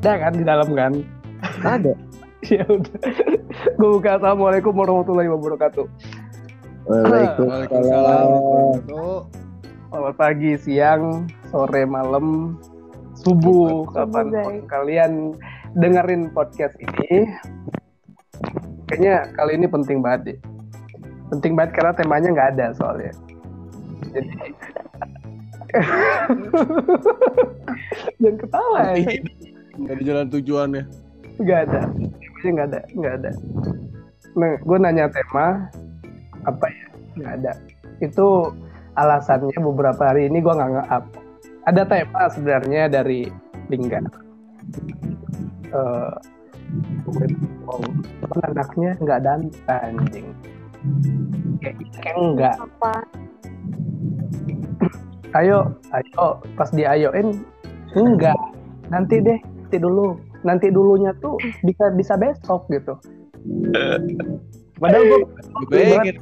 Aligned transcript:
Ada 0.00 0.16
kan 0.16 0.32
di 0.32 0.44
dalam 0.48 0.72
kan? 0.72 0.92
Ada. 1.60 1.92
ya 2.56 2.64
udah. 2.64 3.00
Gue 3.76 3.88
buka 4.00 4.16
assalamualaikum 4.16 4.72
warahmatullahi 4.72 5.28
wabarakatuh. 5.28 5.84
Waalaikumsalam. 6.88 8.28
Tuh, 8.88 9.28
Selamat 9.92 10.14
pagi, 10.16 10.56
siang, 10.56 11.28
sore, 11.52 11.84
malam, 11.84 12.56
subuh, 13.12 13.92
kapan 13.92 14.64
kalian 14.72 15.36
dengerin 15.76 16.32
podcast 16.32 16.80
ini. 16.80 17.36
Kayaknya 18.88 19.28
kali 19.36 19.52
ini 19.60 19.68
penting 19.68 20.00
banget 20.00 20.20
deh. 20.32 20.38
Penting 21.28 21.52
banget 21.60 21.76
karena 21.76 21.92
temanya 21.92 22.28
nggak 22.32 22.50
ada 22.56 22.66
soalnya. 22.72 23.12
Jadi 24.16 24.32
jangan 28.24 28.36
ketawa 28.40 28.96
ya. 28.96 29.20
Nggak 29.80 29.96
di 30.00 30.04
jalan 30.04 30.26
tujuannya. 30.28 30.84
Nggak 31.40 31.60
ada. 31.68 31.80
Temanya 31.88 32.50
nggak 32.52 32.68
ada, 32.68 32.80
nggak 32.96 33.14
ada. 33.20 33.30
Nah, 34.36 34.52
gue 34.62 34.78
nanya 34.78 35.06
tema 35.10 35.68
apa 36.44 36.66
ya? 36.68 36.86
Nggak 37.18 37.32
ada. 37.42 37.52
Itu 38.00 38.54
alasannya 38.96 39.58
beberapa 39.60 40.02
hari 40.12 40.28
ini 40.28 40.40
gue 40.40 40.52
nggak 40.52 40.70
nge-up. 40.76 41.04
Ada 41.68 41.82
tema 41.88 42.22
sebenarnya 42.32 42.82
dari 42.88 43.28
Lingga. 43.68 44.00
Eh, 45.70 46.14
oh, 47.68 47.82
anaknya 48.46 48.96
nggak 48.98 49.20
dan 49.22 49.40
anjing. 49.68 50.32
Kayak, 51.60 51.76
kayak 52.00 52.16
enggak. 52.16 52.56
apa 52.56 53.04
Ayo, 55.30 55.78
ayo, 55.94 56.42
pas 56.58 56.70
diayoin 56.74 57.38
enggak. 57.94 58.34
Nanti 58.90 59.22
deh, 59.22 59.38
nanti 59.70 59.86
dulu. 59.86 60.18
Nanti 60.42 60.66
dulunya 60.74 61.14
tuh 61.22 61.38
bisa 61.62 61.94
bisa 61.94 62.18
besok 62.18 62.66
gitu. 62.74 62.98
Padahal 64.82 65.04
gue 65.06 65.18
Pengen. 65.70 66.18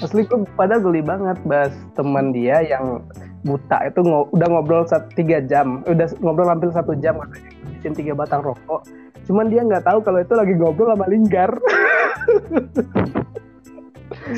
asli 0.00 0.24
gue 0.24 0.38
padahal 0.56 0.80
geli 0.82 1.02
banget 1.04 1.36
bahas 1.44 1.74
teman 1.94 2.32
dia 2.32 2.64
yang 2.64 3.04
buta 3.44 3.90
itu 3.90 4.00
ngo- 4.02 4.30
udah 4.32 4.48
ngobrol 4.50 4.82
tiga 5.14 5.42
jam 5.44 5.82
udah 5.86 6.06
ngobrol 6.22 6.46
hampir 6.50 6.70
satu 6.74 6.94
jam 6.98 7.18
katanya 7.18 7.50
ngabisin 7.62 7.94
tiga 7.94 8.12
batang 8.14 8.42
rokok 8.42 8.82
cuman 9.30 9.46
dia 9.46 9.62
nggak 9.62 9.86
tahu 9.86 10.02
kalau 10.02 10.18
itu 10.22 10.34
lagi 10.34 10.54
ngobrol 10.58 10.90
sama 10.90 11.06
linggar 11.06 11.50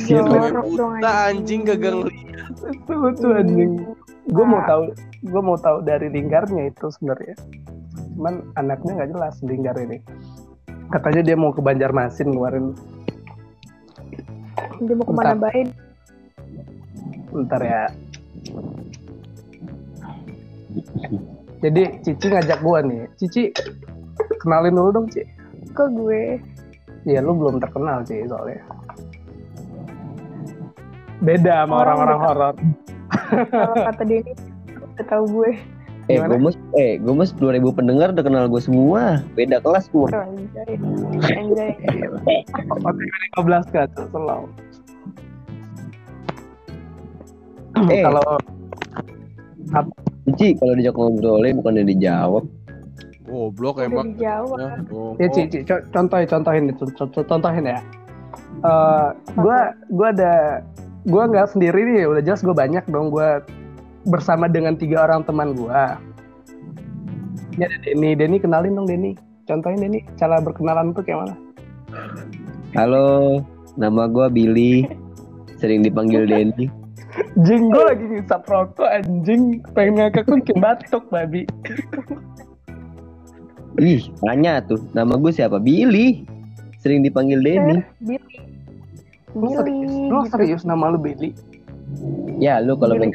jorok 0.08 0.68
dong 0.74 0.92
Buta 0.98 1.12
anjing 1.30 1.60
gagal 1.68 1.94
ngeliat. 2.04 2.48
itu 2.72 2.92
lucu 2.92 3.26
anjing 3.32 3.72
gue 4.24 4.44
mau 4.44 4.60
tahu 4.64 4.82
gue 5.24 5.42
mau 5.44 5.56
tahu 5.60 5.84
dari 5.84 6.08
linggarnya 6.08 6.72
itu 6.72 6.86
sebenarnya 6.88 7.36
cuman 8.16 8.40
anaknya 8.56 8.92
nggak 9.02 9.10
jelas 9.12 9.34
linggar 9.44 9.76
ini 9.76 10.00
katanya 10.92 11.20
dia 11.26 11.36
mau 11.36 11.52
ke 11.52 11.60
Banjarmasin 11.60 12.32
kemarin 12.32 12.72
dia 14.80 14.94
mau 14.96 15.06
ke 15.06 15.14
mana 15.14 15.36
baik 15.36 15.68
Bentar 17.34 17.60
ya. 17.66 17.82
Jadi 21.58 21.82
Cici 22.06 22.26
ngajak 22.30 22.62
gua 22.62 22.78
nih. 22.86 23.10
Cici 23.18 23.50
kenalin 24.38 24.78
dulu 24.78 24.90
dong, 24.94 25.06
Ci. 25.10 25.26
ke 25.74 25.84
gue 25.90 26.38
Iya, 27.02 27.18
lu 27.20 27.34
belum 27.34 27.58
terkenal, 27.58 28.06
Ci, 28.06 28.22
soalnya. 28.30 28.62
Beda 31.20 31.62
sama 31.62 31.74
Orang 31.78 31.98
orang-orang 32.00 32.20
horor. 32.24 32.54
kalau 33.46 33.74
kata 33.76 34.02
dia 34.04 34.18
ini 34.20 34.32
udah 34.74 35.06
tahu 35.06 35.24
gue 35.28 35.50
Eh, 36.04 36.20
Gimana? 36.20 36.36
mas, 36.38 36.56
eh, 36.74 37.00
gue 37.00 37.14
mas 37.14 37.32
2000 37.32 37.48
pendengar 37.72 38.12
udah 38.12 38.20
kenal 38.20 38.44
gue 38.44 38.60
semua. 38.60 39.24
Beda 39.32 39.56
kelas 39.58 39.88
gue. 39.88 40.04
anjay 40.12 40.76
anjay 41.32 41.72
Oke, 42.84 43.04
15 43.34 43.64
kan, 43.70 43.88
selalu. 43.88 44.44
Eh. 47.88 48.02
Kalau 48.02 48.22
Cici, 50.26 50.56
kalau 50.56 50.72
dijak 50.74 50.92
ngobrolin 50.92 51.56
bukannya 51.56 51.84
dijawab. 51.86 52.44
Goblok 53.24 53.76
udah 53.76 53.86
emang. 53.86 54.06
dijawab 54.12 54.56
Ya, 54.58 54.68
goblok. 54.84 55.14
ya 55.16 55.26
Ci, 55.30 55.40
Ci, 55.48 55.58
co- 55.64 55.84
contohin, 55.90 56.28
contohin 56.28 56.64
contohin 57.24 57.64
ya. 57.66 57.80
Eh, 58.60 59.08
gua 59.34 59.58
gua 59.88 60.08
ada 60.10 60.60
gua 61.04 61.28
nggak 61.28 61.52
sendiri 61.52 61.84
nih, 61.84 62.08
udah 62.08 62.22
jelas 62.24 62.40
gue 62.40 62.56
banyak 62.56 62.84
dong 62.88 63.12
gua 63.12 63.44
bersama 64.08 64.48
dengan 64.48 64.76
tiga 64.76 65.04
orang 65.04 65.24
teman 65.24 65.52
gua. 65.52 66.00
Ini 67.54 67.70
ada 67.70 67.78
Denny, 67.86 68.10
Denny 68.18 68.36
kenalin 68.40 68.74
dong 68.74 68.88
Denny. 68.88 69.14
Contohin 69.44 69.78
Denny, 69.78 70.02
cara 70.16 70.40
berkenalan 70.40 70.96
tuh 70.96 71.04
kayak 71.04 71.28
mana? 71.28 71.34
Halo, 72.74 73.44
nama 73.78 74.10
gue 74.10 74.26
Billy. 74.32 74.88
Sering 75.60 75.84
dipanggil 75.84 76.26
Denny. 76.32 76.66
Jing, 77.46 77.70
gue 77.70 77.84
lagi 77.86 78.04
ngisap 78.10 78.42
rokok 78.50 78.90
anjing, 78.90 79.62
pengen 79.70 80.02
ngakak 80.02 80.26
tuh 80.26 80.34
bikin 80.42 80.58
batuk 80.58 81.04
babi. 81.14 81.46
Ih, 83.78 84.02
tanya 84.26 84.58
tuh. 84.66 84.82
Nama 84.98 85.14
gue 85.14 85.30
siapa? 85.30 85.62
Billy. 85.62 86.26
Sering 86.82 87.06
dipanggil 87.06 87.38
Denny. 87.38 87.86
Billy 88.02 88.53
Lu 89.34 89.50
serius, 89.50 89.66
Billy 89.66 90.10
lu 90.10 90.18
gitu. 90.22 90.30
serius 90.30 90.62
nama 90.62 90.94
lu 90.94 90.98
Billy? 90.98 91.30
Ya, 92.38 92.62
lu 92.62 92.78
kalau 92.78 92.94
main 92.98 93.10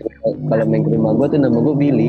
kalau 0.52 0.66
main 0.68 0.84
ke 0.84 0.92
rumah 0.92 1.12
gue 1.16 1.28
tuh 1.36 1.40
nama 1.40 1.58
gue 1.58 1.76
Billy. 1.76 2.08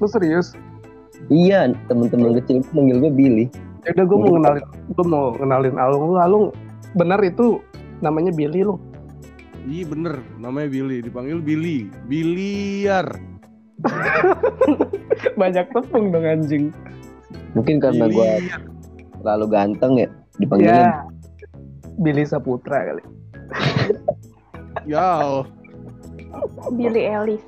Lu 0.00 0.06
serius? 0.08 0.56
Iya, 1.28 1.76
temen-temen 1.92 2.40
kecil 2.40 2.64
gue 2.64 2.72
manggil 2.72 2.98
gue 3.04 3.12
Billy. 3.12 3.44
Ya 3.84 3.92
udah 3.96 4.04
gue 4.08 4.18
mau 4.18 4.32
kenalin, 4.36 4.64
gue 4.96 5.06
mau 5.06 5.24
kenalin 5.36 5.76
Alung. 5.76 6.02
Lu 6.12 6.16
Alung 6.16 6.44
benar 6.96 7.20
itu 7.20 7.60
namanya 8.00 8.32
Billy 8.32 8.64
lu. 8.64 8.80
Iya 9.68 9.92
bener, 9.92 10.24
namanya 10.40 10.72
Billy, 10.72 11.04
dipanggil 11.04 11.44
Billy. 11.44 11.92
Biliar. 12.08 13.12
Banyak 15.40 15.68
tepung 15.72 16.12
dong 16.12 16.24
anjing. 16.24 16.72
Mungkin 17.52 17.76
karena 17.78 18.06
gue 18.06 18.30
Biliar. 18.38 18.62
terlalu 19.20 19.46
ganteng 19.48 19.92
ya, 19.96 20.08
dipanggilnya 20.38 20.86
Ya. 20.86 21.02
Billy 21.98 22.24
Saputra 22.24 22.78
kali. 22.86 23.02
Ya, 24.86 25.18
Billy 26.70 27.02
Ellis 27.02 27.42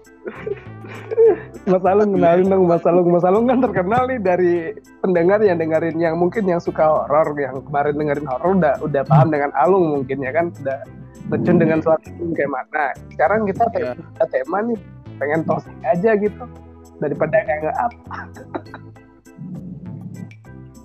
Mas 1.65 1.85
Alung 1.87 2.13
kenalin 2.13 2.51
dong 2.51 2.67
Mas 2.67 2.83
Alung. 2.83 3.09
Mas 3.09 3.23
Alung 3.23 3.47
kan 3.47 3.63
terkenal 3.63 4.11
nih 4.11 4.19
dari 4.19 4.53
pendengar 4.99 5.39
yang 5.39 5.57
dengerin 5.57 5.97
yang 5.97 6.19
mungkin 6.19 6.43
yang 6.45 6.59
suka 6.59 6.83
horor, 6.83 7.31
yang 7.39 7.63
kemarin 7.63 7.95
dengerin 7.95 8.27
horor 8.27 8.59
udah 8.59 8.75
udah 8.83 9.03
paham 9.07 9.31
dengan 9.31 9.55
Alung 9.55 9.87
mungkin 9.95 10.19
ya 10.19 10.35
kan, 10.35 10.51
udah 10.61 10.83
terjun 11.31 11.63
dengan 11.63 11.79
suatu 11.79 12.11
film 12.11 12.35
kayak 12.35 12.51
mana. 12.51 12.91
Sekarang 13.15 13.47
kita 13.47 13.65
Iya. 13.71 13.95
tema, 13.95 14.25
tema 14.29 14.59
nih 14.67 14.79
pengen 15.17 15.41
toxic 15.47 15.75
aja 15.87 16.11
gitu 16.19 16.45
daripada 16.99 17.37
kayak 17.47 17.59
nggak 17.63 17.79
up. 17.79 17.93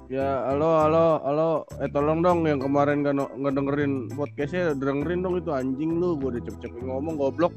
ya 0.07 0.47
halo 0.47 0.69
halo 0.87 1.05
halo. 1.23 1.49
Eh 1.83 1.89
tolong 1.91 2.23
dong 2.23 2.47
yang 2.47 2.63
kemarin 2.63 3.03
gak, 3.03 3.15
nggak 3.19 3.53
dengerin 3.53 3.91
podcastnya 4.15 4.71
dengerin 4.75 5.19
dong 5.23 5.35
itu 5.39 5.51
anjing 5.51 5.99
lu. 5.99 6.15
Gue 6.15 6.37
udah 6.37 6.41
cepet-cepet 6.47 6.81
ngomong 6.83 7.15
goblok. 7.19 7.53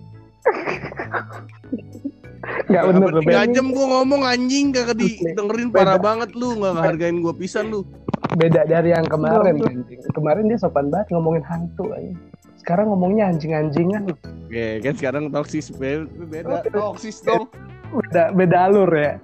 Nggak 2.70 2.84
bener 2.86 3.08
loh, 3.12 3.22
tiga 3.22 3.44
jam 3.50 3.66
gue 3.70 3.86
ngomong 3.86 4.22
anjing 4.24 4.72
kagak 4.72 4.96
Asli. 4.96 5.20
didengerin 5.22 5.68
parah 5.70 5.98
banget 6.00 6.30
lu 6.34 6.56
nggak 6.58 6.72
ngehargain 6.74 7.16
gue 7.22 7.34
pisan 7.36 7.66
lu. 7.70 7.82
beda 8.30 8.62
dari 8.62 8.94
yang 8.94 9.06
kemarin 9.10 9.58
anjing. 9.58 9.98
Kemarin 10.14 10.46
dia 10.46 10.58
sopan 10.58 10.86
banget 10.86 11.10
ngomongin 11.14 11.42
hantu 11.46 11.90
anjing. 11.94 12.18
Sekarang 12.62 12.92
ngomongnya 12.92 13.32
anjing-anjingan. 13.32 14.12
Ya 14.52 14.78
kan 14.82 14.94
sekarang 14.94 15.24
toksis 15.32 15.72
be- 15.74 16.06
beda 16.28 16.62
toksis 16.68 17.24
dong 17.24 17.48
Beda 17.90 18.30
beda 18.30 18.70
alur 18.70 18.90
ya. 18.94 19.18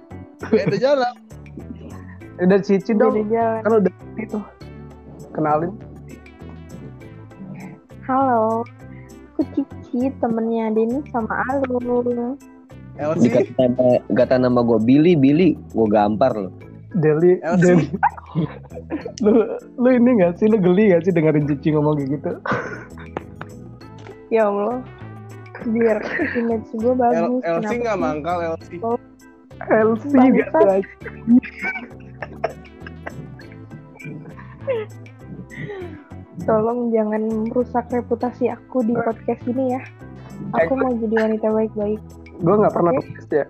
beda 0.51 0.75
jalan. 0.75 1.13
Udah 2.37 2.59
Cici 2.61 2.93
Beda 2.93 3.09
dong. 3.09 3.25
Kan 3.65 3.71
udah 3.81 3.93
itu. 4.17 4.39
Kenalin. 5.33 5.71
halo 8.07 8.63
aku 9.35 9.43
Cici 9.53 10.07
temennya 10.23 10.71
Denny 10.71 11.03
sama 11.11 11.43
Alung 11.51 12.39
LC 12.97 13.29
Dikata 13.29 13.53
nama, 13.67 14.01
kata 14.15 14.35
nama 14.41 14.59
gue 14.65 14.79
Billy, 14.81 15.13
Billy, 15.13 15.53
gue 15.53 15.87
gampar 15.91 16.33
loh. 16.33 16.49
Deli, 16.97 17.37
LC. 17.45 17.61
Deli. 17.61 17.85
lu 19.21 19.33
lu 19.77 19.89
ini 19.93 20.23
gak 20.23 20.41
sih 20.41 20.49
lu 20.49 20.57
geli 20.57 20.89
gak 20.95 21.05
sih 21.05 21.13
dengerin 21.13 21.45
Cici 21.45 21.75
ngomong 21.75 21.99
kayak 21.99 22.09
gitu? 22.17 22.31
ya 24.33 24.49
Allah 24.49 24.81
biar 25.67 25.99
image 26.37 26.69
gue 26.73 26.93
L- 26.93 26.97
bagus 26.97 27.41
LC 27.43 27.71
nggak 27.81 27.97
sih? 27.97 28.01
mangkal 28.01 28.37
LC. 28.57 28.69
LC 29.67 30.03
Bangsat. 30.15 30.63
gak? 30.63 30.81
Tolong 36.45 36.93
jangan 36.93 37.49
merusak 37.49 37.89
reputasi 37.89 38.51
aku 38.53 38.85
di 38.85 38.93
podcast 38.93 39.41
ini 39.49 39.75
ya. 39.77 39.81
Aku 40.53 40.77
mau 40.77 40.93
jadi 40.93 41.15
wanita 41.27 41.47
baik-baik. 41.49 42.01
gue 42.37 42.53
nggak 42.53 42.69
pernah 42.69 42.93
Oke. 42.93 43.01
nulis 43.09 43.27
ya. 43.33 43.45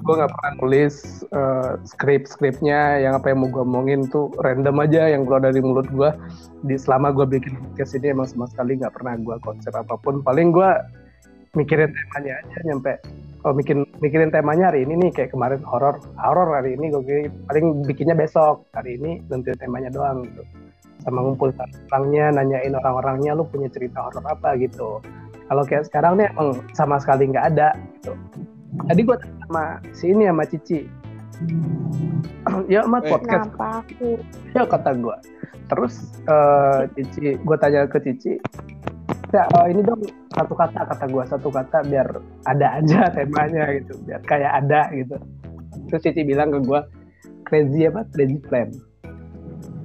Gue 0.00 0.14
nggak 0.16 0.32
pernah 0.32 0.52
nulis 0.64 0.94
eh, 1.28 1.72
skrip 1.84 2.24
skripnya 2.24 3.04
yang 3.04 3.12
apa 3.20 3.36
yang 3.36 3.44
mau 3.44 3.52
gue 3.52 3.60
omongin 3.60 4.08
tuh 4.08 4.32
random 4.40 4.80
aja 4.80 5.12
yang 5.12 5.28
keluar 5.28 5.44
dari 5.44 5.60
mulut 5.60 5.84
gue 5.92 6.10
di 6.64 6.80
selama 6.80 7.12
gue 7.12 7.28
bikin 7.28 7.60
podcast 7.60 7.92
ini 8.00 8.16
emang 8.16 8.32
sama 8.32 8.48
sekali 8.48 8.80
nggak 8.80 8.96
pernah 8.96 9.20
gue 9.20 9.36
konsep 9.44 9.76
apa 9.76 10.00
pun. 10.00 10.24
Paling 10.24 10.56
gue 10.56 10.70
mikirin 11.52 11.92
temanya 11.92 12.40
aja 12.40 12.58
nyampe 12.64 12.96
oh 13.44 13.52
mikirin 13.56 13.86
mikirin 14.04 14.28
temanya 14.28 14.68
hari 14.72 14.84
ini 14.84 14.96
nih 15.06 15.10
kayak 15.12 15.30
kemarin 15.32 15.60
horor 15.64 15.96
horor 16.16 16.48
hari 16.52 16.76
ini 16.76 16.92
gue 16.92 17.28
paling 17.48 17.84
bikinnya 17.84 18.16
besok. 18.16 18.64
Hari 18.76 19.00
ini 19.00 19.20
nentuin 19.28 19.56
temanya 19.56 19.90
doang 19.92 20.24
gitu. 20.26 20.42
Sama 21.00 21.24
ngumpul 21.24 21.52
orangnya 21.88 22.28
nanyain 22.36 22.76
orang-orangnya 22.76 23.32
lu 23.32 23.48
punya 23.48 23.72
cerita 23.72 24.04
horor 24.04 24.24
apa? 24.28 24.56
gitu. 24.60 25.00
Kalau 25.50 25.62
kayak 25.66 25.88
sekarang 25.88 26.20
nih 26.20 26.28
emang 26.36 26.62
sama 26.76 27.00
sekali 27.00 27.26
nggak 27.32 27.46
ada 27.56 27.74
gitu. 27.98 28.12
Tadi 28.86 29.00
gue 29.02 29.16
sama 29.48 29.64
si 29.96 30.04
ini 30.12 30.28
sama 30.28 30.44
Cici. 30.46 30.80
Ya 32.72 32.82
mat 32.88 33.04
Eh. 33.04 33.12
podcast. 33.12 33.52
Kenapa 33.52 33.84
aku? 33.84 34.18
ya 34.56 34.64
kata 34.66 34.90
gue 34.98 35.16
terus 35.70 35.94
eh, 36.26 36.80
Cici 36.98 37.38
gue 37.38 37.56
tanya 37.62 37.86
ke 37.86 38.02
Cici 38.02 38.42
ya 39.30 39.44
eh, 39.46 39.66
ini 39.70 39.80
dong 39.82 40.00
satu 40.34 40.54
kata 40.54 40.80
kata 40.86 41.04
gue 41.06 41.24
satu 41.26 41.48
kata 41.48 41.78
biar 41.86 42.08
ada 42.46 42.66
aja 42.78 43.08
temanya 43.14 43.70
gitu 43.78 43.94
biar 44.04 44.20
kayak 44.26 44.52
ada 44.64 44.90
gitu 44.92 45.16
terus 45.88 46.02
Cici 46.02 46.22
bilang 46.22 46.50
ke 46.50 46.58
gue 46.62 46.80
crazy 47.44 47.86
apa 47.86 48.06
crazy 48.10 48.38
plan 48.42 48.70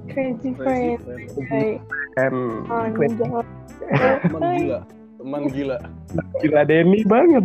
Crazy 0.06 0.56
Crazy 0.56 0.96
friend. 0.96 0.96
friend. 1.04 1.28
Hai. 1.50 1.68
and 2.16 2.64
Oh, 2.72 2.88
crazy. 2.96 3.20
Teman 3.20 4.40
gila. 4.56 4.80
Teman 5.20 5.42
gila. 5.52 5.76
gila 6.40 6.60
Denny 6.64 7.04
banget 7.04 7.44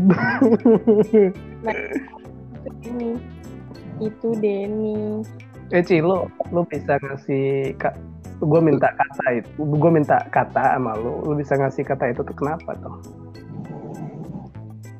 Ini. 2.87 3.09
Itu 3.99 4.29
Denny. 4.39 5.19
eh 5.71 5.83
Ci 5.83 5.99
lu 5.99 6.27
lu 6.51 6.61
bisa 6.67 6.95
ngasih 6.99 7.75
kak 7.75 7.95
gue 8.41 8.61
minta 8.61 8.89
kata 8.89 9.25
itu 9.37 9.49
gue 9.61 9.91
minta 9.93 10.17
kata 10.33 10.77
sama 10.77 10.97
lu 10.97 11.21
lu 11.29 11.33
bisa 11.37 11.53
ngasih 11.57 11.85
kata 11.85 12.09
itu 12.09 12.21
tuh 12.25 12.35
kenapa 12.35 12.73
tuh 12.81 12.97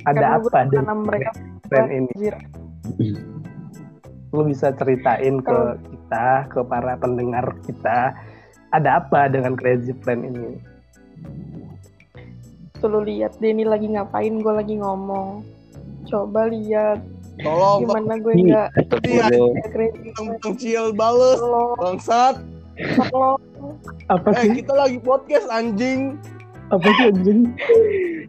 ada 0.06 0.18
Karena 0.18 0.38
apa 0.38 0.60
dengan 0.70 0.86
tanam 0.86 1.00
mereka 1.06 1.32
brand 1.70 1.90
ini 1.90 2.14
lu 4.32 4.42
bisa 4.48 4.72
ceritain 4.78 5.42
ke 5.42 5.60
kita 5.90 6.28
ke 6.54 6.60
para 6.64 6.94
pendengar 7.02 7.46
kita 7.66 8.14
ada 8.72 9.04
apa 9.04 9.28
dengan 9.28 9.58
crazy 9.58 9.92
plan 9.92 10.22
ini 10.22 10.62
Tuh 12.82 12.90
lu 12.90 13.06
lihat 13.06 13.38
Denny 13.38 13.62
lagi 13.62 13.94
ngapain, 13.94 14.42
gue 14.42 14.54
lagi 14.58 14.82
ngomong. 14.82 15.46
Coba 16.10 16.50
lihat 16.50 16.98
Tolong 17.38 17.86
gimana 17.86 18.18
gue 18.18 18.34
nggak 18.42 18.70
Iya. 19.06 19.26
Crazy 19.70 20.74
bales. 20.98 21.38
Tolong, 21.38 21.78
Bangsat. 21.78 22.42
Apa 24.08 24.28
Eh, 24.32 24.38
sih 24.42 24.50
kita 24.58 24.74
lagi 24.74 24.98
podcast 24.98 25.48
anjing. 25.48 26.18
apa 26.72 26.88
sih 26.88 27.12
anjing 27.12 27.40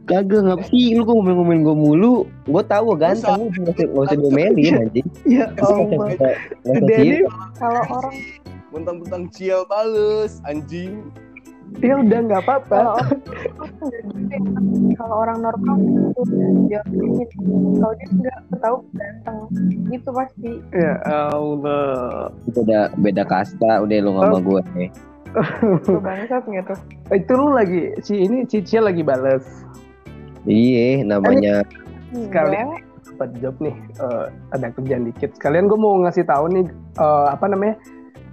Kagak 0.03 0.43
ngapa 0.43 0.67
sih 0.67 0.99
lu 0.99 1.07
kok 1.07 1.15
ngomel-ngomel 1.15 1.63
gue 1.63 1.77
mulu? 1.79 2.15
Gue 2.43 2.63
tahu 2.67 2.91
gue 2.91 2.99
ganteng, 2.99 3.55
lu 3.55 3.71
nggak 3.71 3.87
usah 3.95 4.19
diomelin 4.19 4.75
anjing. 4.83 5.07
ya 5.23 5.47
Allah 5.63 6.11
Denny 6.83 7.23
sih. 7.23 7.31
Kalau 7.55 7.83
orang 7.87 8.17
Mentang-mentang 8.73 9.29
ciel 9.31 9.63
bales 9.69 10.43
anjing. 10.43 11.07
Ya 11.81 11.95
udah 11.99 12.19
nggak 12.29 12.43
apa-apa 12.45 12.81
kalau 15.01 15.17
orang 15.25 15.39
normal 15.41 15.77
gitu 15.81 16.23
dia 16.69 16.81
optimis. 16.85 17.31
kalau 17.81 17.95
dia 17.97 18.09
nggak 18.13 18.61
tahu 18.61 18.77
ganteng 18.93 19.39
gitu 19.89 20.09
pasti 20.13 20.51
ya 20.77 20.93
Allah 21.33 22.29
Itu 22.45 22.63
udah 22.67 22.93
beda 23.01 23.25
kasta, 23.25 23.81
udah 23.81 23.97
lu 24.05 24.11
nggak 24.15 24.27
sama 24.29 24.41
gue. 24.45 24.63
Eh. 24.85 24.91
tuh 25.89 25.97
bangsat 25.97 26.45
nggak 26.45 26.65
tuh 26.69 26.79
itu 27.17 27.33
lu 27.33 27.57
lagi 27.57 27.83
si 28.05 28.21
ini 28.21 28.45
Cici 28.45 28.77
lagi 28.77 29.01
bales 29.01 29.45
Iya, 30.43 31.07
namanya 31.07 31.63
Sekali. 32.11 32.59
Dapat 33.13 33.29
job 33.41 33.55
nih 33.63 33.77
eh, 34.03 34.27
ada 34.53 34.67
kerjaan 34.75 35.07
dikit 35.07 35.31
sekalian 35.39 35.71
gue 35.71 35.79
mau 35.79 35.97
ngasih 36.05 36.27
tahu 36.29 36.51
nih 36.53 36.67
eh, 37.01 37.27
apa 37.33 37.47
namanya 37.49 37.79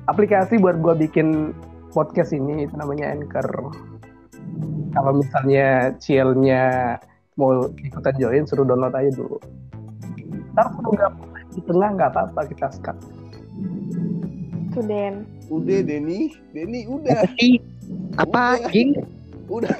aplikasi 0.09 0.57
buat 0.57 0.81
gue 0.81 1.07
bikin 1.07 1.53
podcast 1.93 2.31
ini 2.35 2.65
itu 2.65 2.73
namanya 2.77 3.13
Anchor 3.13 3.47
kalau 4.93 5.11
misalnya 5.17 5.93
chielnya 6.01 6.97
mau 7.37 7.69
ikutan 7.79 8.15
join 8.19 8.43
suruh 8.45 8.65
download 8.65 8.93
aja 8.93 9.11
dulu 9.15 9.37
ntar 10.57 10.67
kalau 10.75 10.91
nggak 10.93 11.11
di 11.55 11.61
tengah 11.65 11.89
nggak 11.97 12.09
apa-apa 12.13 12.41
kita 12.49 12.67
sekat 12.73 12.97
tuh 14.73 14.85
Den 14.85 15.25
Udah 15.49 15.81
Denny, 15.81 16.29
Denny 16.53 16.85
udah. 16.85 17.25
apa 18.21 18.61
anjing? 18.61 19.01
Udah. 19.49 19.73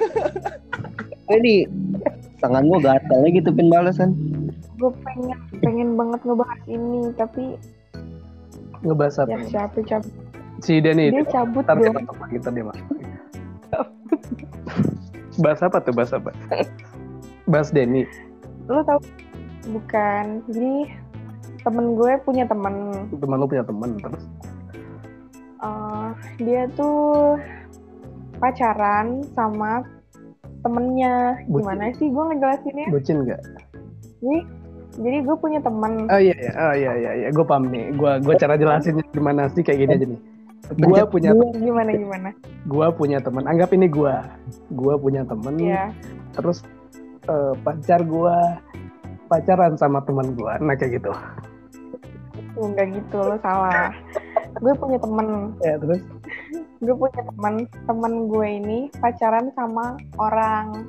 Ini 1.30 1.70
tangan 2.42 2.66
gue 2.66 2.80
gatal 2.82 3.22
lagi 3.22 3.38
tuh 3.38 3.54
pin 3.54 3.70
balasan. 3.70 4.10
gue 4.80 4.90
pengen 5.04 5.38
pengen 5.60 5.92
banget 5.92 6.24
ngebahas 6.24 6.60
ini 6.64 7.12
tapi 7.12 7.54
ngebahas 8.80 9.28
apa 9.28 9.36
ya 9.36 9.38
siapa 9.44 9.78
cabut 9.84 10.08
si 10.60 10.80
Denny 10.80 11.10
dia 11.10 11.24
itu. 11.24 11.32
cabut 11.32 11.64
ntar 11.64 11.76
dong 11.80 11.96
lagi 11.96 12.36
ntar 12.40 12.52
dia 12.52 12.64
masuk 12.64 12.86
lagi. 12.92 13.04
bahas 15.40 15.60
apa 15.64 15.76
tuh 15.80 15.92
bahas 15.96 16.12
apa? 16.12 16.30
Bahas 17.48 17.72
Denny. 17.72 18.04
Lo 18.68 18.84
tau 18.84 19.00
bukan. 19.72 20.44
Jadi 20.52 20.74
temen 21.64 21.86
gue 21.96 22.12
punya 22.24 22.44
temen. 22.44 23.08
Teman 23.08 23.36
lu 23.40 23.48
punya 23.48 23.64
teman 23.64 23.96
terus? 24.00 24.24
Eh, 25.60 26.08
dia 26.44 26.68
tuh 26.76 27.36
pacaran 28.40 29.24
sama 29.36 29.84
temennya. 30.64 31.40
Bucin. 31.48 31.64
gimana 31.64 31.84
sih? 31.96 32.08
Gue 32.12 32.24
ngejelasinnya. 32.32 32.86
Bucin 32.92 33.16
nggak? 33.24 33.40
Jadi 34.20 34.38
jadi 35.00 35.18
gue 35.24 35.36
punya 35.38 35.60
temen. 35.62 36.10
Oh 36.10 36.20
iya 36.20 36.36
iya, 36.36 36.52
oh 36.52 36.74
iya 36.74 36.92
iya, 36.98 37.12
iya. 37.24 37.28
gue 37.32 37.44
paham 37.44 37.72
nih. 37.72 37.94
Gue 37.96 38.20
gue 38.20 38.34
cara 38.36 38.60
jelasinnya 38.60 39.04
gimana 39.12 39.48
sih? 39.52 39.64
Kayak 39.64 39.78
gini 39.86 39.92
aja 39.96 40.06
nih. 40.10 40.20
Gue 40.78 41.02
punya 41.10 41.30
gimana 41.56 41.90
gimana 41.90 42.30
gue 42.66 42.86
punya 42.94 43.18
teman. 43.18 43.42
Anggap 43.48 43.74
ini 43.74 43.90
gue. 43.90 44.14
Gue 44.70 44.94
punya 45.00 45.26
temen. 45.26 45.54
ya 45.58 45.90
Terus 46.36 46.62
eh, 47.26 47.54
pacar 47.66 48.06
gue 48.06 48.36
pacaran 49.26 49.74
sama 49.74 49.98
teman 50.06 50.34
gue. 50.38 50.52
Nah 50.62 50.74
kayak 50.78 51.02
gitu. 51.02 51.10
enggak 52.60 52.92
gitu 52.92 53.16
lo 53.16 53.38
salah 53.40 53.94
gue 54.58 54.72
punya 54.76 54.98
temen 55.00 55.54
Ya 55.64 55.78
terus 55.80 56.02
gue 56.80 56.94
punya 56.96 57.22
temen 57.24 57.54
temen 57.88 58.12
gue 58.28 58.48
ini 58.60 58.78
pacaran 59.00 59.48
sama 59.54 59.96
orang 60.16 60.84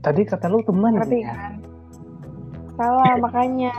tadi 0.00 0.24
kata 0.24 0.48
lu 0.48 0.60
teman. 0.64 0.96
ngerti 0.96 1.20
ya? 1.24 1.32
kan 1.36 1.52
salah 2.80 3.12
makanya 3.20 3.72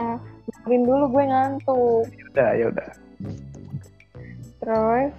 dengerin 0.45 0.83
dulu 0.85 1.03
gue 1.09 1.23
ngantuk 1.25 2.05
Udah 2.31 2.49
ya 2.53 2.65
udah. 2.69 2.89
Terus 4.61 5.11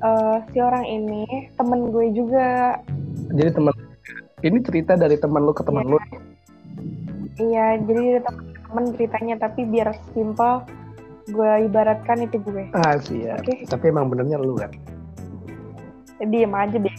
eh, 0.00 0.36
si 0.54 0.58
orang 0.62 0.86
ini 0.86 1.50
temen 1.58 1.90
gue 1.90 2.06
juga 2.14 2.78
Jadi 3.34 3.50
teman 3.50 3.74
ini 4.44 4.58
cerita 4.62 4.92
dari 4.94 5.16
teman 5.18 5.42
lu 5.42 5.52
ke 5.56 5.66
teman 5.66 5.84
lu. 5.88 5.98
iya 7.42 7.74
jadi 7.82 8.22
temen 8.22 8.84
ceritanya 8.94 9.34
tapi 9.42 9.66
biar 9.66 9.90
simple 10.14 10.62
gue 11.32 11.52
ibaratkan 11.66 12.28
itu 12.28 12.36
gue 12.44 12.68
Ah 12.76 13.00
siap. 13.00 13.40
Oke. 13.40 13.64
Tapi 13.64 13.84
emang 13.88 14.12
benernya 14.12 14.36
lu 14.36 14.60
kan. 14.60 14.70
Diem 16.24 16.52
aja 16.54 16.78
deh 16.78 16.96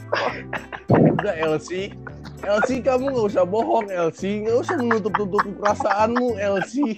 Udah 0.91 1.33
Elsie. 1.39 1.93
Elsie 2.45 2.83
kamu 2.83 3.09
nggak 3.15 3.27
usah 3.31 3.45
bohong 3.47 3.89
Elsie, 3.89 4.45
nggak 4.45 4.57
usah 4.61 4.75
menutup-tutupi 4.77 5.55
perasaanmu 5.57 6.37
Elsie. 6.37 6.93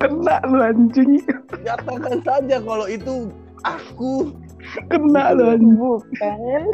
Kena 0.00 0.40
lu 0.46 0.62
anjing. 0.62 1.20
Nyatakan 1.64 2.22
saja 2.24 2.56
kalau 2.62 2.86
itu 2.88 3.28
aku. 3.64 4.34
Kena 4.90 5.32
anjing. 5.32 5.78
bukan 5.78 6.64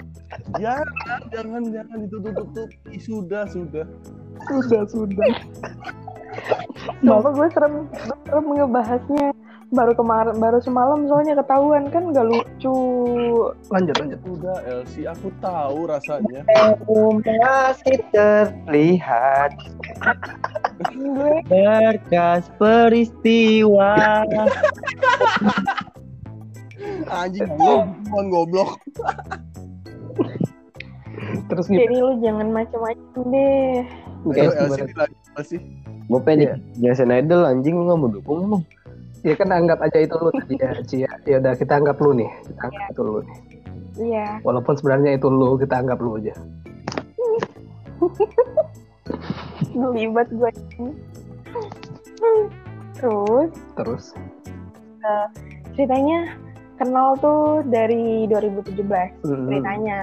Jangan, 0.57 1.21
jangan, 1.29 1.62
jangan 1.69 1.97
ditutup-tutupi. 2.09 2.97
Sudah, 2.97 3.45
sudah. 3.47 3.85
Sudah 4.49 4.83
sudah. 4.89 5.31
Sumpah 7.05 7.31
gue 7.37 7.49
serem, 7.53 7.75
serem 8.25 8.47
ngebahasnya 8.49 9.27
baru 9.73 9.97
kemarin 9.97 10.37
baru 10.37 10.61
semalam 10.61 11.09
soalnya 11.09 11.41
ketahuan 11.41 11.89
kan 11.89 12.12
gak 12.12 12.29
lucu 12.29 12.77
Lanjut 13.73 13.97
lanjut. 13.97 14.21
Udah 14.29 14.61
Elsie, 14.69 15.09
aku 15.09 15.33
tahu 15.41 15.89
rasanya. 15.89 16.45
Masih 16.85 17.99
terlihat 18.12 19.57
berkas 21.49 22.53
peristiwa. 22.61 23.97
Anjing 27.09 27.49
goblok, 27.57 28.27
goblok. 28.31 28.71
Terus 31.49 31.65
gimana? 31.69 31.81
jadi 31.85 31.97
lu 32.01 32.13
jangan 32.21 32.49
macam-macam 32.53 33.23
deh 33.33 33.77
Kayak 34.33 34.55
LCD 34.71 34.93
lagi 34.95 35.17
apa 35.33 35.43
sih? 35.43 35.61
Gue 36.07 36.21
pengen 36.23 36.39
di 36.39 36.47
Indonesian 36.79 37.11
Idol 37.11 37.43
anjing 37.43 37.75
lu 37.75 37.85
gak 37.91 37.99
mau 37.99 38.11
dukung 38.11 38.39
emang. 38.47 38.63
Ya 39.23 39.35
kan 39.39 39.51
anggap 39.51 39.79
aja 39.83 39.99
itu 40.03 40.15
lu 40.19 40.31
tadi 40.35 40.55
ya, 40.59 40.71
Ci. 40.83 40.97
ya. 41.07 41.11
Ya 41.27 41.37
udah 41.43 41.55
kita 41.59 41.79
anggap 41.79 41.99
lu 41.99 42.11
nih. 42.15 42.31
Kita 42.47 42.61
anggap 42.71 42.87
itu 42.91 43.03
lu 43.03 43.19
nih. 43.23 43.39
Iya. 43.99 44.29
Walaupun 44.47 44.75
sebenarnya 44.79 45.11
itu 45.19 45.27
lu, 45.31 45.59
kita 45.59 45.75
anggap 45.79 45.99
lu 45.99 46.19
aja. 46.19 46.35
Gelibat 49.75 50.29
gue 50.31 50.51
ini. 50.79 50.91
Terus 52.99 53.51
Terus 53.75 54.05
ceritanya 55.75 56.39
kenal 56.81 57.14
tuh 57.21 57.62
dari 57.69 58.26
2017 58.29 58.79
mm, 58.81 59.49
ceritanya. 59.49 60.00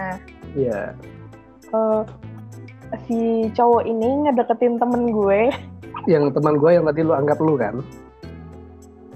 Iya. 0.53 0.93
Eh, 1.69 2.01
si 3.05 3.49
cowok 3.53 3.85
ini 3.85 4.25
ngedeketin 4.25 4.81
temen 4.81 5.13
gue 5.13 5.53
Yang 6.09 6.33
teman 6.33 6.57
gue 6.57 6.71
yang 6.73 6.85
tadi 6.89 7.01
lu 7.05 7.13
anggap 7.13 7.37
lu 7.37 7.53
kan? 7.59 7.75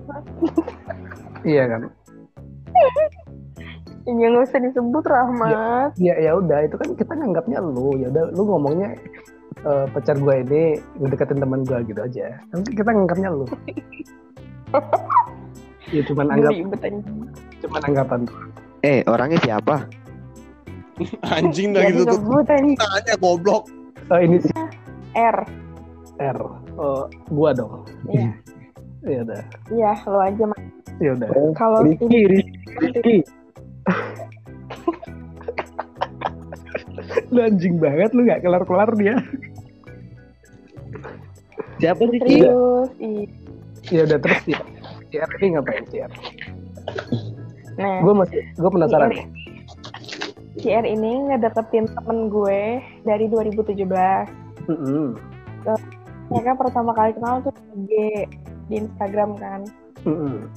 iya 1.47 1.65
kan? 1.65 1.89
ya 4.03 4.27
nggak 4.27 4.51
usah 4.51 4.59
disebut 4.59 5.03
Rahmat 5.07 5.95
Ya 5.95 6.19
ya 6.19 6.35
udah 6.35 6.67
itu 6.67 6.75
kan 6.75 6.89
kita 6.93 7.13
nganggapnya 7.15 7.59
lu. 7.63 7.95
Ya 7.97 8.11
udah 8.11 8.23
lu 8.35 8.43
ngomongnya 8.45 8.99
eh, 9.63 9.85
pacar 9.89 10.19
gue 10.19 10.35
ini 10.45 10.63
ngedeketin 10.99 11.39
teman 11.41 11.65
gue 11.65 11.79
gitu 11.87 12.01
aja. 12.03 12.37
Kan 12.51 12.61
kita 12.67 12.89
nganggapnya 12.91 13.29
lu. 13.31 13.45
ya 15.93 16.01
cuman 16.09 16.25
anggap 16.33 16.51
cuman 17.61 17.81
anggapan 17.85 18.19
tuh. 18.25 18.37
Eh 18.81 18.99
orangnya 19.05 19.39
siapa? 19.39 19.85
Anjing 21.37 21.73
dah 21.73 21.85
gitu 21.87 22.03
tuh. 22.05 22.19
Tanya 22.45 23.15
goblok. 23.17 23.69
Oh, 24.11 24.19
ini 24.19 24.41
si 24.41 24.49
R 25.13 25.37
R. 26.19 26.37
Oh, 26.75 27.05
gua 27.29 27.53
dong. 27.53 27.85
Iya. 28.09 28.33
Ya 29.03 29.19
udah. 29.19 29.43
Iya 29.67 29.91
lo 30.07 30.19
aja 30.23 30.43
Mas. 30.47 30.63
Ya 31.03 31.11
udah. 31.11 31.27
kalau 31.59 31.83
Rizky, 31.83 32.07
ini 32.07 32.19
Rizky, 32.23 32.55
Rizky. 32.79 33.17
Lu 37.27 37.39
anjing 37.43 37.75
banget 37.83 38.15
lu 38.15 38.23
nggak 38.23 38.39
kelar-kelar 38.39 38.95
dia. 38.95 39.19
Siapa 41.83 41.99
sih 42.07 42.19
Ki? 42.23 42.47
terus 42.47 42.89
i- 43.03 43.27
Ya 43.91 44.07
udah 44.07 44.19
terus 44.23 44.39
ya. 44.47 44.59
Si 45.13 45.21
R 45.21 45.29
ini 45.37 45.53
ngapain 45.53 45.85
si 45.85 46.01
R? 46.01 46.09
nah 47.73 48.01
Gue 48.01 48.17
masih 48.17 48.41
gue 48.51 48.65
penasaran. 48.67 49.13
Si 49.13 49.21
R, 49.21 49.29
si 50.57 50.67
R 50.73 50.85
ini 50.87 51.29
ngedeketin 51.29 51.85
temen 51.87 52.33
gue 52.33 52.81
dari 53.05 53.29
2017 53.29 53.85
Mm-mm. 54.65 55.13
mereka 56.29 56.57
pertama 56.57 56.97
kali 56.97 57.13
kenal 57.13 57.45
tuh 57.45 57.53
di 57.85 58.25
di 58.65 58.75
Instagram 58.79 59.37
kan 59.37 59.61
Mm-mm. 60.01 60.49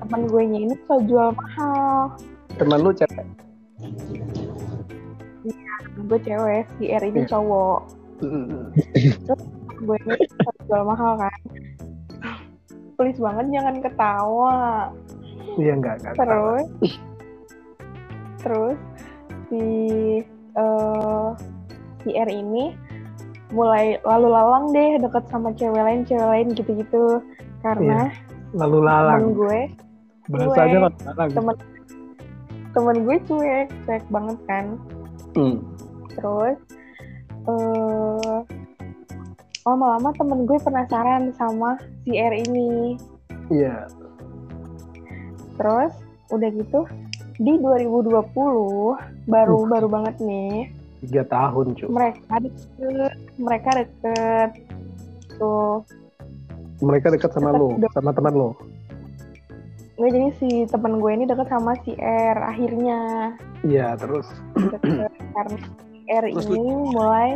temen 0.00 0.20
gue 0.24 0.42
ini 0.42 0.72
suka 0.84 0.96
jual 1.04 1.28
mahal 1.32 2.16
Teman 2.56 2.80
lu 2.80 2.96
cewek. 2.96 3.26
gue 6.00 6.18
cewek 6.22 6.64
si 6.76 6.88
R 6.88 7.02
ini 7.02 7.20
Iya. 7.20 7.28
cowok 7.28 7.78
Mm-mm. 8.24 8.72
Gue 9.78 9.96
ini 9.98 10.14
jual 10.64 10.82
mahal 10.82 11.12
kan 11.16 11.40
please 12.94 13.18
banget 13.18 13.46
jangan 13.52 13.76
ketawa 13.78 14.56
Iya 15.56 15.72
enggak 15.74 15.94
enggak. 15.98 16.14
terus 16.16 16.66
terus 18.38 18.78
si 19.46 19.62
eh 20.54 21.28
si 21.98 22.10
R 22.12 22.28
ini 22.28 22.72
mulai 23.48 23.96
lalu 24.02 24.28
lalang 24.28 24.64
deh 24.70 24.98
deket 24.98 25.24
sama 25.26 25.52
cewek 25.52 25.78
lain 25.78 26.02
cewek 26.02 26.24
lain 26.24 26.48
gitu-gitu 26.50 27.20
karena 27.62 28.10
Lalu 28.52 28.78
temen 28.78 28.86
lalang. 28.86 29.22
gue 29.32 29.60
Bahasanya 30.26 30.48
gue- 30.48 30.82
lalu 30.82 30.98
lalang. 31.06 31.30
temen 31.32 31.54
temen 32.70 32.96
gue 33.02 33.16
cuek 33.22 33.66
cuek 33.82 34.04
banget 34.06 34.38
kan 34.46 34.64
Hmm. 35.32 35.56
terus 36.10 36.56
eh 37.46 38.38
lama-lama 39.66 40.14
temen 40.14 40.46
gue 40.46 40.58
penasaran 40.58 41.34
sama 41.34 41.74
si 42.02 42.14
R 42.14 42.32
ini 42.38 42.94
Iya. 43.48 43.90
Terus 45.54 45.92
udah 46.28 46.50
gitu 46.52 46.80
di 47.36 47.52
2020 47.56 48.22
baru 49.26 49.56
Uh. 49.56 49.66
baru 49.66 49.86
banget 49.86 50.16
nih 50.18 50.70
Tiga 51.02 51.22
tahun 51.24 51.74
cu. 51.74 51.86
mereka 51.88 52.34
deket 52.40 53.12
mereka 53.36 53.70
deket 53.76 54.50
tuh 55.36 55.82
Mereka 56.76 57.08
dekat 57.10 57.32
sama 57.32 57.50
lu, 57.50 57.72
Deket. 57.74 57.92
sama 57.94 58.12
teman 58.12 58.32
lu. 58.32 58.50
nggak 59.96 60.12
jadi 60.12 60.28
si 60.36 60.48
temen 60.66 60.98
gue 60.98 61.08
ini 61.10 61.24
deket 61.24 61.48
sama 61.48 61.72
si 61.80 61.96
R 61.96 62.36
akhirnya 62.38 63.32
Iya 63.62 63.96
terus. 63.96 64.28
deket 64.54 64.80
karena 65.32 65.56
si 65.58 65.98
R 66.06 66.24
Terus 66.28 66.46
ini 66.46 66.62
mulai 66.86 67.28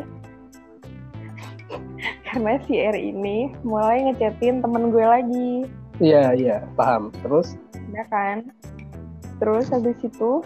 karena 2.31 2.63
si 2.63 2.79
R 2.79 2.95
ini 2.95 3.51
mulai 3.67 4.07
ngechatin 4.07 4.63
temen 4.63 4.95
gue 4.95 5.03
lagi. 5.03 5.53
Iya 5.99 6.33
iya 6.39 6.57
paham. 6.79 7.11
Terus? 7.27 7.59
Ya 7.91 8.07
kan? 8.07 8.55
Terus 9.43 9.67
habis 9.75 9.99
itu 10.01 10.41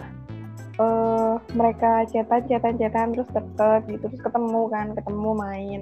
eh 0.75 1.33
mereka 1.55 2.03
chatan 2.11 2.43
chatan 2.51 2.75
chatan 2.75 3.07
terus 3.15 3.29
deket 3.31 3.81
gitu 3.87 4.05
terus 4.11 4.21
ketemu 4.25 4.61
kan 4.67 4.87
ketemu 4.97 5.29
main. 5.37 5.81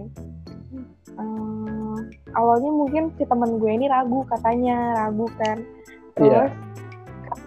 Em, 1.18 1.98
awalnya 2.38 2.70
mungkin 2.70 3.10
si 3.18 3.26
teman 3.26 3.58
gue 3.58 3.72
ini 3.72 3.88
ragu 3.88 4.22
katanya 4.28 5.08
ragu 5.08 5.26
kan. 5.40 5.64
Iya. 6.20 6.46
terus 6.46 6.54
karena 6.54 6.93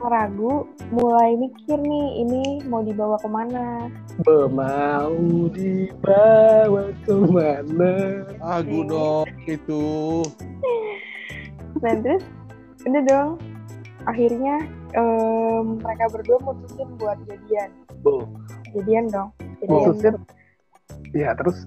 ragu 0.04 0.68
mulai 0.92 1.32
mikir 1.40 1.78
nih 1.80 2.08
ini 2.22 2.42
mau 2.68 2.84
dibawa 2.84 3.16
ke 3.20 3.28
mana 3.28 3.88
Be, 4.24 4.48
mau 4.48 5.12
dibawa 5.52 6.88
ke 7.04 7.16
mana? 7.28 8.24
Aku 8.40 8.78
dong 8.88 9.28
itu. 9.44 9.84
nah 11.84 11.92
terus 12.00 12.24
udah 12.88 13.02
dong 13.04 13.30
akhirnya 14.08 14.64
em, 14.96 15.76
mereka 15.82 16.08
berdua 16.08 16.38
mutusin 16.40 16.88
buat 16.96 17.18
jadian 17.28 17.68
Bu. 18.00 18.24
jadian 18.72 19.04
dong 19.12 19.28
jadian 19.60 19.70
Mutusin? 19.72 20.14
Iya 21.12 21.30
terus. 21.38 21.58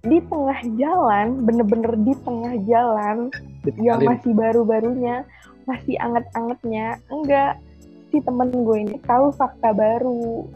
di 0.00 0.16
tengah 0.32 0.60
jalan, 0.80 1.44
bener-bener 1.44 1.92
di 2.00 2.16
tengah 2.24 2.56
jalan 2.64 3.28
yang 3.76 4.00
masih 4.00 4.32
baru-barunya, 4.32 5.28
masih 5.70 5.96
anget-angetnya, 6.02 6.98
enggak 7.06 7.62
si 8.10 8.18
temen 8.18 8.50
gue 8.50 8.76
ini 8.82 8.96
tahu 9.06 9.30
fakta 9.30 9.70
baru. 9.70 10.50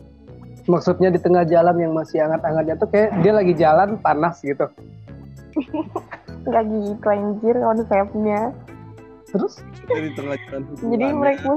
Maksudnya 0.67 1.13
di 1.15 1.21
tengah 1.23 1.47
jalan 1.47 1.77
yang 1.79 1.93
masih 1.95 2.25
hangat-hangatnya 2.25 2.75
tuh 2.81 2.89
kayak 2.91 3.15
dia 3.23 3.33
lagi 3.37 3.55
jalan 3.55 4.01
panas 4.03 4.43
gitu. 4.43 4.67
Enggak 6.45 6.65
gitu 6.67 7.07
anjir 7.09 7.55
konsepnya. 7.57 8.41
Terus. 9.31 9.55
Jadi 9.91 10.15
hubungannya. 10.15 11.15
mereka 11.15 11.49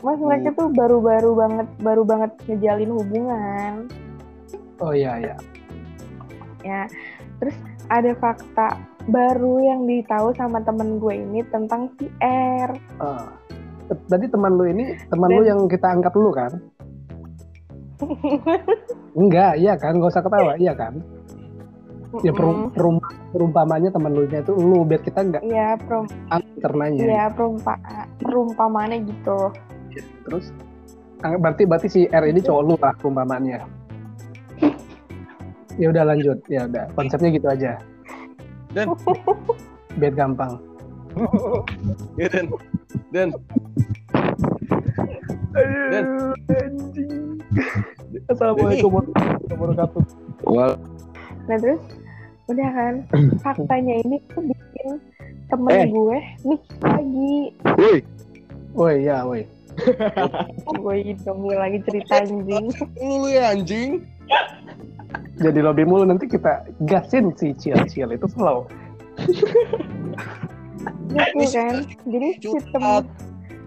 mas 0.00 0.20
mereka 0.20 0.48
tuh 0.56 0.68
baru-baru 0.72 1.30
banget 1.36 1.68
baru 1.84 2.02
banget 2.02 2.30
ngejalin 2.48 2.90
hubungan. 2.96 3.72
oh 4.80 4.92
iya 4.92 5.20
iya. 5.20 5.36
Ya. 6.64 6.82
Terus 7.40 7.56
ada 7.92 8.12
fakta 8.18 8.68
baru 9.06 9.62
yang 9.62 9.86
ditahu 9.86 10.34
sama 10.34 10.58
temen 10.62 10.98
gue 10.98 11.14
ini 11.14 11.40
tentang 11.48 11.90
si 11.98 12.10
R. 12.22 12.70
Ah. 12.98 13.30
Tadi 13.86 14.26
teman 14.26 14.58
lu 14.58 14.66
ini 14.66 14.98
teman 15.06 15.30
lu 15.30 15.46
Dan- 15.46 15.48
yang 15.54 15.60
kita 15.70 15.86
anggap 15.94 16.14
lu 16.18 16.34
kan? 16.34 16.58
Enggak, 19.14 19.56
iya 19.56 19.78
kan? 19.78 19.96
Gak 20.02 20.10
usah 20.10 20.24
ketawa, 20.26 20.52
iya 20.58 20.74
kan? 20.74 21.00
Ya 22.24 22.32
perum, 22.32 22.72
perum, 22.72 22.96
perumpamannya 23.30 23.92
teman 23.92 24.10
lu 24.16 24.24
itu 24.24 24.52
lu 24.56 24.88
biar 24.88 25.04
kita 25.04 25.20
nggak 25.20 25.42
Iya, 25.44 25.76
perum 25.76 26.08
ternanya. 26.64 27.02
Iya, 27.04 27.24
perumpa 27.28 27.74
perumpamannya 28.22 29.04
gitu. 29.04 29.52
Terus 30.24 30.48
ah, 31.20 31.36
berarti 31.36 31.62
berarti 31.68 31.88
si 31.92 32.00
R 32.08 32.24
ini 32.24 32.40
cowok 32.40 32.62
lu 32.64 32.74
lah 32.80 32.94
perumpamannya. 32.98 33.58
Ya 35.76 35.92
udah 35.92 36.08
lanjut, 36.08 36.40
ya 36.48 36.64
udah 36.64 36.88
konsepnya 36.96 37.36
gitu 37.36 37.52
aja. 37.52 37.76
Dan 38.76 38.92
Biar 39.96 40.12
gampang. 40.12 40.60
ya 42.20 42.28
Dan. 42.28 42.46
Dan 43.08 43.28
Dan. 45.88 46.04
anjing. 46.52 47.40
Assalamualaikum 48.28 48.90
warahmatullahi 48.92 49.48
wabarakatuh. 49.56 50.02
Wal 50.44 50.72
Nah 51.48 51.56
terus 51.56 51.80
udah 52.46 52.68
kan 52.68 52.94
faktanya 53.40 53.96
ini 54.04 54.20
tuh 54.28 54.44
bikin 54.44 55.00
temen 55.48 55.72
Eh. 55.72 55.86
gue 55.88 56.18
nih 56.44 56.60
lagi 56.84 57.34
Woi, 57.80 57.96
Woi, 58.76 58.94
ya, 59.02 59.24
woi. 59.24 59.42
gue 60.76 60.94
itu 61.02 61.26
gue 61.26 61.54
lagi 61.56 61.78
cerita 61.82 62.20
anjing 62.20 62.66
Lu 63.00 63.26
ya 63.26 63.56
anjing. 63.56 64.04
Jadi 65.36 65.60
lobby 65.60 65.84
mulu 65.84 66.02
nanti 66.02 66.24
kita 66.24 66.64
gasin 66.82 67.32
si 67.34 67.52
Ciel-Ciel 67.52 68.08
itu 68.10 68.26
slow. 68.26 68.64
gitu 71.08 71.44
kan 71.50 71.74
jadi 72.04 72.28
si 72.36 72.58
temen 72.68 73.02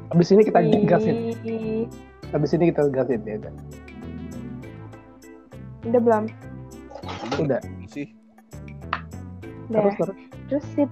Habis 0.10 0.30
ini 0.30 0.42
kita 0.42 0.60
gasin. 0.84 1.16
si- 1.36 1.90
Habis 2.30 2.52
ini 2.54 2.70
kita 2.70 2.86
gasin 2.88 3.22
ya. 3.22 3.36
udah. 3.38 3.54
udah 5.84 6.02
belum 6.02 6.24
Udah. 7.40 7.62
Sih. 7.88 8.08
udah 9.68 9.82
Terus 9.82 9.96
terus. 9.96 10.16
terus 10.48 10.66
si 10.72 10.84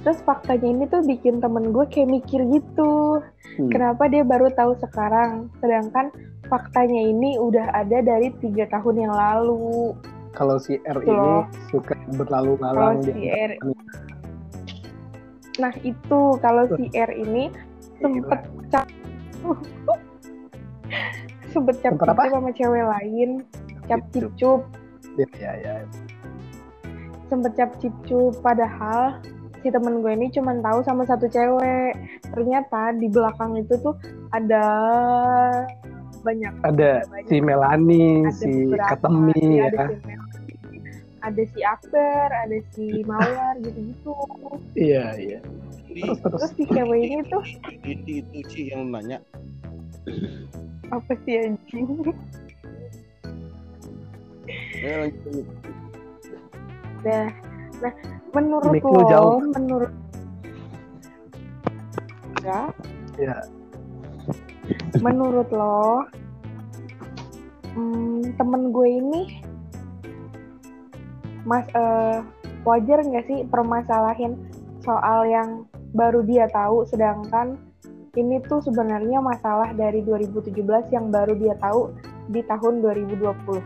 terus 0.00 0.18
faktanya 0.20 0.66
ini 0.66 0.84
tuh 0.86 1.02
bikin 1.02 1.38
temen 1.38 1.70
gue 1.70 1.84
kayak 1.86 2.08
mikir 2.08 2.40
gitu 2.48 3.22
Hmm. 3.50 3.66
kenapa 3.68 4.06
dia 4.06 4.22
baru 4.22 4.46
tahu 4.48 4.78
sekarang 4.78 5.50
sedangkan 5.58 6.08
faktanya 6.46 7.02
ini 7.02 7.34
udah 7.36 7.74
ada 7.74 7.98
dari 7.98 8.30
tiga 8.36 8.64
tahun 8.68 9.04
yang 9.04 9.12
lalu 9.12 9.90
Kalau 10.30 10.56
si 10.56 10.78
R 10.82 10.98
ini 11.02 11.10
loh. 11.10 11.44
suka 11.68 11.94
kalau 11.98 12.14
berlalu-lalang 12.16 13.02
si 13.02 13.10
di 13.12 13.26
R 13.28 13.52
nah 15.58 15.74
itu 15.82 16.20
kalau 16.40 16.64
si 16.72 16.88
R 16.94 17.10
ini 17.12 17.50
sempet 17.98 18.40
cap 18.70 18.86
sempet 21.52 21.76
cap 21.82 21.92
Sempet 21.92 22.08
apa? 22.08 22.22
sama 22.30 22.50
cewek 22.54 22.84
lain. 22.86 23.30
Cap 23.84 24.00
cicup 24.14 24.62
Ya, 25.18 25.26
ya, 25.36 25.52
ya. 25.58 25.74
sempet 27.26 27.52
cap 27.54 27.74
cicup 27.78 28.38
padahal 28.40 29.18
si 29.60 29.68
temen 29.68 30.00
gue 30.00 30.14
ini 30.14 30.30
cuma 30.30 30.54
tahu 30.56 30.80
sama 30.80 31.02
satu 31.04 31.26
cewek. 31.26 31.92
Ternyata 32.30 32.94
di 32.96 33.10
belakang 33.10 33.58
itu 33.58 33.74
tuh 33.82 33.98
ada 34.30 34.64
banyak 36.20 36.52
Ada 36.62 36.90
banyak. 37.06 37.26
si 37.26 37.36
Melani, 37.40 38.06
ada 38.22 38.32
si 38.32 38.50
Katemi 38.70 39.44
ya. 39.56 39.64
ada 39.68 39.84
si 39.90 40.12
ada 41.20 41.42
si 41.46 41.60
Akbar 41.60 42.28
ada 42.32 42.58
si 42.72 42.84
Mawar 43.04 43.54
gitu-gitu 43.60 44.14
Iya, 44.72 45.04
iya. 45.16 45.38
Terus 45.90 46.16
terus. 46.18 46.18
terus 46.22 46.50
si 46.54 46.62
cewek 46.66 47.00
ini 47.02 47.22
tuh 47.26 47.42
itu 47.82 48.10
itu 48.22 48.38
sih 48.48 48.64
yang 48.70 48.88
nanya. 48.88 49.18
apa 50.88 51.12
sih 51.22 51.38
anjing 51.38 51.86
Eh. 54.80 55.30
Nah, 57.04 57.28
nah 57.80 57.92
menurut 58.32 58.72
lo, 58.82 59.02
jauh. 59.06 59.38
menurut 59.46 59.92
ya, 62.40 62.60
Ya. 63.14 63.36
Menurut 65.00 65.48
lo, 65.50 66.04
hmm, 67.74 68.34
temen 68.36 68.70
gue 68.70 68.88
ini, 68.88 69.22
mas 71.44 71.64
eh, 71.72 72.18
wajar 72.62 73.00
nggak 73.00 73.26
sih 73.26 73.38
permasalahin 73.48 74.36
soal 74.80 75.24
yang 75.26 75.64
baru 75.92 76.22
dia 76.22 76.46
tahu, 76.50 76.86
sedangkan 76.86 77.56
ini 78.14 78.42
tuh 78.46 78.58
sebenarnya 78.60 79.22
masalah 79.22 79.70
dari 79.72 80.02
2017 80.02 80.50
yang 80.90 81.14
baru 81.14 81.34
dia 81.38 81.54
tahu 81.62 81.94
di 82.28 82.42
tahun 82.46 82.82
2020. 82.82 83.62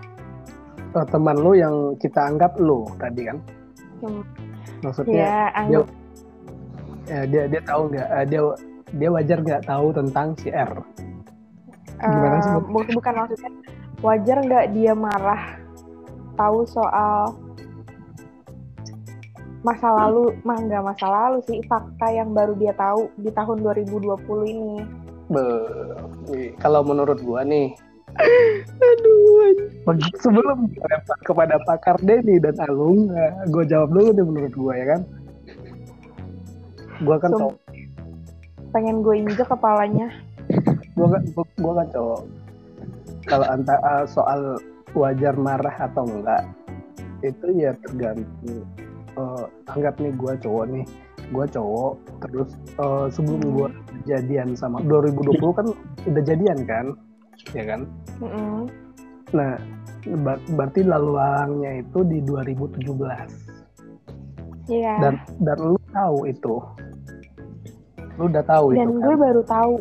Oh, 0.95 1.03
teman 1.11 1.37
lu 1.41 1.59
yang 1.59 1.97
kita 1.99 2.23
anggap 2.23 2.55
lu 2.61 2.87
tadi 3.01 3.27
kan? 3.27 3.39
Hmm. 3.99 4.23
Maksudnya 4.85 5.17
Ya, 5.17 5.39
anggap 5.57 5.87
ya, 7.09 7.21
dia 7.27 7.43
dia 7.51 7.61
tahu 7.65 7.83
nggak? 7.91 8.09
eh, 8.09 8.25
dia 8.29 8.41
dia 8.95 9.09
wajar 9.11 9.39
nggak 9.43 9.65
tahu 9.67 9.87
tentang 9.91 10.39
si 10.39 10.49
R? 10.55 10.71
Gimana 12.01 12.37
sih, 12.43 12.51
Eh, 12.51 12.61
Bu? 12.61 12.69
bu- 12.75 12.93
bukan 12.95 13.13
maksudnya. 13.15 13.51
Wajar 14.03 14.37
nggak 14.45 14.67
dia 14.77 14.93
marah 14.93 15.43
tahu 16.35 16.67
soal 16.69 17.33
masa 19.63 19.89
lalu? 19.89 20.37
Mah 20.45 20.59
nggak 20.61 20.85
masa 20.85 21.07
lalu 21.09 21.39
sih 21.49 21.65
fakta 21.65 22.13
yang 22.13 22.37
baru 22.37 22.53
dia 22.59 22.77
tahu 22.77 23.09
di 23.17 23.33
tahun 23.33 23.65
2020 23.65 24.45
ini. 24.45 24.77
Be- 25.33 26.53
kalau 26.61 26.85
menurut 26.85 27.17
gua 27.25 27.41
nih, 27.49 27.73
aduh, 28.77 29.57
sebelum 30.21 30.69
lempar 30.69 31.19
kepada 31.25 31.57
pakar 31.65 31.97
Denny 32.05 32.37
dan 32.37 32.61
Alung, 32.69 33.09
eh, 33.09 33.33
gua 33.49 33.65
jawab 33.65 33.89
dulu 33.97 34.13
nih 34.13 34.25
menurut 34.27 34.53
gua 34.53 34.73
ya 34.77 34.87
kan. 34.93 35.01
Gua 37.01 37.17
kan 37.17 37.31
Sum- 37.33 37.41
cowok, 37.41 37.57
pengen 38.71 39.01
gue 39.01 39.15
injek 39.17 39.49
kepalanya 39.49 40.13
gua 40.95 41.07
kan, 41.19 41.23
gua, 41.35 41.45
gua 41.59 41.73
kan 41.83 41.89
cowok. 41.95 42.23
Kalau 43.25 43.47
antara 43.49 43.95
soal 44.07 44.41
wajar 44.95 45.35
marah 45.35 45.75
atau 45.79 46.07
enggak, 46.07 46.43
itu 47.27 47.47
ya 47.57 47.75
tergantung. 47.83 48.63
Eh, 49.15 49.45
anggap 49.71 49.99
nih 50.03 50.13
gua 50.15 50.35
cowok 50.39 50.65
nih, 50.71 50.85
gua 51.31 51.45
cowok, 51.47 51.93
terus 52.27 52.51
eh, 52.79 53.07
sebelum 53.11 53.41
gua 53.55 53.69
jadian 54.05 54.55
sama 54.55 54.83
2020 54.85 55.59
kan 55.59 55.67
udah 56.07 56.23
jadian 56.23 56.59
kan, 56.67 56.87
ya 57.57 57.65
kan? 57.65 57.87
Mm-mm. 58.23 58.71
Nah, 59.35 59.59
ber- 60.07 60.45
berarti 60.55 60.85
lalu 60.85 61.17
itu 61.81 61.99
di 62.07 62.19
2017 62.23 63.45
Iya 64.65 64.97
dan 64.97 65.15
dan 65.45 65.59
lu 65.61 65.77
tahu 65.93 66.25
itu, 66.25 66.57
lu 68.17 68.25
udah 68.33 68.45
tahu 68.49 68.73
dan 68.73 68.89
itu 68.89 68.93
gue 68.97 69.13
kan? 69.13 69.21
baru 69.21 69.43
tahu 69.45 69.73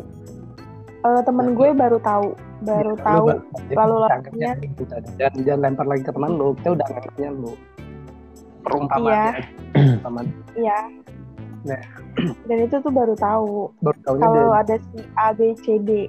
Eh, 1.04 1.20
temen 1.20 1.52
gue 1.52 1.68
baru 1.76 2.00
tahu 2.00 2.32
baru 2.64 2.96
Ya, 2.96 3.04
tahu 3.04 3.26
lalu 3.76 3.96
tadi. 4.88 5.08
Dan 5.20 5.32
jangan 5.44 5.60
lempar 5.60 5.84
lagi 5.84 6.00
ke 6.00 6.12
teman 6.16 6.32
lu, 6.40 6.56
kita 6.56 6.68
udah 6.80 6.86
anggapnya 6.88 7.28
lu 7.30 7.52
perumpamaan 8.64 9.04
Iya. 9.04 9.20
aja. 9.20 9.42
Perumpamaan. 9.76 10.26
iya 10.56 10.78
Nah. 11.64 11.80
dan 12.48 12.58
itu 12.60 12.76
tuh 12.80 12.92
baru 12.92 13.12
tahu 13.16 13.68
baru 13.80 14.00
kalau 14.16 14.32
dari- 14.48 14.60
ada 14.60 14.74
si 14.80 14.98
A 15.16 15.28
B 15.36 15.40
C 15.60 15.76
D 15.80 16.08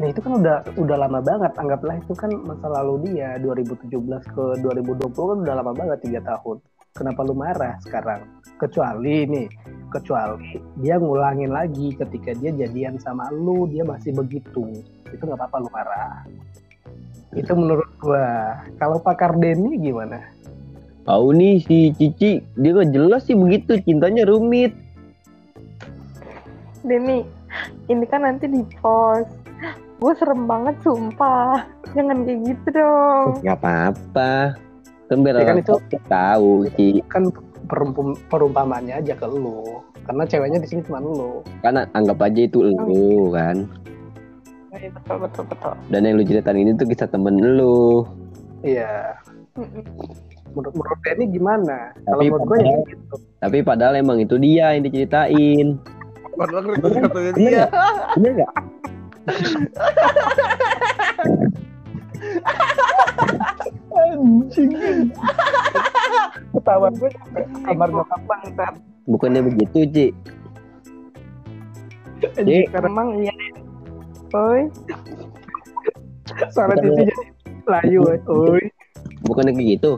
Nah 0.00 0.08
itu 0.08 0.24
kan 0.24 0.40
udah 0.40 0.64
udah 0.80 0.96
lama 0.96 1.20
banget. 1.20 1.52
Anggaplah 1.52 2.00
itu 2.00 2.16
kan 2.16 2.32
masa 2.48 2.64
lalu 2.64 3.12
dia 3.12 3.36
2017 3.36 4.24
ke 4.24 4.44
2020 4.64 5.12
kan 5.12 5.38
udah 5.44 5.54
lama 5.60 5.72
banget 5.76 5.98
tiga 6.00 6.24
tahun. 6.24 6.56
Kenapa 6.92 7.24
lu 7.24 7.32
marah 7.32 7.80
sekarang? 7.80 8.28
Kecuali 8.60 9.24
nih, 9.24 9.48
kecuali 9.88 10.60
dia 10.76 11.00
ngulangin 11.00 11.48
lagi 11.48 11.96
ketika 11.96 12.36
dia 12.36 12.52
jadian 12.52 13.00
sama 13.00 13.32
lu, 13.32 13.64
dia 13.64 13.80
masih 13.80 14.12
begitu. 14.12 14.84
Itu 15.08 15.22
nggak 15.24 15.40
apa-apa 15.40 15.56
lu 15.64 15.70
marah. 15.72 16.28
Itu 17.32 17.56
menurut 17.56 17.88
gua. 17.96 18.60
Kalau 18.76 19.00
pakar 19.00 19.32
Denny 19.40 19.80
gimana? 19.80 20.20
Tahu 21.08 21.32
nih 21.32 21.64
si 21.64 21.90
Cici, 21.96 22.44
dia 22.60 22.70
gak 22.76 22.94
jelas 22.94 23.26
sih 23.26 23.34
begitu, 23.34 23.74
cintanya 23.82 24.22
rumit. 24.22 24.70
Demi, 26.86 27.26
ini 27.90 28.04
kan 28.06 28.22
nanti 28.22 28.46
di 28.46 28.62
post. 28.78 29.32
Gue 29.98 30.14
serem 30.14 30.46
banget 30.46 30.78
sumpah. 30.86 31.66
Jangan 31.96 32.22
kayak 32.22 32.40
gitu 32.46 32.68
dong. 32.78 33.26
Gak 33.42 33.58
apa-apa. 33.58 34.54
Kan 35.12 35.20
biar 35.20 35.36
Ya 35.36 35.44
kan 35.44 35.60
itu- 35.60 35.76
tahu 36.08 36.64
Ci. 36.72 37.04
Kan 37.04 37.28
perumpum, 37.68 38.16
perumpamaannya 38.32 38.96
aja 38.96 39.12
ke 39.12 39.28
lu. 39.28 39.84
Karena 40.02 40.24
ceweknya 40.24 40.56
di 40.56 40.66
sini 40.66 40.80
cuma 40.82 40.98
lu. 40.98 41.44
Kan 41.60 41.76
anggap 41.92 42.16
aja 42.18 42.40
itu 42.42 42.64
lu 42.64 43.28
kan. 43.30 43.68
Iya, 44.72 44.88
betul 44.88 45.16
betul 45.20 45.44
betul. 45.52 45.72
Dan 45.92 46.08
yang 46.08 46.16
lu 46.16 46.24
ceritain 46.24 46.56
ini 46.56 46.72
tuh 46.72 46.88
kisah 46.88 47.06
temen 47.06 47.36
lu. 47.36 48.08
Iya. 48.64 49.20
Menurut, 50.52 50.72
menurut 50.72 51.00
Denny 51.04 51.28
gimana? 51.28 51.92
Kalau 52.02 52.16
Tapi 52.16 52.24
menurut 52.26 52.48
gua 52.48 52.56
ya 52.56 52.64
padahal- 52.64 52.88
gitu. 52.88 53.14
Tapi 53.36 53.58
padahal 53.60 53.94
emang 54.00 54.16
itu 54.16 54.34
dia 54.40 54.72
yang 54.72 54.82
diceritain. 54.82 55.66
Padahal 56.32 56.64
Bener 56.80 57.04
dia. 57.36 57.68
Bener? 58.16 58.48
Anjing. 63.92 64.72
Ketawa 66.52 66.88
gue 66.92 67.10
sampai 67.12 67.44
kamar 67.64 67.88
nyokap 67.92 68.20
bangsat. 68.24 68.74
Bukannya 69.08 69.40
begitu, 69.44 69.78
Ci. 69.90 70.06
Karena 72.70 72.86
Emang 72.86 73.18
iya. 73.18 73.34
Oi, 74.32 74.70
suara 76.54 76.72
TV 76.78 77.04
jadi 77.04 77.14
layu. 77.68 78.00
Oi. 78.30 78.64
Bukannya 79.26 79.52
kayak 79.52 79.68
gitu. 79.76 79.92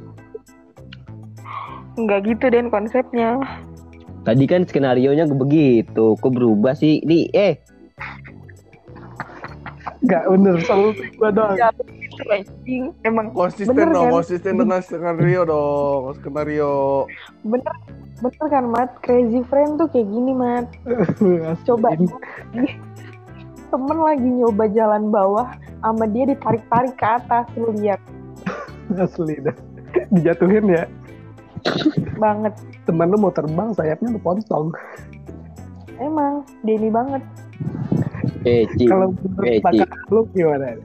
nggak 1.94 2.26
gitu 2.26 2.50
Den 2.50 2.74
konsepnya. 2.74 3.38
Tadi 4.26 4.44
kan 4.50 4.66
skenario 4.66 5.14
nya 5.14 5.28
begitu. 5.28 6.18
Kok 6.18 6.32
berubah 6.32 6.74
sih? 6.74 6.98
Nih, 7.06 7.30
eh. 7.30 7.60
Gak 10.08 10.24
bener, 10.26 10.58
selalu 10.64 10.88
gue 11.14 11.30
doang. 11.30 11.56
Anjing. 12.24 12.84
Emang 13.02 13.30
Konsisten 13.30 13.74
Bener 13.74 13.88
dong, 13.90 14.06
kan? 14.06 14.14
konsisten 14.14 14.52
dengan 14.56 14.80
skenario 14.80 15.40
dong, 15.44 16.00
skenario. 16.16 16.72
bener 17.42 17.74
bener 18.18 18.46
kan 18.46 18.64
Mat? 18.66 18.90
Crazy 19.00 19.42
friend 19.44 19.76
tuh 19.76 19.88
kayak 19.88 20.06
gini 20.06 20.32
Mat. 20.32 20.66
Coba. 21.68 21.92
temen 23.66 23.98
lagi 23.98 24.28
nyoba 24.30 24.70
jalan 24.70 25.10
bawah 25.10 25.50
sama 25.82 26.06
dia 26.06 26.30
ditarik-tarik 26.30 26.94
ke 26.94 27.06
atas 27.10 27.42
lu 27.58 27.74
lihat 27.74 27.98
asli 28.94 29.34
dah 29.42 29.50
dijatuhin 30.14 30.70
ya 30.70 30.86
banget 32.14 32.54
teman 32.86 33.10
lu 33.10 33.18
mau 33.18 33.34
terbang 33.34 33.74
sayapnya 33.74 34.14
lu 34.14 34.20
potong 34.22 34.70
emang 35.98 36.46
Denny 36.62 36.86
banget 36.86 37.18
Eh, 38.44 38.62
kalau 38.86 39.10
menurut 39.10 39.42
Eh, 39.42 39.82
Alung 40.06 40.28
gimana 40.30 40.76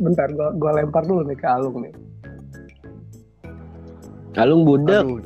bentar 0.00 0.28
gua, 0.32 0.50
gua 0.56 0.70
lempar 0.80 1.04
dulu 1.04 1.22
nih 1.28 1.38
ke 1.38 1.46
Alung 1.46 1.84
nih 1.84 1.94
Kalung 4.30 4.62
budek. 4.62 5.02
Aduh, 5.02 5.22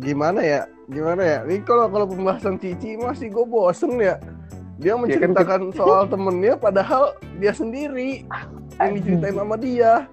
gimana 0.00 0.40
ya? 0.40 0.62
Gimana 0.88 1.20
ya? 1.20 1.38
Ini 1.44 1.60
kalau 1.68 1.84
kalau 1.92 2.08
pembahasan 2.08 2.56
Cici 2.56 2.96
masih 2.96 3.28
gue 3.28 3.44
bosen 3.44 4.00
ya. 4.00 4.16
Dia 4.80 4.94
kan 4.96 5.04
menceritakan 5.04 5.62
soal 5.74 6.08
temennya 6.08 6.56
padahal 6.56 7.12
dia 7.42 7.52
sendiri 7.52 8.24
yang 8.80 8.92
diceritain 8.96 9.36
sama 9.36 9.56
dia. 9.60 10.08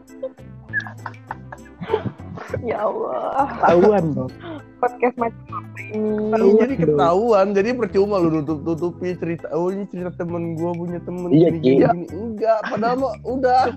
ya 2.70 2.78
Allah 2.86 3.48
tahuan 3.64 4.04
dong 4.14 4.32
podcast 4.80 5.16
macam 5.18 5.42
apa 5.50 5.78
ini 5.96 6.10
Ini 6.36 6.52
jadi 6.62 6.76
ketahuan, 6.78 7.48
jadi 7.58 7.70
percuma 7.74 8.22
lu 8.22 8.30
nutup 8.42 8.62
tutupi 8.62 9.18
cerita. 9.18 9.50
Oh 9.56 9.72
ini 9.74 9.88
cerita 9.90 10.14
temen 10.14 10.54
gua 10.60 10.76
punya 10.76 11.00
temen 11.02 11.32
Iya, 11.34 11.50
gini, 11.58 11.82
gini. 11.82 12.06
Enggak, 12.12 12.60
padahal 12.70 12.96
mah 13.00 13.14
udah, 13.26 13.74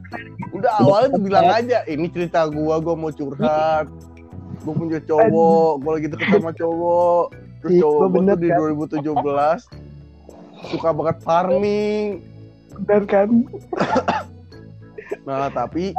udah 0.52 0.72
awalnya 0.83 1.09
tuh 1.16 1.22
bilang 1.22 1.48
aja. 1.48 1.78
Ini 1.87 2.07
cerita 2.12 2.44
gua, 2.50 2.76
gua 2.83 2.92
mau 2.98 3.09
curhat. 3.09 3.88
Gua 4.66 4.74
punya 4.74 4.98
cowok, 5.00 5.70
gua 5.81 5.90
lagi 5.96 6.09
deket 6.12 6.28
sama 6.28 6.52
cowok. 6.52 7.24
Terus 7.62 7.70
Iya, 7.72 7.83
cowok 7.87 8.09
bener, 8.12 8.35
tuh 8.37 8.42
di 8.42 8.48
kan? 8.50 8.59
2017 9.09 9.61
suka 10.68 10.88
banget 10.90 11.16
farming. 11.22 12.07
benar 12.85 13.02
kan 13.07 13.28
Nah 15.26 15.48
tapi 15.50 15.94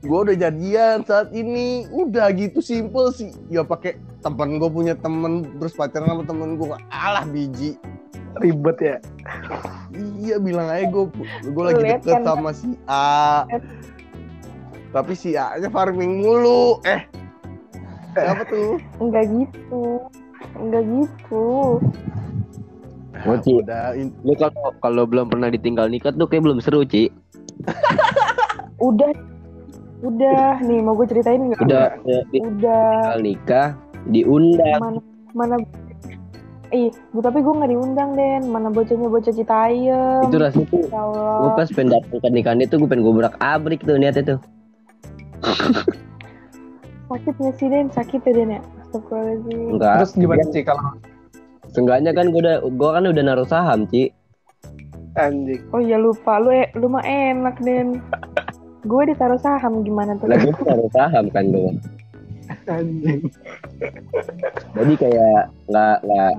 gue 0.00 0.18
udah 0.28 0.36
jadian 0.36 1.04
saat 1.04 1.30
ini. 1.32 1.84
Udah 1.92 2.32
gitu 2.32 2.60
simple 2.60 3.12
sih. 3.12 3.32
Ya 3.52 3.64
pakai 3.64 4.00
temen 4.20 4.60
gue 4.60 4.70
punya 4.70 4.94
temen 4.96 5.48
terus 5.60 5.76
pacaran 5.76 6.08
sama 6.08 6.24
temen 6.24 6.56
gue 6.56 6.76
alah 6.92 7.24
biji. 7.28 7.76
Ribet 8.38 8.78
ya? 8.78 8.96
Iya 10.22 10.38
bilang 10.38 10.70
aja 10.70 10.86
gue 10.86 11.10
gue 11.50 11.64
lagi 11.66 11.82
deket 11.82 12.22
kan. 12.22 12.22
sama 12.22 12.50
si 12.54 12.78
A. 12.86 13.42
Tapi 14.90 15.12
si 15.14 15.34
A 15.34 15.58
nya 15.58 15.70
farming 15.70 16.22
mulu. 16.22 16.78
Eh. 16.86 17.02
Apa 18.14 18.42
tuh? 18.46 18.78
Enggak 18.98 19.30
gitu. 19.30 20.02
Enggak 20.58 20.82
gitu. 20.86 21.78
Oh, 23.20 23.36
Ci. 23.36 23.52
udah 23.60 23.92
in- 23.98 24.16
Lu 24.24 24.32
kalau 24.38 24.72
kalau 24.80 25.04
belum 25.04 25.28
pernah 25.28 25.52
ditinggal 25.52 25.92
nikah 25.92 26.14
tuh 26.14 26.24
kayak 26.24 26.46
belum 26.46 26.58
seru, 26.62 26.86
Ci. 26.88 27.12
udah 28.80 29.12
udah 30.00 30.60
nih 30.64 30.80
mau 30.80 30.96
gue 30.96 31.06
ceritain 31.08 31.40
nggak 31.40 31.60
Udah 31.60 31.92
udah 32.00 32.20
udah 32.24 32.24
ditinggal 32.32 33.18
nikah, 33.20 33.68
diundang. 34.08 34.80
mana 34.80 35.00
mana 35.36 35.56
Ih, 36.70 36.94
gua, 37.10 37.26
tapi 37.26 37.42
gue 37.42 37.50
nggak 37.50 37.70
diundang 37.74 38.10
Den. 38.14 38.46
Mana 38.46 38.70
bocahnya 38.70 39.10
bocah 39.10 39.34
Citayam. 39.34 40.22
Itu 40.30 40.38
rasanya 40.38 40.66
tuh 40.70 40.86
Ya 40.86 41.02
gue 41.42 41.50
pas 41.58 41.68
pengen 41.74 41.90
datang 41.98 42.18
ke 42.22 42.28
nikahan 42.30 42.62
itu 42.62 42.78
gue 42.78 42.86
pengen 42.86 43.02
gobrak 43.02 43.34
abrik 43.42 43.82
tuh 43.82 43.98
niatnya 43.98 44.38
tuh. 44.38 44.40
Sakit 47.10 47.34
nggak 47.42 47.54
sih 47.58 47.66
Den? 47.66 47.90
Sakit 47.90 48.22
ya 48.22 48.32
Den 48.38 48.50
ya? 48.54 48.60
Astagfirullahaladzim. 48.86 49.66
Enggak. 49.74 49.94
terus 49.98 50.12
gimana 50.14 50.42
sih 50.54 50.62
kalau 50.62 50.94
Seenggaknya 51.70 52.10
kan 52.14 52.30
gue 52.30 52.38
udah 52.38 52.56
gue 52.62 52.90
kan 52.90 53.02
udah 53.02 53.22
naruh 53.22 53.46
saham, 53.46 53.86
Ci. 53.90 54.14
anjing 55.18 55.58
Oh 55.74 55.82
iya 55.82 55.98
lupa. 55.98 56.38
Lu 56.38 56.54
eh, 56.54 56.70
lu 56.78 56.86
mah 56.86 57.02
enak 57.02 57.58
Den. 57.66 57.98
Gue 58.82 59.02
ditaruh 59.12 59.40
saham 59.40 59.82
gimana 59.82 60.16
tuh? 60.16 60.28
Lagi 60.28 60.50
tuh 60.52 60.64
naruh 60.64 60.90
saham 60.92 61.24
kan 61.30 61.44
gue. 61.48 61.72
anjing 62.66 63.22
Jadi 64.74 64.94
kayak 64.98 65.54
nggak 65.70 65.96
nggak 66.02 66.32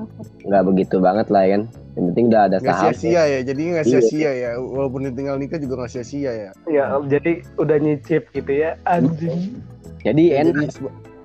nggak 0.43 0.63
begitu 0.67 0.95
banget 0.99 1.27
lah 1.31 1.43
kan. 1.47 1.61
Yang 1.95 2.03
penting 2.11 2.25
udah 2.31 2.41
ada 2.51 2.57
saham. 2.59 2.91
sia-sia 2.91 3.23
ya 3.27 3.39
jadi 3.43 3.61
nggak 3.75 3.85
Iya. 3.87 3.91
sia-sia 3.99 4.31
ya 4.35 4.51
walaupun 4.59 5.07
ditinggal 5.07 5.39
nikah 5.39 5.59
juga 5.59 5.83
nggak 5.83 5.91
sia-sia 5.91 6.31
ya 6.31 6.49
ya 6.67 6.83
jadi 7.07 7.43
udah 7.55 7.77
nyicip 7.79 8.27
gitu 8.31 8.51
ya 8.51 8.75
anjing 8.83 9.55
Jadi 10.01 10.33
enak 10.33 10.73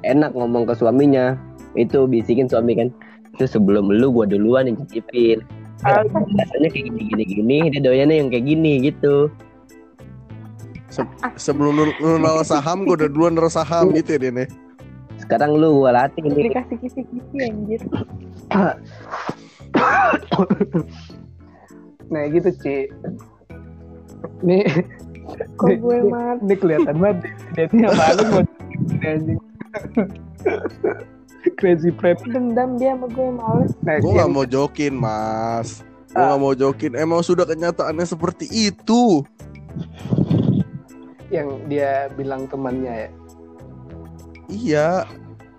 enak 0.04 0.30
ngomong 0.36 0.68
ke 0.68 0.74
suaminya. 0.76 1.34
Itu 1.74 2.04
bisikin 2.04 2.46
suami 2.46 2.76
kan. 2.76 2.88
Itu 3.34 3.48
sebelum 3.48 3.88
lu 3.90 4.12
gue 4.12 4.26
duluan 4.28 4.68
yang 4.68 4.76
cicipin. 4.84 5.40
Rasanya 5.82 6.68
kayak 6.68 6.84
gini 6.88 7.02
gini 7.08 7.24
gini. 7.24 7.58
Dia 7.72 7.80
doyannya 7.82 8.16
yang 8.20 8.28
kayak 8.28 8.44
gini 8.44 8.72
gitu. 8.84 9.32
Sebelum 11.36 11.72
lu, 11.74 11.84
lu 11.96 12.16
naruh 12.16 12.42
saham 12.42 12.82
gue 12.82 12.94
udah 12.94 13.08
duluan 13.08 13.32
naruh 13.32 13.50
saham 13.50 13.90
gitu 13.92 14.14
ya 14.14 14.20
Den 14.20 14.38
ya? 14.38 14.46
Sekarang 15.16 15.52
lu 15.52 15.80
gue 15.80 15.90
latih 15.90 16.22
nih. 16.22 16.48
Dikasih 16.48 16.76
kisi-kisi 16.78 17.36
anjir. 17.40 17.80
nah 22.06 22.22
gitu 22.28 22.50
Ci 22.56 22.76
nih 24.40 24.62
Kok 25.56 25.66
nih- 25.66 25.78
gue 25.80 25.96
nih- 25.96 26.06
mat? 26.06 26.38
ini 26.38 26.54
kelihatan 26.54 26.96
banget 26.96 27.18
dia 27.52 27.64
ini 27.66 27.82
apa 27.84 28.04
lu 28.14 28.22
mau 28.24 28.40
ini 28.40 29.04
anjing 29.04 29.38
crazy 31.56 31.90
prep 31.90 32.22
Dendam 32.24 32.76
dia 32.76 32.94
sama 32.94 33.06
gue 33.08 33.28
males. 33.32 33.72
nah 33.80 33.98
Gue 33.98 34.14
yang- 34.14 34.14
nggak 34.16 34.30
mau 34.30 34.46
jokin 34.46 34.94
mas 34.94 35.82
Gue 36.06 36.16
Ah. 36.16 36.26
nggak 36.30 36.40
mau 36.40 36.54
jokin 36.54 36.92
Emang 36.94 37.20
sudah 37.20 37.42
kenyataannya 37.44 38.06
seperti 38.06 38.46
itu 38.48 39.26
yang 41.30 41.66
dia 41.66 42.08
bilang 42.14 42.46
temannya 42.46 43.08
ya? 43.08 43.10
Iya. 44.46 44.88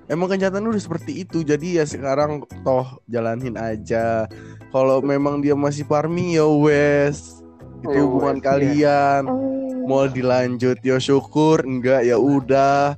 Emang 0.07 0.31
kenyataannya 0.31 0.71
udah 0.71 0.83
seperti 0.83 1.27
itu. 1.27 1.43
Jadi 1.43 1.81
ya 1.81 1.83
sekarang 1.83 2.47
toh 2.63 2.99
jalanin 3.11 3.59
aja. 3.59 4.27
Kalau 4.71 5.03
memang 5.03 5.43
dia 5.43 5.55
masih 5.55 5.83
farming 5.83 6.39
ya 6.39 6.47
wes. 6.47 7.43
Itu 7.83 7.91
Ya 7.91 8.01
hubungan 8.07 8.39
wes, 8.39 8.45
kalian. 8.47 9.21
Hmm, 9.27 9.83
Mau 9.83 10.07
dilanjut 10.07 10.79
ya 10.79 10.95
syukur. 10.97 11.63
Enggak 11.67 12.07
ya 12.07 12.15
udah. 12.15 12.95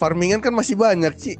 Farmingan 0.00 0.42
kan 0.42 0.56
masih 0.56 0.74
banyak 0.74 1.14
sih 1.20 1.36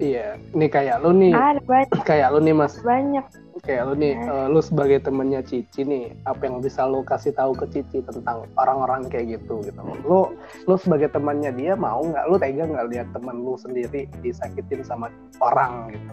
iya. 0.00 0.40
Nih 0.56 0.72
kayak 0.72 1.04
lu 1.04 1.12
nih. 1.14 1.36
Banyak. 1.68 2.02
Kayak 2.02 2.34
lu 2.34 2.40
nih 2.42 2.56
mas. 2.56 2.74
Banyak. 2.80 3.24
Kayak 3.70 3.86
lu 3.86 3.94
nih 3.94 4.18
eh, 4.18 4.46
lu 4.50 4.58
sebagai 4.58 4.98
temennya 4.98 5.46
Cici 5.46 5.86
nih 5.86 6.10
apa 6.26 6.42
yang 6.50 6.58
bisa 6.58 6.90
lu 6.90 7.06
kasih 7.06 7.30
tahu 7.30 7.54
ke 7.54 7.70
Cici 7.70 8.02
tentang 8.02 8.50
orang-orang 8.58 9.06
kayak 9.06 9.38
gitu 9.38 9.62
gitu. 9.62 9.78
Lu 10.02 10.34
lu 10.66 10.74
sebagai 10.74 11.14
temannya 11.14 11.54
dia 11.54 11.78
mau 11.78 12.02
nggak? 12.02 12.26
Lu 12.26 12.34
tega 12.42 12.66
nggak 12.66 12.86
lihat 12.90 13.08
temen 13.14 13.46
lu 13.46 13.54
sendiri 13.54 14.10
disakitin 14.26 14.82
sama 14.82 15.06
orang 15.38 15.94
gitu? 15.94 16.12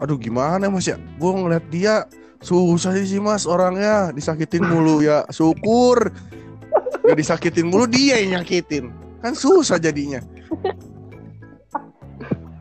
Aduh 0.00 0.16
gimana 0.16 0.72
mas 0.72 0.88
ya? 0.88 0.96
Gue 1.20 1.36
ngeliat 1.36 1.68
dia 1.68 2.08
Susah 2.38 2.94
sih 2.94 3.18
mas 3.18 3.50
orangnya. 3.50 4.14
Disakitin 4.14 4.62
mulu 4.62 5.02
ya. 5.02 5.26
Syukur. 5.26 6.14
Gak 7.02 7.18
disakitin 7.18 7.66
mulu 7.66 7.90
dia 7.90 8.22
yang 8.22 8.38
nyakitin. 8.38 8.94
Kan 9.18 9.34
susah 9.34 9.82
jadinya. 9.82 10.22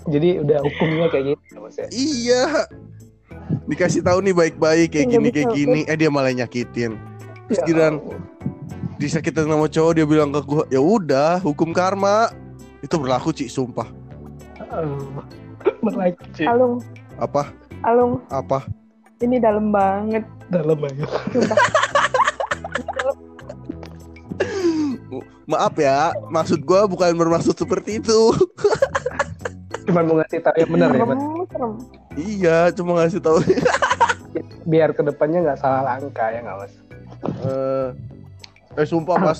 Jadi 0.09 0.41
udah 0.41 0.65
hukumnya 0.65 1.07
kayak 1.13 1.37
gitu 1.37 1.61
mas 1.61 1.77
ya? 1.77 1.87
Iya 1.93 2.43
Dikasih 3.67 4.03
tahu 4.03 4.19
nih 4.23 4.35
baik-baik 4.35 4.87
kayak 4.91 5.05
Nggak 5.07 5.19
gini 5.19 5.27
kayak 5.31 5.51
gini. 5.55 5.79
Eh 5.87 5.95
dia 5.95 6.09
malah 6.11 6.31
nyakitin. 6.35 6.99
Terus 7.47 7.59
Ya 7.59 7.65
giliran 7.67 7.93
disakitin 8.97 9.47
sama 9.47 9.69
cowok 9.69 9.91
dia 9.93 10.05
bilang 10.09 10.33
ke 10.33 10.41
gue 10.43 10.63
Ya 10.73 10.81
udah 10.83 11.39
hukum 11.39 11.71
karma. 11.71 12.31
Itu 12.83 12.99
berlaku 12.99 13.31
Ci 13.31 13.47
sumpah. 13.47 13.87
Aduh. 14.71 15.23
Berlaku 15.79 16.23
Ci. 16.35 16.43
Alung, 16.43 16.83
Apa? 17.17 17.49
Alung, 17.85 18.19
Apa? 18.29 18.67
ini 19.17 19.41
dalam 19.41 19.73
banget. 19.73 20.21
dalam 20.53 20.77
banget. 20.77 21.09
Maaf 25.47 25.73
ya 25.79 26.11
Maksud 26.29 26.61
gue 26.61 26.81
bukan 26.91 27.15
bermaksud 27.17 27.55
seperti 27.57 27.97
itu. 28.03 28.35
Cuman 29.87 30.03
mau 30.05 30.15
ngasih 30.19 30.43
tahu 30.43 30.55
yang 30.59 30.69
benar 30.69 30.89
ya 30.91 31.05
mas. 31.07 31.23
Iya 32.17 32.73
cuma 32.73 32.97
ngasih 32.97 33.21
tahu 33.21 33.37
biar 34.71 34.91
ke 34.91 34.99
depannya 34.99 35.45
nggak 35.47 35.59
salah 35.61 35.85
langkah 35.85 36.27
ya 36.27 36.43
nggak 36.43 36.57
mas 36.59 36.73
eh 37.45 37.87
eh 38.75 38.85
sumpah 38.85 39.15
mas 39.15 39.39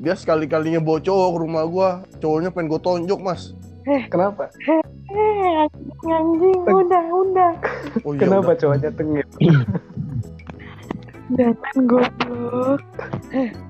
dia 0.00 0.16
sekali 0.16 0.48
kalinya 0.48 0.80
bawa 0.80 0.98
cowok 0.98 1.28
ke 1.28 1.38
rumah 1.44 1.62
gua 1.68 1.90
cowoknya 2.18 2.50
pengen 2.50 2.72
gue 2.72 2.80
tonjok 2.80 3.20
mas 3.20 3.52
kenapa 4.08 4.48
Eh, 5.10 5.66
anjing, 5.66 6.06
anjing, 6.06 6.58
udah, 6.62 7.04
udah. 7.10 7.52
oh 8.06 8.14
iya 8.14 8.20
kenapa 8.22 8.54
udah. 8.54 8.58
cowoknya 8.58 8.90
tengil 8.94 9.26
Jangan 11.30 11.86
goblok. 11.86 12.82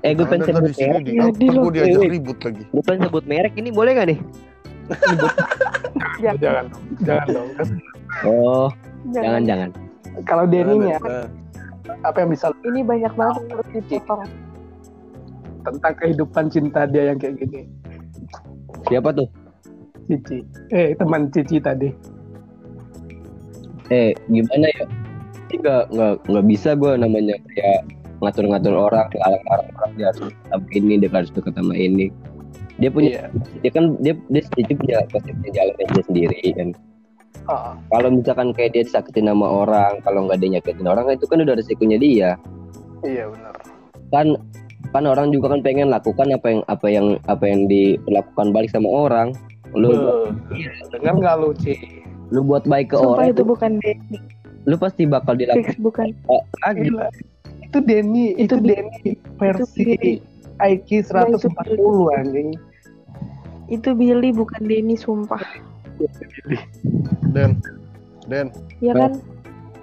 Eh 0.01 0.17
gue 0.17 0.25
pengen 0.25 0.49
sebut 0.49 0.65
di 0.65 0.73
sini 0.73 0.89
merek. 0.89 1.05
di 1.05 1.13
Ya, 1.13 1.25
di 1.29 1.45
gue 1.45 1.69
diajak 1.69 2.01
eh, 2.01 2.09
ribut 2.09 2.37
lagi 2.41 2.63
Gue 2.73 2.81
pengen 2.81 3.01
sebut 3.05 3.25
merek 3.29 3.53
ini 3.53 3.69
boleh 3.69 3.91
gak 3.93 4.07
nih? 4.09 4.19
Jangan, 6.17 6.33
jangan 6.41 6.63
dong 6.73 6.83
jangan 7.05 7.27
dong 7.29 7.49
Oh 8.23 8.69
jangan 9.09 9.41
jangan. 9.45 9.69
kalau 10.25 10.45
Deninya 10.45 10.97
Nah, 11.01 11.97
apa 12.05 12.21
yang 12.21 12.29
bisa 12.31 12.53
Ini 12.61 12.85
banyak 12.85 13.13
banget 13.17 13.41
yang 13.49 13.57
harus 13.57 13.69
dipotong. 13.89 14.29
tentang 15.61 15.93
kehidupan 15.97 16.45
cinta 16.49 16.85
dia 16.85 17.13
yang 17.13 17.17
kayak 17.17 17.41
gini 17.41 17.65
Siapa 18.85 19.13
tuh? 19.13 19.25
Cici 20.05 20.41
eh 20.69 20.93
teman 20.93 21.29
Cici 21.29 21.57
tadi 21.57 21.89
Eh, 23.89 24.15
gimana 24.25 24.71
ya? 24.71 24.85
Ini 25.51 25.55
nggak 25.59 25.83
nggak 25.91 26.13
nggak 26.31 26.45
bisa 26.47 26.79
gue 26.79 26.95
namanya 26.95 27.35
kayak 27.51 27.83
ngatur-ngatur 28.23 28.71
orang, 28.71 29.09
larang-larang 29.11 29.67
orang 29.75 29.91
dia 29.97 30.05
harus 30.13 30.31
sama 30.47 30.67
ini, 30.71 30.93
dia 30.95 31.09
harus 31.11 31.27
dekat 31.33 31.53
sama 31.59 31.73
ini. 31.75 32.07
Dia 32.79 32.87
punya, 32.87 33.09
iya 33.11 33.23
dia 33.59 33.71
kan 33.75 33.99
dia 33.99 34.13
dia 34.31 34.41
Cici 34.55 34.73
punya 34.79 35.03
pasti 35.11 35.35
punya 35.35 35.51
jalannya 35.59 35.85
dia 35.91 36.03
sendiri 36.07 36.39
kan. 36.55 36.69
Oh, 37.49 37.73
Kalau 37.89 38.09
misalkan 38.11 38.51
kayak 38.53 38.75
dia 38.75 38.83
disakitin 38.85 39.29
sama 39.31 39.47
orang, 39.47 39.97
kalau 40.03 40.27
nggak 40.27 40.37
dia 40.41 40.59
nyakitin 40.59 40.87
orang 40.89 41.09
itu 41.13 41.25
kan 41.25 41.41
udah 41.41 41.55
resikonya 41.57 41.97
dia. 41.97 42.29
iya 43.01 43.25
benar 43.29 43.55
Kan 44.13 44.37
kan 44.91 45.07
orang 45.07 45.31
juga 45.31 45.55
kan 45.55 45.61
pengen 45.63 45.87
lakukan 45.89 46.27
apa 46.35 46.47
yang 46.51 46.61
apa 46.67 46.87
yang 46.91 47.07
apa 47.31 47.45
yang 47.47 47.61
dilakukan 47.71 48.51
balik 48.51 48.69
sama 48.69 48.89
orang. 48.91 49.31
Lu 49.71 50.27
dengar 50.91 51.15
nggak 51.15 51.35
lu 51.39 51.55
Ci 51.55 52.01
lu 52.31 52.47
buat 52.47 52.63
baik 52.63 52.95
ke 52.95 52.97
Sumpah 52.97 53.27
orang, 53.27 53.35
itu 53.35 53.43
bukan 53.43 53.71
Denny. 53.83 54.17
lu 54.63 54.75
pasti 54.79 55.03
bakal 55.03 55.35
dilakukan 55.35 55.75
Fix 55.75 55.83
bukan. 55.83 56.07
lagi. 56.63 56.87
Gila. 56.87 57.07
itu 57.67 57.77
Denny 57.83 58.25
itu, 58.39 58.55
Itu 58.55 58.55
Denny 58.63 59.09
versi. 59.35 60.19
IQ 60.61 60.89
140 61.09 61.41
anjing 62.15 62.53
Itu 63.67 63.95
Billy 63.95 64.29
bukan 64.31 64.61
Denny 64.63 64.95
sumpah. 64.95 65.41
Den, 67.35 67.61
Den, 68.27 68.47
Ya 68.79 68.93
kan? 68.93 69.21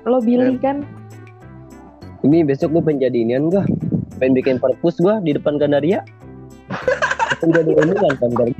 Lo 0.07 0.18
Billy 0.22 0.59
kan? 0.59 0.87
Ini 2.26 2.42
besok 2.42 2.74
gue 2.74 2.83
pengen 2.83 3.09
jadi 3.09 3.18
inian 3.22 3.46
gua 3.46 3.62
Pengen 4.18 4.35
bikin 4.35 4.57
perpus 4.59 4.98
gua 4.98 5.22
di 5.22 5.37
depan 5.37 5.54
Gandaria 5.61 6.02
Pengen 7.38 7.62
jadi 7.62 7.70
omongan 7.78 8.14
kan 8.18 8.31
dari 8.35 8.54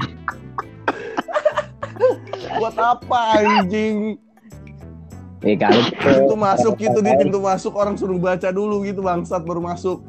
buat 2.59 2.75
apa 2.75 3.21
anjing? 3.39 4.19
Eh 5.47 5.55
kalau 5.55 5.83
Pintu 6.03 6.35
masuk 6.35 6.75
gitu 6.83 6.99
di 6.99 7.15
pintu 7.15 7.39
masuk 7.39 7.73
orang 7.79 7.95
suruh 7.95 8.19
baca 8.19 8.51
dulu 8.51 8.83
gitu 8.83 9.01
bangsat 9.01 9.47
baru 9.47 9.63
masuk. 9.63 10.03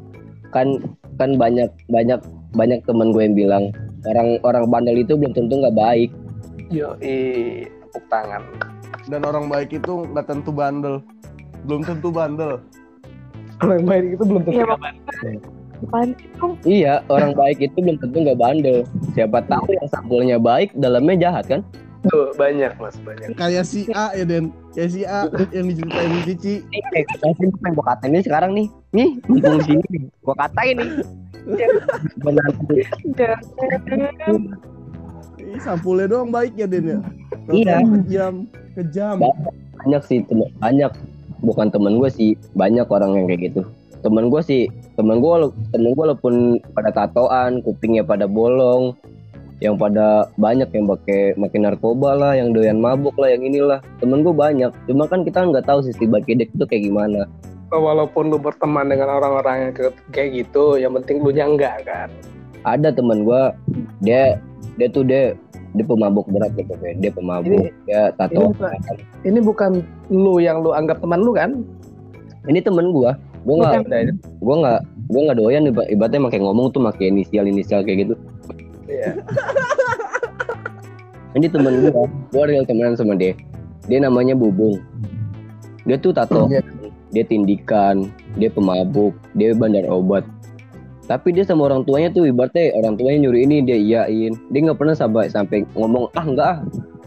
kan 0.50 0.82
kan 1.14 1.38
banyak 1.38 1.70
banyak 1.94 2.18
banyak 2.58 2.82
teman 2.82 3.14
gue 3.14 3.22
yang 3.22 3.38
bilang 3.38 3.64
orang 4.02 4.42
orang 4.42 4.66
bandel 4.66 4.98
itu 4.98 5.14
belum 5.14 5.30
tentu 5.30 5.62
nggak 5.62 5.78
baik. 5.78 6.10
Yo 6.70 6.94
tepuk 7.90 8.04
tangan 8.06 8.42
Dan 9.10 9.26
orang 9.26 9.50
baik 9.50 9.74
itu 9.74 10.06
nggak 10.14 10.30
tentu 10.30 10.54
bandel. 10.54 11.02
Belum 11.66 11.82
tentu 11.82 12.14
bandel. 12.14 12.62
orang 13.60 13.84
baik 13.84 14.04
itu 14.16 14.22
belum 14.24 14.42
tentu 14.46 14.56
Iya, 14.56 14.64
Bang? 15.88 16.08
Iya 16.68 16.94
orang 17.08 17.32
baik 17.32 17.58
itu 17.58 17.76
belum 17.80 17.98
tentu 17.98 18.16
nggak 18.22 18.38
bandel. 18.38 18.78
Siapa 19.16 19.42
tahu 19.48 19.72
yang 19.72 19.88
sampulnya 19.90 20.36
baik 20.38 20.70
dalamnya 20.78 21.16
jahat 21.16 21.44
kan? 21.48 21.60
Tuh, 22.00 22.32
banyak 22.32 22.72
mas 22.80 22.96
banyak 23.04 23.36
Kayak 23.36 23.68
si 23.68 23.84
A 23.92 24.16
ya 24.16 24.24
Den. 24.24 24.56
Kayak 24.72 24.90
si 24.94 25.04
A 25.04 25.28
yang 25.52 25.68
diceritain 25.68 26.24
Cici. 26.24 26.64
Ini 26.64 27.04
kasih 27.20 27.52
pengen 27.60 27.76
gue 27.76 27.84
katain 27.84 28.12
ini 28.16 28.22
sekarang 28.24 28.50
nih. 28.56 28.66
Nih 28.96 29.10
mumpung 29.28 29.60
di 29.60 29.64
sini 29.68 29.84
nih. 29.92 30.02
Gue 30.24 30.34
katain 30.36 30.76
nih. 30.80 30.90
Benar. 32.24 32.48
Sampulnya 35.58 36.06
doang 36.06 36.30
baik 36.30 36.54
ya 36.54 36.70
Den 36.70 36.86
ya. 36.86 36.98
Iya. 37.50 37.76
Kejam, 37.82 38.34
kejam. 38.78 39.16
banyak 39.80 40.02
sih 40.04 40.20
temen 40.28 40.48
banyak 40.60 40.92
bukan 41.40 41.72
temen 41.72 41.96
gue 41.96 42.10
sih 42.12 42.36
banyak 42.52 42.84
orang 42.92 43.16
yang 43.16 43.26
kayak 43.32 43.42
gitu 43.48 43.62
temen 44.04 44.28
gue 44.32 44.42
sih 44.44 44.68
temen 44.96 45.20
gue 45.20 45.34
temen 45.72 45.92
gue 45.92 46.04
walaupun 46.04 46.60
pada 46.76 46.92
tatoan 46.92 47.64
kupingnya 47.64 48.04
pada 48.04 48.28
bolong 48.28 48.96
yang 49.60 49.76
pada 49.76 50.28
banyak 50.40 50.68
yang 50.72 50.88
pakai 50.88 51.36
makin 51.36 51.68
narkoba 51.68 52.16
lah 52.16 52.32
yang 52.32 52.56
doyan 52.56 52.80
mabuk 52.80 53.12
lah 53.20 53.28
yang 53.28 53.44
inilah 53.44 53.80
temen 54.00 54.24
gue 54.24 54.32
banyak 54.32 54.72
cuma 54.88 55.04
kan 55.04 55.20
kita 55.20 55.44
nggak 55.44 55.68
tahu 55.68 55.84
sisi 55.84 56.08
dia 56.08 56.48
itu 56.48 56.64
kayak 56.64 56.88
gimana 56.88 57.28
walaupun 57.68 58.32
lu 58.32 58.40
berteman 58.40 58.88
dengan 58.88 59.20
orang-orang 59.20 59.68
yang 59.68 59.72
kayak 60.16 60.30
gitu 60.32 60.80
yang 60.80 60.96
penting 60.96 61.20
lu 61.20 61.30
nya 61.30 61.44
enggak 61.44 61.84
kan 61.84 62.08
ada 62.64 62.88
temen 62.88 63.28
gue 63.28 63.42
dia 64.00 64.40
dia 64.78 64.88
tuh 64.90 65.02
dia 65.06 65.34
dia 65.70 65.84
pemabuk 65.86 66.26
berat 66.30 66.50
gitu 66.58 66.74
kayak 66.82 66.98
dia 66.98 67.10
pemabuk 67.14 67.70
dia 67.86 68.10
tato. 68.18 68.50
ini 68.50 68.50
bukan, 68.50 68.72
ini 69.22 69.40
bukan 69.40 69.72
lu 70.10 70.34
yang 70.42 70.62
lu 70.62 70.74
anggap 70.74 70.98
teman 70.98 71.22
lu 71.22 71.32
kan? 71.34 71.62
Ini 72.46 72.60
temen 72.62 72.90
gue 72.90 73.10
gue 73.40 73.54
nggak 73.56 73.88
gue 74.44 74.56
nggak 74.60 74.80
gue 74.84 75.20
nggak 75.24 75.38
doyan 75.40 75.64
iba- 75.64 75.88
ibaratnya 75.88 76.28
pakai 76.28 76.40
ngomong 76.44 76.76
tuh 76.76 76.84
pakai 76.84 77.08
inisial 77.08 77.48
inisial 77.48 77.80
kayak 77.80 78.04
gitu. 78.08 78.14
Iya. 78.90 79.16
ini 81.38 81.46
temen 81.48 81.74
gue 81.86 82.02
gue 82.34 82.44
real 82.44 82.64
temenan 82.66 82.98
sama 82.98 83.16
dia. 83.16 83.32
Dia 83.88 84.02
namanya 84.02 84.36
Bubung. 84.36 84.82
Dia 85.88 85.96
tuh 85.96 86.12
tato. 86.12 86.50
Iya. 86.50 86.60
dia 87.10 87.26
tindikan 87.26 88.06
dia 88.38 88.46
pemabuk 88.54 89.10
dia 89.34 89.50
bandar 89.50 89.82
obat 89.90 90.22
tapi 91.10 91.34
dia 91.34 91.42
sama 91.42 91.66
orang 91.66 91.82
tuanya 91.82 92.14
tuh 92.14 92.30
ibaratnya 92.30 92.70
orang 92.78 92.94
tuanya 92.94 93.26
nyuruh 93.26 93.42
ini 93.42 93.66
dia 93.66 93.74
iyain. 93.74 94.38
Dia 94.54 94.60
nggak 94.70 94.78
pernah 94.78 94.94
sampai 94.94 95.26
sampai 95.26 95.66
ngomong 95.74 96.06
ah 96.14 96.22
nggak 96.22 96.46
ah. 96.46 96.58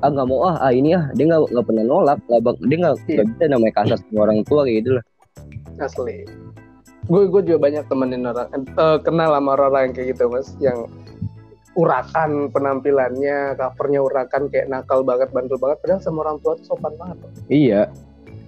Ah 0.03 0.11
nggak 0.11 0.27
mau 0.27 0.43
ah 0.43 0.59
ah 0.59 0.75
ini 0.75 0.91
ah. 0.91 1.07
Dia 1.15 1.31
nggak 1.31 1.55
nggak 1.55 1.63
pernah 1.63 1.83
nolak 1.87 2.19
nggak 2.27 2.41
bak- 2.43 2.59
dia 2.67 2.77
nggak 2.83 2.95
nggak 2.99 3.27
bisa 3.31 3.43
namanya 3.47 3.73
kasar 3.79 3.97
sama 4.03 4.19
orang 4.27 4.43
tua 4.43 4.67
kayak 4.67 4.83
gitu 4.83 4.91
lah 4.99 5.03
asli. 5.79 6.27
Gue 7.07 7.31
gue 7.31 7.41
juga 7.47 7.59
banyak 7.63 7.83
temenin 7.87 8.27
orang 8.27 8.47
eh, 8.51 8.97
kenal 9.03 9.31
sama 9.31 9.51
orang 9.55 9.87
yang 9.87 9.93
kayak 9.95 10.07
gitu 10.15 10.23
mas. 10.27 10.47
Yang 10.59 10.91
urakan 11.79 12.51
penampilannya 12.53 13.55
covernya 13.55 13.99
urakan 14.03 14.43
kayak 14.51 14.67
nakal 14.67 14.99
banget 15.01 15.31
bandel 15.31 15.55
banget. 15.55 15.79
Padahal 15.79 16.01
sama 16.03 16.27
orang 16.27 16.37
tua 16.43 16.59
tuh 16.59 16.75
sopan 16.75 16.93
banget. 16.99 17.17
Iya. 17.47 17.81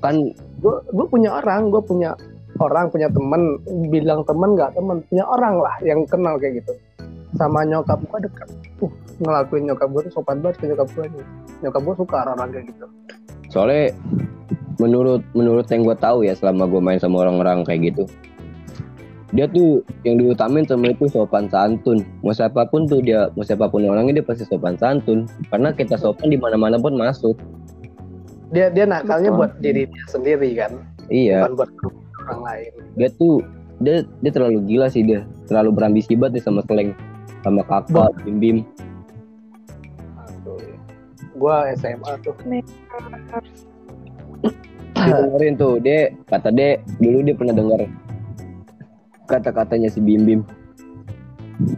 Kan 0.03 0.35
gue 0.59 0.75
gue 0.91 1.05
punya 1.07 1.39
orang 1.39 1.71
gue 1.71 1.79
punya 1.79 2.19
orang 2.59 2.87
punya 2.91 3.07
temen 3.11 3.59
bilang 3.91 4.23
temen 4.23 4.55
nggak 4.55 4.71
temen 4.75 5.03
punya 5.11 5.23
orang 5.27 5.55
lah 5.59 5.75
yang 5.83 6.03
kenal 6.07 6.39
kayak 6.39 6.63
gitu. 6.63 6.73
Sama 7.35 7.67
nyokap 7.67 7.99
gue 7.99 8.19
dekat 8.31 8.47
uh 8.83 8.91
ngelakuin 9.15 9.63
nyokap 9.71 9.87
gue 9.91 10.01
tuh 10.07 10.13
sopan 10.19 10.39
banget 10.39 10.55
ke 10.59 10.65
nyokap 10.71 10.87
gue 10.95 11.05
nih. 11.11 11.25
Nyokap 11.67 11.81
gue 11.83 11.95
suka 11.99 12.15
orang-orang 12.27 12.49
kayak 12.55 12.65
gitu. 12.71 12.85
Soalnya 13.51 13.83
menurut 14.79 15.23
menurut 15.35 15.67
yang 15.71 15.83
gue 15.83 15.97
tahu 15.99 16.27
ya 16.27 16.35
selama 16.35 16.67
gue 16.67 16.81
main 16.83 16.99
sama 16.99 17.23
orang-orang 17.23 17.63
kayak 17.63 17.95
gitu 17.95 18.05
dia 19.35 19.51
tuh 19.51 19.83
yang 20.07 20.15
diutamain 20.15 20.63
sama 20.63 20.95
itu 20.95 21.11
sopan 21.11 21.51
santun. 21.51 21.99
Mau 22.23 22.31
siapa 22.31 22.63
pun 22.71 22.87
tuh 22.87 23.03
dia 23.03 23.27
mau 23.35 23.43
siapa 23.43 23.67
pun 23.67 23.83
orangnya 23.83 24.21
dia 24.21 24.25
pasti 24.25 24.47
sopan 24.47 24.79
santun. 24.79 25.27
Karena 25.51 25.75
kita 25.75 25.99
sopan 25.99 26.31
di 26.31 26.39
mana 26.39 26.55
mana 26.55 26.79
pun 26.79 26.95
masuk. 26.95 27.35
Dia 28.55 28.71
dia 28.71 28.87
nakalnya 28.87 29.35
buat 29.35 29.59
diri 29.59 29.91
dia 29.91 30.05
sendiri 30.07 30.55
kan? 30.55 30.71
Iya. 31.11 31.51
Bukan 31.51 31.53
buat 31.59 31.71
orang 32.25 32.41
lain. 32.43 32.71
Dia 32.97 33.09
tuh 33.15 33.45
dia 33.83 34.07
dia 34.23 34.31
terlalu 34.33 34.59
gila 34.65 34.87
sih 34.89 35.05
dia. 35.05 35.23
Terlalu 35.45 35.69
berambisi 35.77 36.17
banget 36.17 36.41
dia 36.41 36.43
sama 36.49 36.61
seleng 36.65 36.91
sama 37.45 37.61
kakak 37.65 38.11
bim 38.25 38.37
bim. 38.41 38.57
Gue 41.35 41.55
SMA 41.77 42.11
tuh. 42.23 42.35
Dengerin 44.95 45.53
tuh 45.59 45.77
dia 45.83 46.15
kata 46.31 46.49
dia 46.49 46.79
dulu 46.97 47.19
dia 47.21 47.35
pernah 47.35 47.53
denger 47.53 47.81
kata-katanya 49.27 49.91
si 49.91 49.99
bim 50.01 50.23
bim. 50.25 50.41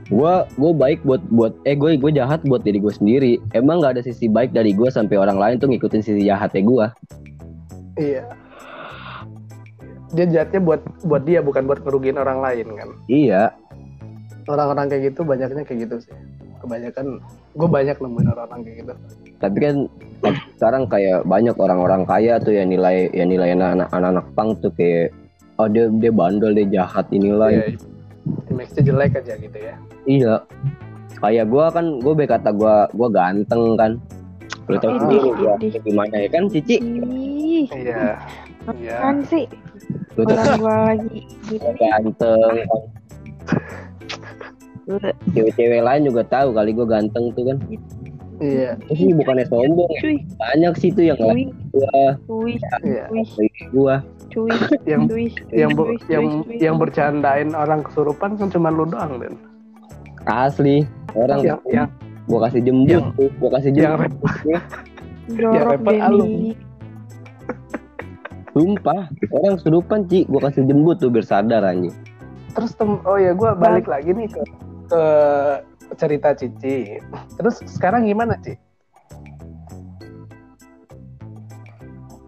Gua 0.10 0.50
gua 0.58 0.74
baik 0.74 1.06
buat 1.06 1.22
buat 1.30 1.54
eh 1.70 1.78
gue 1.78 2.02
gue 2.02 2.12
jahat 2.18 2.42
buat 2.50 2.66
diri 2.66 2.82
gue 2.82 2.94
sendiri. 2.94 3.34
Emang 3.54 3.82
nggak 3.82 4.00
ada 4.00 4.02
sisi 4.02 4.26
baik 4.26 4.54
dari 4.54 4.74
gue 4.74 4.90
sampai 4.90 5.22
orang 5.22 5.38
lain 5.38 5.56
tuh 5.62 5.70
ngikutin 5.70 6.02
sisi 6.02 6.26
jahatnya 6.26 6.66
gue 6.66 6.88
Iya. 7.98 8.47
Dia 10.10 10.26
jahatnya 10.26 10.60
buat 10.60 10.82
buat 11.04 11.24
dia 11.24 11.40
bukan 11.40 11.66
buat 11.66 11.80
ngerugiin 11.82 12.16
orang 12.16 12.40
lain 12.40 12.68
kan. 12.74 12.90
iya 13.08 13.52
Orang-orang 14.46 14.88
kayak 14.88 15.12
gitu 15.12 15.22
banyaknya 15.22 15.64
kayak 15.64 15.80
gitu 15.84 15.96
sih. 16.02 16.16
Kebanyakan 16.58 17.20
gue 17.54 17.68
banyak 17.68 17.96
nemuin 17.96 18.28
orang-orang 18.30 18.60
kayak 18.64 18.78
gitu. 18.82 18.94
tapi 19.38 19.58
kan 19.60 19.76
sekarang 20.58 20.84
kayak 20.88 21.22
banyak 21.24 21.54
orang-orang 21.54 22.02
kaya 22.04 22.38
tuh 22.38 22.50
yang 22.50 22.66
nilai 22.68 23.06
yang 23.12 23.30
nilai 23.30 23.54
anak 23.54 23.86
anak 23.92 24.26
pang 24.34 24.58
tuh 24.58 24.74
kayak 24.74 25.14
oh 25.58 25.66
dia 25.66 25.86
dia 25.94 26.10
bandel 26.10 26.54
dia 26.54 26.66
jahat 26.72 27.06
inilah 27.12 27.54
Iya. 27.54 27.78
Image-nya 28.50 28.82
jelek 28.84 29.14
aja 29.16 29.34
gitu 29.38 29.58
ya. 29.58 29.74
iya 30.06 30.34
kayak 31.18 31.46
gue 31.48 31.66
kan 31.70 31.86
gue 31.98 32.14
berkata 32.16 32.50
gue 32.50 32.76
gue 32.94 33.08
ganteng 33.10 33.64
kan 33.78 33.92
lu 34.66 34.78
tau 34.78 34.98
sendiri 34.98 35.30
gue 35.32 35.54
gimana 35.82 36.16
ya 36.18 36.30
kan 36.30 36.44
cici 36.50 36.78
Iya. 37.70 38.18
Iya. 38.76 38.98
kan 39.00 39.16
sih 39.24 39.46
orang 40.18 40.60
gua 40.60 40.76
lagi 40.92 41.24
gitu. 41.48 41.70
ganteng 41.78 42.58
cewek-cewek 45.32 45.82
lain 45.84 46.02
juga 46.08 46.22
tahu 46.28 46.52
kali 46.52 46.72
gue 46.72 46.88
ganteng 46.88 47.32
tuh 47.32 47.44
kan 47.48 47.58
Iya. 48.38 48.78
Itu 48.86 48.94
sih 48.94 49.18
bukannya 49.18 49.50
sombong 49.50 49.90
ya 49.98 50.02
Cuy, 50.06 50.16
banyak 50.38 50.74
sih 50.78 50.90
tuh 50.94 51.10
yang 51.10 51.18
Iya. 51.18 51.34
wih, 51.34 51.50
gue 53.74 53.96
cuy 54.30 54.52
yang 54.86 55.10
cuy 55.10 55.26
yang 55.50 55.72
cuy, 55.74 55.98
yang 56.06 56.26
cuy. 56.46 56.56
yang 56.62 56.76
bercandain 56.78 57.58
orang 57.58 57.82
kesurupan 57.82 58.38
kan 58.38 58.54
cuma 58.54 58.70
lu 58.70 58.86
doang 58.86 59.18
dan 59.18 59.34
Asli. 60.28 60.84
Orang 61.16 61.40
yang 61.42 61.58
yang 61.66 61.88
gua 62.28 62.46
kasih 62.46 62.60
jembut 62.62 62.92
yang- 62.92 63.10
tuh, 63.16 63.32
gua 63.40 63.50
kasih 63.58 63.72
yang 63.74 63.96
jembut. 63.96 64.12
jorok 65.34 65.72
repot 65.72 65.96
alum. 65.98 66.30
Sumpah, 68.58 69.06
orang 69.38 69.62
kesurupan 69.62 70.10
Ci, 70.10 70.26
gua 70.26 70.50
kasih 70.50 70.66
jembut 70.66 70.98
tuh 70.98 71.14
biar 71.14 71.22
sadar 71.22 71.62
anjing. 71.62 71.94
terus 72.58 72.74
tem 72.74 72.98
oh 73.06 73.22
ya 73.22 73.38
gue 73.38 73.54
balik 73.54 73.86
lagi 73.86 74.18
nih 74.18 74.26
ke 74.34 74.42
ke 74.90 75.04
cerita 75.94 76.34
Cici. 76.34 76.98
Terus 77.38 77.62
sekarang 77.70 78.10
gimana 78.10 78.34
Ci? 78.42 78.58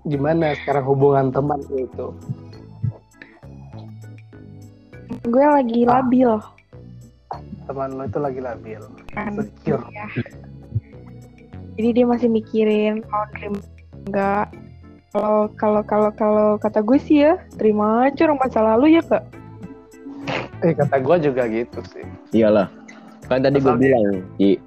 Gimana 0.05 0.53
sekarang 0.61 0.85
hubungan 0.85 1.33
teman 1.33 1.57
itu? 1.73 2.13
Gue 5.25 5.45
lagi 5.49 5.81
labil. 5.89 6.29
Teman 7.65 7.89
lu 7.97 8.05
itu 8.05 8.19
lagi 8.21 8.41
labil. 8.45 8.81
Kan 9.17 9.33
Insecure. 9.33 9.81
ya. 9.89 10.05
jadi 11.73 11.89
dia 11.89 12.05
masih 12.05 12.29
mikirin 12.29 13.01
mau 13.09 13.25
terima 13.33 13.57
enggak 14.05 14.53
kalau 15.09 15.49
kalau 15.57 15.81
kalau 15.81 16.09
kalau 16.13 16.47
kata 16.55 16.79
gue 16.79 16.97
sih 16.97 17.23
ya 17.23 17.33
terima 17.57 18.05
aja 18.05 18.29
orang 18.29 18.39
masa 18.39 18.59
lalu 18.61 18.97
ya 18.97 19.01
kak 19.01 19.23
eh 20.61 20.73
kata 20.73 20.95
gue 20.97 21.15
juga 21.23 21.43
gitu 21.47 21.79
sih 21.87 22.05
Iyalah. 22.31 22.69
Kan 23.25 23.41
tadi 23.41 23.57
dia- 23.57 23.77
bilang, 23.77 24.25
Ci. 24.35 24.57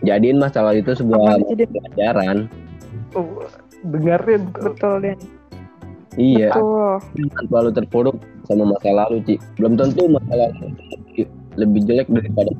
Jadiin 0.00 0.36
masalah 0.36 0.72
itu 0.72 0.92
sebuah 0.92 1.40
pelajaran. 1.40 2.44
tuh 3.08 3.24
dengerin 3.82 4.52
betul 4.52 5.00
dan 5.00 5.16
Iya. 6.14 6.52
betul 6.52 7.00
Jangan 7.16 7.44
terlalu 7.48 7.70
terpuruk 7.72 8.16
sama 8.44 8.64
masa 8.68 8.90
lalu, 8.92 9.16
Ci. 9.24 9.34
Belum 9.56 9.76
tentu 9.76 10.08
masa 10.08 10.32
lalu 10.34 10.72
lebih- 11.08 11.32
lebih 11.56 11.80
jelek 11.84 12.08
daripada 12.08 12.52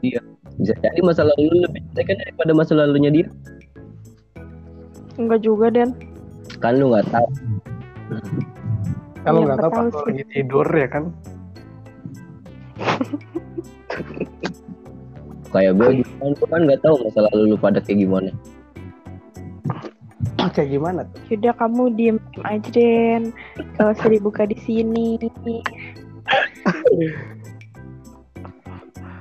dia. 0.00 0.20
Bisa 0.56 0.72
jadi 0.80 1.00
masa 1.00 1.22
lalu 1.24 1.42
lu 1.46 1.56
lebih 1.68 1.80
jelek 1.92 2.04
kan 2.08 2.16
daripada 2.20 2.50
masa 2.52 2.72
lalunya 2.74 3.10
dia. 3.12 3.26
Enggak 5.18 5.40
juga 5.44 5.68
dan 5.72 5.94
Kan 6.58 6.78
lu 6.78 6.90
nggak 6.92 7.06
tahu. 7.10 7.26
kalau 9.22 9.40
Iya, 9.42 9.46
nggak 9.46 9.58
tahu 9.62 9.70
pas 9.70 9.84
lu 9.86 10.00
lagi 10.10 10.24
tidur 10.34 10.66
ya 10.70 10.88
kan? 10.90 11.04
Kayak 15.52 15.76
gue 15.76 16.00
juga 16.00 16.12
kan, 16.16 16.32
kan 16.48 16.60
nggak 16.64 16.80
tahu 16.80 16.96
masa 17.04 17.20
lalu 17.28 17.52
lu 17.52 17.56
pada 17.60 17.76
kayak 17.84 18.08
gimana. 18.08 18.32
kayak 20.52 20.68
gimana 20.68 21.00
tuh? 21.08 21.32
Yaudah 21.32 21.56
kamu 21.56 21.84
diem 21.96 22.20
aja 22.44 22.68
Den. 22.72 23.32
Gak 23.76 23.96
usah 23.96 24.08
dibuka 24.12 24.44
di 24.44 24.56
sini 24.60 25.16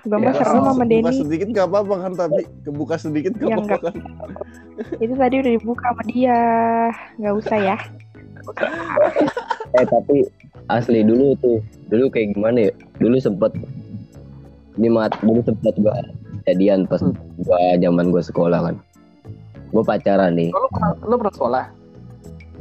Gue 0.01 0.17
mah 0.17 0.33
Ya, 0.33 0.41
seru 0.41 0.59
sama 0.59 0.81
Kebuka 0.81 0.89
Denny 0.89 1.13
sedikit 1.15 1.47
gak 1.53 1.67
apa-apa 1.69 1.95
kan 1.99 2.11
tapi 2.17 2.41
kebuka 2.65 2.95
sedikit 2.97 3.31
gak 3.37 3.45
Ya, 3.45 3.55
apa-apa 3.55 3.77
kan. 3.85 3.93
Itu 4.97 5.13
tadi 5.13 5.35
udah 5.37 5.51
dibuka 5.53 5.85
sama 5.87 6.03
dia 6.05 6.37
Gak 7.15 7.33
usah 7.37 7.57
ya 7.57 7.77
Eh 9.71 9.85
tapi 9.87 10.25
asli 10.67 10.99
dulu 11.01 11.37
tuh, 11.37 11.61
dulu 11.87 12.09
kayak 12.09 12.33
gimana 12.33 12.67
ya? 12.67 12.71
Dulu 12.97 13.15
sempet 13.17 13.53
ini 14.75 14.87
mat, 14.87 15.13
dulu 15.21 15.39
sempet 15.41 15.75
gua 15.77 15.93
jadian 16.43 16.83
pas 16.83 16.99
Hmm. 16.99 17.13
gua 17.39 17.59
zaman 17.77 18.09
gua 18.09 18.19
sekolah 18.19 18.59
kan. 18.63 18.75
Gua 19.69 19.83
pacaran 19.85 20.33
nih. 20.33 20.49
lu 20.49 20.67
pernah 20.67 20.91
lu 20.97 21.15
pernah 21.15 21.35
sekolah 21.35 21.65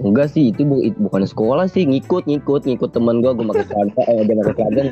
Enggak 0.00 0.32
sih, 0.32 0.48
itu 0.48 0.64
bu- 0.64 0.80
itu 0.80 0.96
bukan 0.96 1.22
sekolah 1.22 1.66
sih, 1.66 1.84
ngikut 1.84 2.24
ngikut 2.24 2.64
ngikut 2.64 2.90
teman 2.90 3.20
gua, 3.20 3.32
gua 3.32 3.52
pakai 3.52 3.64
celana, 3.70 4.02
eh 4.06 4.20
dia 4.22 4.34
pakai 4.36 4.54
celana. 4.54 4.82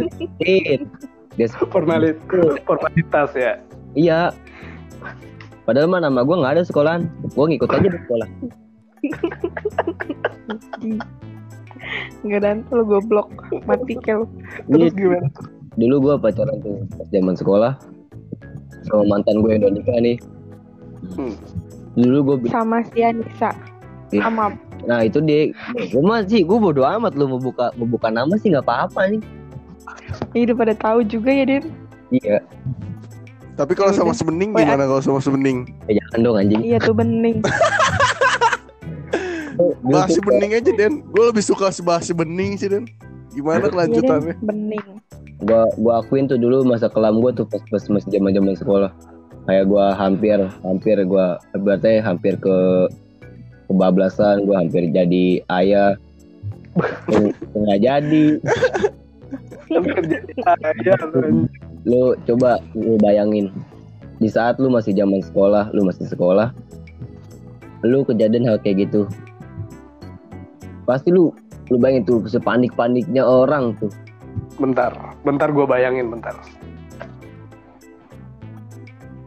Dia 1.39 1.49
formalitas 1.71 2.19
formalitas 2.67 3.31
ya 3.39 3.53
iya. 3.95 4.35
Padahal 5.63 5.87
mah 5.93 6.01
nama 6.01 6.25
gua 6.25 6.41
nggak 6.41 6.55
ada 6.59 6.65
sekolahan, 6.65 7.13
gua 7.37 7.45
ngikut 7.45 7.69
aja 7.69 7.89
di 7.93 7.99
sekolah. 8.01 8.29
Enggak 12.25 12.41
dan 12.41 12.57
lu 12.73 12.83
goblok 12.89 13.29
Mati 13.69 14.01
lu 14.01 14.25
terus 14.67 14.93
Iya, 14.93 14.97
gimana 14.97 15.29
dulu 15.79 15.95
gua 16.11 16.15
pacaran 16.19 16.59
tuh 16.59 16.83
pas 16.99 17.07
zaman 17.15 17.39
sekolah 17.39 17.73
sama 18.89 19.05
mantan 19.07 19.45
gue 19.45 19.51
yang 19.53 19.63
udah 19.69 19.73
nikah 19.75 19.99
nih. 20.01 20.17
Hmm. 21.15 21.35
Dulu 21.99 22.41
bi- 22.41 22.51
Sama 22.51 22.81
si 22.89 23.05
Anissa 23.05 23.53
Iya. 24.11 24.25
Sama 24.25 24.57
Nah 24.89 25.05
itu 25.05 25.19
dia, 25.21 25.53
gue 25.75 26.01
mah 26.01 26.23
sih, 26.25 26.47
gue 26.47 26.57
bodo 26.57 26.87
amat 26.87 27.13
lu 27.19 27.29
mau 27.29 27.43
buka 27.43 27.75
mau 27.77 27.85
buka 27.85 28.09
nama 28.09 28.31
sih 28.41 28.49
nggak 28.55 28.65
apa-apa 28.65 29.11
nih. 29.11 29.21
Ini 30.35 30.53
udah 30.53 30.57
pada 30.57 30.75
tahu 30.77 31.05
juga 31.05 31.31
ya 31.31 31.45
Den 31.47 31.65
Iya, 32.09 32.41
Tapi 33.59 33.77
kalau 33.77 33.93
sama 33.93 34.17
sebening 34.17 34.57
gimana 34.57 34.89
kalau 34.89 35.03
sama 35.05 35.21
sebening? 35.21 35.69
ya 35.91 36.01
jangan 36.01 36.19
dong 36.25 36.37
anjing. 36.41 36.61
Iya 36.65 36.79
tuh 36.81 36.95
bening 36.97 37.37
Bahas 39.83 40.15
si 40.15 40.21
bening 40.23 40.55
aja 40.55 40.71
Den. 40.71 41.03
Gue 41.11 41.25
lebih 41.29 41.43
suka 41.43 41.75
bahas 41.83 42.07
si 42.07 42.15
bening 42.15 42.55
sih 42.55 42.71
Den. 42.71 42.87
Gimana 43.35 43.67
Iya 43.67 43.73
kelanjutannya? 43.75 44.35
Den 44.39 44.47
Bening 44.47 44.87
Gua 45.39 45.71
gua 45.79 46.03
akuin 46.03 46.27
tuh 46.27 46.35
dulu 46.35 46.67
masa 46.67 46.91
kelam 46.91 47.23
gue 47.23 47.31
tuh 47.31 47.47
pas 47.47 47.63
pas 47.71 47.83
masih 47.87 48.11
zaman 48.11 48.35
zaman 48.35 48.55
sekolah. 48.59 48.91
Kayak 49.47 49.71
gua 49.71 49.95
hampir 49.95 50.39
hampir 50.67 50.99
gua 51.07 51.39
berarti 51.55 52.03
hampir 52.03 52.35
ke 52.43 52.57
kebablasan, 53.71 54.43
gua 54.51 54.67
hampir 54.67 54.91
jadi 54.91 55.43
ayah. 55.47 55.95
Nggak 57.55 57.79
jadi. 57.83 58.27
Lu 61.89 62.17
coba 62.25 62.61
lu 62.75 62.97
bayangin 63.01 63.53
di 64.19 64.27
saat 64.27 64.59
lu 64.59 64.67
masih 64.67 64.91
zaman 64.99 65.23
sekolah, 65.23 65.71
lu 65.71 65.87
masih 65.87 66.11
sekolah, 66.11 66.51
lu 67.87 68.03
kejadian 68.03 68.51
hal 68.51 68.59
kayak 68.59 68.91
gitu. 68.91 69.07
Pasti 70.83 71.15
lu 71.15 71.31
lu 71.71 71.77
bayangin 71.79 72.03
tuh 72.09 72.19
sepanik-paniknya 72.27 73.23
orang 73.23 73.77
tuh. 73.79 73.93
bentar 74.59 74.91
bentar 75.23 75.55
gue 75.55 75.67
bayangin 75.71 76.11
bentar 76.11 76.35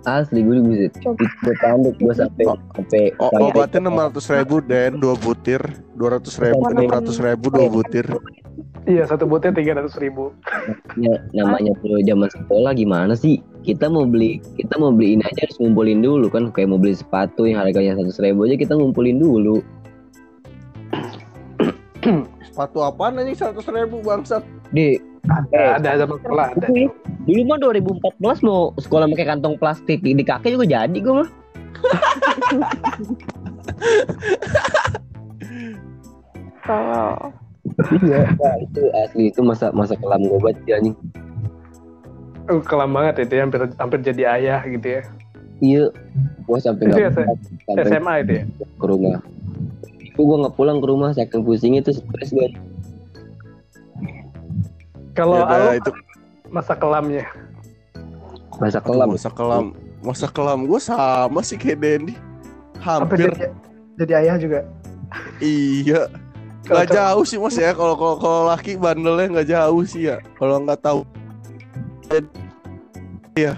Asli 0.04 0.42
gue 0.42 0.58
Coba. 0.98 1.22
gue 1.22 1.56
panik 1.58 1.94
gue 1.98 2.14
sampai 2.14 2.44
Oh. 2.50 2.58
sampai 2.74 3.04
Oh, 3.18 3.30
obatnya 3.48 3.80
enam 3.82 3.96
ratus 3.96 4.26
ribu 4.28 4.58
Den, 4.60 4.98
dua 4.98 5.14
butir, 5.16 5.62
dua 5.94 6.18
ratus 6.18 6.42
ribu, 6.42 6.62
enam 6.68 6.90
ratus 6.90 7.22
ribu 7.22 7.48
dua 7.50 7.70
butir. 7.70 8.06
iya 8.90 9.06
satu 9.06 9.30
butir 9.30 9.54
tiga 9.54 9.78
ratus 9.78 9.94
ribu 10.02 10.34
namanya, 10.98 11.22
namanya 11.38 11.72
tuh 11.86 12.02
zaman 12.02 12.30
sekolah 12.34 12.74
gimana 12.74 13.14
sih 13.14 13.38
kita 13.62 13.86
mau 13.86 14.10
beli 14.10 14.42
kita 14.58 14.74
mau 14.82 14.90
beli 14.90 15.14
ini 15.14 15.24
aja 15.24 15.46
harus 15.46 15.62
ngumpulin 15.62 16.02
dulu 16.02 16.26
kan 16.28 16.50
kayak 16.50 16.74
mau 16.74 16.82
beli 16.82 16.98
sepatu 16.98 17.46
yang 17.46 17.62
harganya 17.62 17.94
seratus 17.94 18.18
ribu 18.18 18.50
aja 18.50 18.58
kita 18.58 18.74
ngumpulin 18.74 19.22
dulu 19.22 19.62
Sepatu 22.42 22.82
apaan 22.82 23.22
anjing 23.22 23.38
seratus 23.38 23.70
ribu 23.70 24.02
bangsat? 24.02 24.42
di 24.74 24.98
ada 25.34 25.62
ada 25.78 25.90
zaman 26.00 26.18
sekolah 26.20 26.46
ada. 26.52 26.68
Dulu 27.22 27.42
mah 27.46 27.58
2014 27.58 28.44
mau 28.44 28.76
sekolah 28.76 29.06
pakai 29.08 29.28
kantong 29.28 29.56
plastik. 29.56 30.00
Di 30.00 30.14
kaki 30.18 30.54
juga 30.54 30.66
jadi 30.68 30.98
gue 30.98 31.16
mah. 31.16 31.30
Kalau 36.62 37.32
iya. 38.06 38.26
Wah, 38.38 38.56
itu 38.58 38.82
asli 38.98 39.24
itu 39.30 39.42
masa 39.42 39.70
masa 39.72 39.94
kelam 39.96 40.22
gue 40.22 40.40
banget 40.40 40.58
ya 40.68 40.76
anjing. 40.82 40.98
Oh, 42.50 42.60
kelam 42.60 42.92
banget 42.92 43.24
itu 43.24 43.34
ya, 43.38 43.42
hampir 43.46 43.62
hampir 43.78 44.00
jadi 44.02 44.24
ayah 44.36 44.62
gitu 44.66 44.88
ya. 45.00 45.02
Iya. 45.62 45.86
Gue 46.44 46.58
sampai 46.58 46.90
Itu 46.90 46.98
nggak 46.98 47.02
ya, 47.02 47.10
saya- 47.14 47.38
sampai 47.64 47.84
SMA 47.88 48.14
itu 48.26 48.32
ya? 48.34 48.44
ke 48.76 48.86
rumah. 48.86 49.20
Itu 50.02 50.20
gue 50.20 50.38
nggak 50.42 50.56
pulang 50.58 50.78
ke 50.82 50.88
rumah 50.90 51.10
saking 51.14 51.42
pusingnya 51.46 51.82
tuh 51.86 51.96
stres 51.96 52.34
gue 52.34 52.48
kalau 55.12 55.44
Ya 55.44 55.78
itu. 55.78 55.92
masa 56.50 56.74
kelamnya 56.76 57.26
masa 58.62 58.78
Aduh, 58.78 58.94
kelam. 58.94 59.10
Masa 59.10 59.30
kelam, 59.32 59.66
masa 60.02 60.28
kelam. 60.30 60.60
Gue 60.70 60.78
sama 60.78 61.42
sih 61.42 61.58
kayak 61.58 61.82
Dendi. 61.82 62.14
hampir. 62.78 63.30
jadi, 63.34 63.50
jadi 63.98 64.14
ayah 64.22 64.36
juga? 64.38 64.60
Iya. 65.38 66.10
Kalau 66.62 66.86
Gak 66.86 66.94
jauh 66.94 67.24
sih 67.26 67.38
mas 67.42 67.58
ya. 67.58 67.74
Kalau 67.74 67.98
kalau 67.98 68.16
kalau 68.18 68.42
laki 68.50 68.78
bandelnya 68.78 69.34
nggak 69.34 69.50
jauh 69.50 69.82
sih 69.82 70.14
ya. 70.14 70.22
Kalau 70.38 70.62
nggak 70.62 70.78
tahu. 70.82 71.02
Iya. 73.34 73.58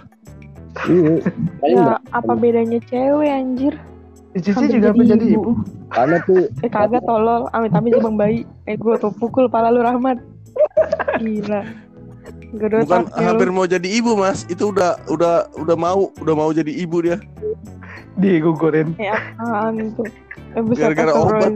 Paling 1.60 1.78
ya 1.84 1.96
apa 2.12 2.32
bedanya 2.34 2.80
cewek 2.88 3.30
anjir? 3.30 3.74
Cici 4.34 4.50
Hampir 4.50 4.82
juga 4.82 4.88
hampir 4.90 5.06
jadi 5.14 5.26
ibu. 5.38 5.52
karena 5.94 6.18
tuh 6.26 6.50
Eh 6.66 6.70
kagak 6.72 7.04
tolol. 7.06 7.46
Amit 7.54 7.70
amit 7.76 7.94
bang 7.94 8.16
bayi. 8.18 8.40
Eh 8.66 8.80
gue 8.80 8.96
tuh 8.98 9.14
pukul 9.14 9.46
pala 9.46 9.70
lu 9.70 9.84
Rahmat 9.86 10.18
Gila 11.22 11.62
ada 12.54 12.86
bukan 12.86 13.02
lu. 13.10 13.18
hampir 13.18 13.50
mau 13.50 13.66
jadi 13.66 13.88
ibu 13.90 14.14
mas. 14.14 14.46
Itu 14.46 14.70
udah 14.70 15.02
udah 15.10 15.50
udah 15.58 15.76
mau 15.78 16.14
udah 16.22 16.36
mau 16.38 16.50
jadi 16.54 16.70
ibu 16.70 17.02
dia. 17.02 17.18
digugurin 18.14 18.94
Eh 19.02 19.10
apaan 19.10 19.90
itu 19.90 20.06
Gara-gara 20.54 21.18
obat. 21.18 21.50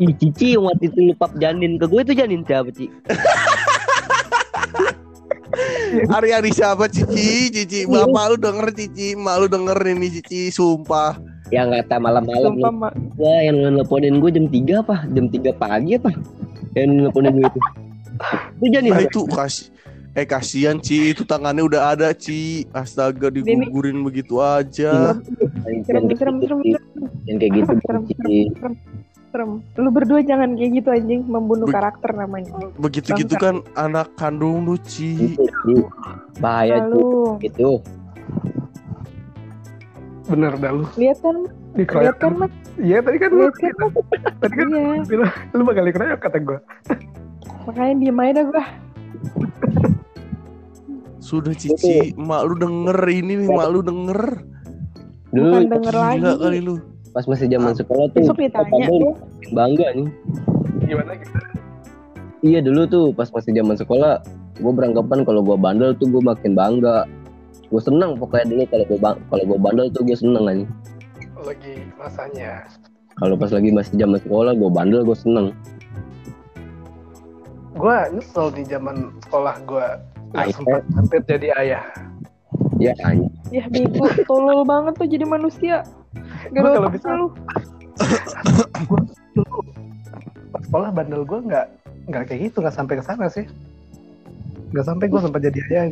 Ih, 0.00 0.16
Cici 0.16 0.56
yang 0.56 0.64
waktu 0.64 0.88
itu 0.88 1.12
lupap 1.12 1.36
janin 1.36 1.76
ke 1.76 1.84
gue 1.84 2.00
itu 2.00 2.16
janin 2.16 2.40
siapa 2.48 2.72
Ci? 2.72 2.88
Ari-ari 6.16 6.50
siapa 6.52 6.88
Cici? 6.88 7.52
Cici, 7.52 7.84
bapak 7.88 8.24
lu 8.32 8.36
denger 8.40 8.68
Cici, 8.72 9.14
mak 9.18 9.36
lu 9.42 9.46
denger 9.48 9.78
ini 9.88 10.08
Cici, 10.08 10.52
sumpah. 10.52 11.18
Yang 11.52 11.84
kata 11.84 12.00
malam-malam 12.00 12.56
Sumpah, 12.56 12.72
Mak. 12.72 12.92
gue 13.20 13.34
yang 13.44 13.56
nelponin 13.76 14.24
gue 14.24 14.30
jam 14.32 14.46
3 14.48 14.82
apa? 14.88 14.96
Jam 15.12 15.28
3 15.28 15.52
pagi 15.52 16.00
apa? 16.00 16.10
Yang 16.72 16.88
nelponin 17.04 17.32
gue 17.36 17.48
itu. 17.48 17.60
Itu 18.56 18.66
janin. 18.72 18.90
Nah 18.96 19.04
ya? 19.04 19.08
itu 19.08 19.20
kasih 19.28 19.68
Eh 20.12 20.28
kasihan 20.28 20.76
Ci, 20.76 21.16
itu 21.16 21.24
tangannya 21.24 21.64
udah 21.64 21.96
ada 21.96 22.12
Ci. 22.12 22.68
Astaga 22.76 23.32
digugurin 23.32 24.04
begitu 24.04 24.44
aja. 24.44 25.16
Serem, 25.88 26.12
serem, 26.12 26.36
serem, 26.36 26.36
serem, 26.44 26.58
Yang 27.24 27.36
kayak 27.40 27.52
gitu 27.56 27.72
serem, 27.80 28.02
Cici. 28.04 28.38
Serem. 29.32 29.64
Lu 29.74 29.88
berdua 29.88 30.20
jangan 30.20 30.52
kayak 30.52 30.70
gitu 30.76 30.88
anjing, 30.88 31.20
membunuh 31.24 31.64
Be- 31.64 31.72
karakter 31.72 32.12
namanya. 32.12 32.52
Begitu 32.76 33.16
gitu 33.16 33.34
kan 33.34 33.64
anak 33.74 34.12
kandung 34.14 34.62
lu 34.62 34.76
Ci. 34.78 35.34
Bahaya. 36.36 36.84
Lalu, 36.84 37.40
Gitu. 37.40 37.80
Bener 40.22 40.52
dah 40.54 40.70
lu. 40.70 40.84
lihat 40.94 41.18
kan, 41.18 41.36
Dikeroyok 41.72 42.04
lihat 42.04 42.16
kan, 42.20 42.32
Mas. 42.36 42.52
Iya 42.74 42.98
tadi 43.00 43.16
kan 43.16 43.30
lu 43.30 43.48
kan, 43.50 43.72
tadi 44.38 44.54
kan 44.54 44.68
Iya, 44.70 45.02
bilang 45.04 45.32
lu 45.50 45.62
bakal 45.64 45.84
dikeroyok 45.84 46.20
kata 46.20 46.38
gue. 46.38 46.58
makanya 47.62 47.94
diem 47.96 48.18
aja 48.18 48.32
dah 48.32 48.44
gua. 48.44 48.64
Sudah 51.18 51.54
Cici, 51.54 52.12
mak 52.14 52.44
lu 52.44 52.54
denger 52.54 52.98
ini 53.08 53.32
nih, 53.40 53.48
mak 53.48 53.68
lu 53.68 53.80
denger. 53.80 54.20
Bukan 55.32 55.62
denger 55.64 55.94
lagi. 55.94 56.18
Gila 56.20 56.32
kali 56.36 56.58
lu. 56.60 56.76
Pas 57.12 57.24
masih 57.28 57.46
zaman 57.48 57.76
sekolah 57.76 58.08
tuh 58.16 58.24
papa 58.28 58.76
gue 58.88 59.12
bangga 59.52 59.88
nih. 59.92 60.08
Gimana 60.88 61.12
gitu? 61.20 61.36
Iya 62.42 62.58
dulu 62.64 62.82
tuh 62.88 63.04
pas 63.14 63.28
masih 63.30 63.52
zaman 63.54 63.76
sekolah 63.76 64.24
gue 64.58 64.72
beranggapan 64.72 65.22
kalau 65.22 65.44
gue 65.44 65.56
bandel 65.60 65.92
tuh 66.00 66.08
gue 66.08 66.22
makin 66.24 66.56
bangga. 66.56 67.04
Gue 67.68 67.80
seneng 67.80 68.16
pokoknya 68.16 68.48
dulu 68.48 68.62
kalau 68.68 68.84
gue 68.88 68.98
kalau 69.00 69.44
gue 69.44 69.58
bandel 69.60 69.86
tuh 69.92 70.02
gue 70.08 70.16
seneng 70.16 70.44
aja. 70.48 70.66
Lagi 71.44 71.74
masanya. 72.00 72.64
Kalau 73.20 73.36
pas 73.36 73.52
lagi 73.52 73.68
masih 73.68 73.94
zaman 74.00 74.18
sekolah 74.24 74.52
gue 74.56 74.70
bandel 74.72 75.04
gue 75.04 75.16
seneng. 75.16 75.52
Gue 77.76 77.96
nyesel 78.12 78.52
di 78.56 78.64
zaman 78.68 79.12
sekolah 79.28 79.56
gue 79.68 79.86
Ayah. 80.32 80.52
sempat 80.56 80.82
hampir 80.96 81.20
jadi 81.28 81.48
ayah. 81.60 81.84
Ya 82.80 82.96
anjing. 83.04 83.28
Ya 83.52 83.68
bego, 83.68 84.08
tolol 84.24 84.64
banget 84.64 84.96
tuh 84.96 85.06
jadi 85.06 85.28
manusia. 85.28 85.84
Gak 86.52 86.62
kalau 86.62 86.90
bisa- 86.92 87.16
lu. 87.16 87.26
Dulu 89.32 89.56
pas 90.52 90.60
sekolah 90.62 90.88
bandel 90.92 91.24
gue 91.24 91.40
nggak 91.48 91.66
nggak 92.12 92.22
kayak 92.28 92.40
gitu 92.52 92.60
nggak 92.60 92.76
sampai 92.76 92.94
ke 93.00 93.04
sana 93.04 93.26
sih. 93.28 93.44
Nggak 94.72 94.84
sampai 94.84 95.06
gue 95.08 95.20
sempat 95.20 95.40
jadi 95.40 95.60
ayah. 95.70 95.86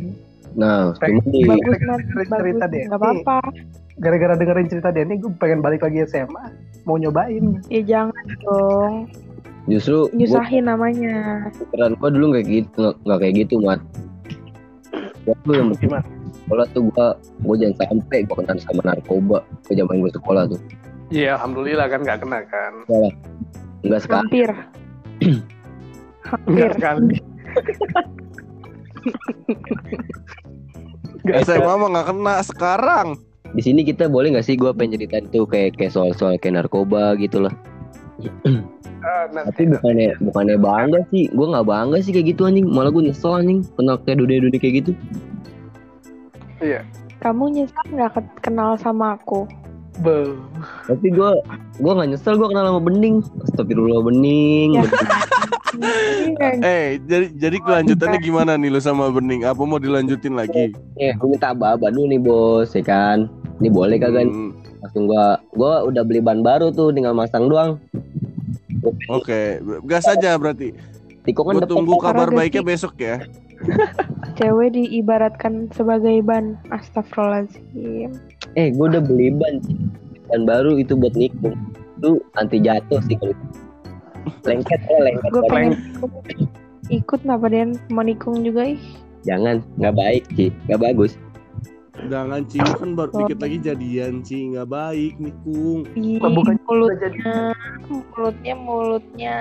Nah 0.53 0.93
di 0.99 1.41
dengerin 1.41 1.87
Bagus. 1.87 2.27
cerita 2.37 2.65
deh. 2.67 2.83
Gak 2.85 2.99
apa-apa. 2.99 3.37
Gara-gara 4.01 4.33
dengerin 4.33 4.67
cerita 4.67 4.89
Denny 4.89 5.17
gue 5.17 5.31
pengen 5.37 5.61
balik 5.61 5.81
lagi 5.81 6.05
SMA. 6.05 6.45
Mau 6.85 6.97
nyobain. 6.97 7.61
Ya 7.69 7.81
jangan 7.81 8.25
dong. 8.41 8.95
justru 9.69 10.09
gue 10.09 10.25
Nyusahin 10.25 10.65
namanya. 10.65 11.45
pikiran 11.53 11.93
gue 11.93 12.09
dulu 12.09 12.25
nggak 12.33 12.45
gitu 12.49 12.77
nggak 12.81 12.95
nggak 13.05 13.19
kayak 13.21 13.35
gitu 13.45 13.53
mat. 13.61 13.81
Gue 15.45 15.53
yang 15.53 15.69
Gimana? 15.77 16.01
Sekolah 16.51 16.67
tuh 16.75 16.83
gue 16.91 17.07
gue 17.47 17.55
jangan 17.63 17.75
sampai 17.87 18.27
gue 18.27 18.35
kenal 18.35 18.59
sama 18.59 18.83
narkoba 18.83 19.39
ke 19.63 19.71
zaman 19.71 20.03
gue 20.03 20.11
sekolah 20.11 20.43
tuh. 20.51 20.59
Iya 21.07 21.39
alhamdulillah 21.39 21.87
kan 21.87 22.03
nggak 22.03 22.19
kena 22.27 22.43
kan. 22.51 22.73
Enggak 23.87 24.03
sekali. 24.03 24.19
Hampir. 24.27 24.51
Hampir. 26.27 26.69
Sekali. 26.75 27.15
Nggak 31.21 31.45
SMA 31.45 31.73
mah 31.77 31.89
gak 32.01 32.07
kena 32.09 32.35
sekarang. 32.41 33.07
Di 33.53 33.61
sini 33.61 33.85
kita 33.85 34.09
boleh 34.09 34.33
nggak 34.33 34.41
sih 34.41 34.57
gue 34.57 34.73
pengen 34.73 34.97
ceritain 34.97 35.29
tuh 35.29 35.45
kayak 35.45 35.77
kayak 35.77 35.93
soal-soal 35.93 36.33
kayak 36.41 36.57
narkoba 36.57 37.13
gitu 37.15 37.47
lah. 37.47 37.53
Ah, 39.01 39.25
nanti 39.33 39.65
Tapi 39.65 39.73
bukannya 39.73 40.13
bukannya 40.21 40.55
bangga 40.61 41.01
sih, 41.09 41.25
gue 41.33 41.47
nggak 41.49 41.65
bangga 41.65 41.97
sih 42.05 42.13
kayak 42.13 42.37
gitu 42.37 42.45
anjing. 42.45 42.69
Malah 42.69 42.93
gue 42.93 43.09
nyesel 43.09 43.33
anjing 43.33 43.65
kenal 43.73 43.97
kayak 44.05 44.21
dunia-dunia 44.21 44.61
kayak 44.61 44.85
gitu. 44.85 44.93
Iya. 46.61 46.81
Kamu 47.19 47.51
nyesel 47.51 47.85
nggak 47.91 48.11
ke- 48.13 48.37
kenal 48.41 48.73
sama 48.75 49.13
aku? 49.13 49.45
Be. 49.99 50.33
Tapi 50.87 51.11
gue 51.11 51.29
gue 51.77 51.91
nggak 51.91 52.09
nyesel 52.09 52.39
gue 52.39 52.47
kenal 52.47 52.65
sama 52.67 52.81
bening. 52.81 53.21
Astagfirullah 53.43 54.01
bening. 54.01 54.79
Ya. 54.79 54.85
Bening. 54.85 56.35
Eh, 56.61 56.99
jadi 57.07 57.31
jadi 57.31 57.57
kelanjutannya 57.63 58.19
gimana 58.19 58.59
nih 58.59 58.67
lu 58.67 58.83
sama 58.83 59.07
Bening? 59.07 59.47
Apa 59.47 59.63
mau 59.63 59.79
dilanjutin 59.79 60.35
lagi? 60.35 60.75
Eh, 60.99 61.15
gue 61.15 61.27
minta 61.27 61.55
aba-aba 61.55 61.87
dulu 61.87 62.11
nih 62.11 62.19
bos, 62.19 62.75
ya 62.75 62.83
kan? 62.83 63.31
Ini 63.63 63.71
boleh 63.71 63.95
kagak? 63.95 64.27
nih? 64.27 64.35
Hmm, 64.35 64.51
Langsung 64.83 65.07
gue 65.07 65.25
gue 65.55 65.73
udah 65.87 66.03
beli 66.03 66.19
ban 66.19 66.43
baru 66.43 66.75
tuh, 66.75 66.91
tinggal 66.91 67.15
masang 67.15 67.47
doang. 67.47 67.79
Oke, 69.07 69.63
gas 69.87 70.11
aja 70.11 70.35
berarti. 70.35 70.75
Tikungan 71.23 71.55
Gue 71.55 71.63
depan 71.63 71.71
tunggu 71.71 71.93
kabar 72.01 72.27
baiknya 72.27 72.63
besok 72.65 72.97
ya. 72.99 73.23
Cewek 74.39 74.73
diibaratkan 74.73 75.69
sebagai 75.75 76.23
ban. 76.25 76.57
Astagfirullahaladzim. 76.73 78.15
Eh, 78.57 78.73
gue 78.73 78.85
udah 78.85 79.03
beli 79.03 79.31
ban, 79.35 79.61
ban 80.29 80.41
baru 80.47 80.79
itu 80.81 80.97
buat 80.97 81.13
nikung. 81.13 81.55
Itu 82.01 82.23
anti 82.39 82.57
jatuh 82.59 82.99
sih 83.05 83.15
kalau. 83.19 83.37
Lengket 84.45 84.81
ya, 84.85 84.97
lengket. 85.01 85.29
Gue 85.29 85.43
pengen 85.49 85.73
ikut. 85.97 86.11
Ikut 86.91 87.19
kenapa 87.23 87.47
Den? 87.47 87.77
Mau 87.93 88.03
nikung 88.03 88.41
juga 88.41 88.73
ih. 88.73 88.81
Jangan, 89.21 89.61
nggak 89.77 89.95
baik 89.95 90.23
sih, 90.33 90.49
nggak 90.65 90.81
bagus. 90.81 91.13
Jangan 92.09 92.41
Ci, 92.49 92.57
lu 92.57 92.73
kan 92.73 92.91
baru 92.97 93.11
dikit 93.13 93.39
lagi 93.45 93.57
jadian 93.61 94.13
Ci, 94.25 94.55
nggak 94.55 94.69
baik 94.73 95.13
nih 95.21 95.35
Kung. 95.45 95.85
Ih, 95.93 96.17
bukan 96.17 96.57
mulut, 96.65 96.89
udah 96.89 96.97
jadi. 96.97 97.19
mulutnya, 97.85 98.55
mulutnya. 98.57 99.37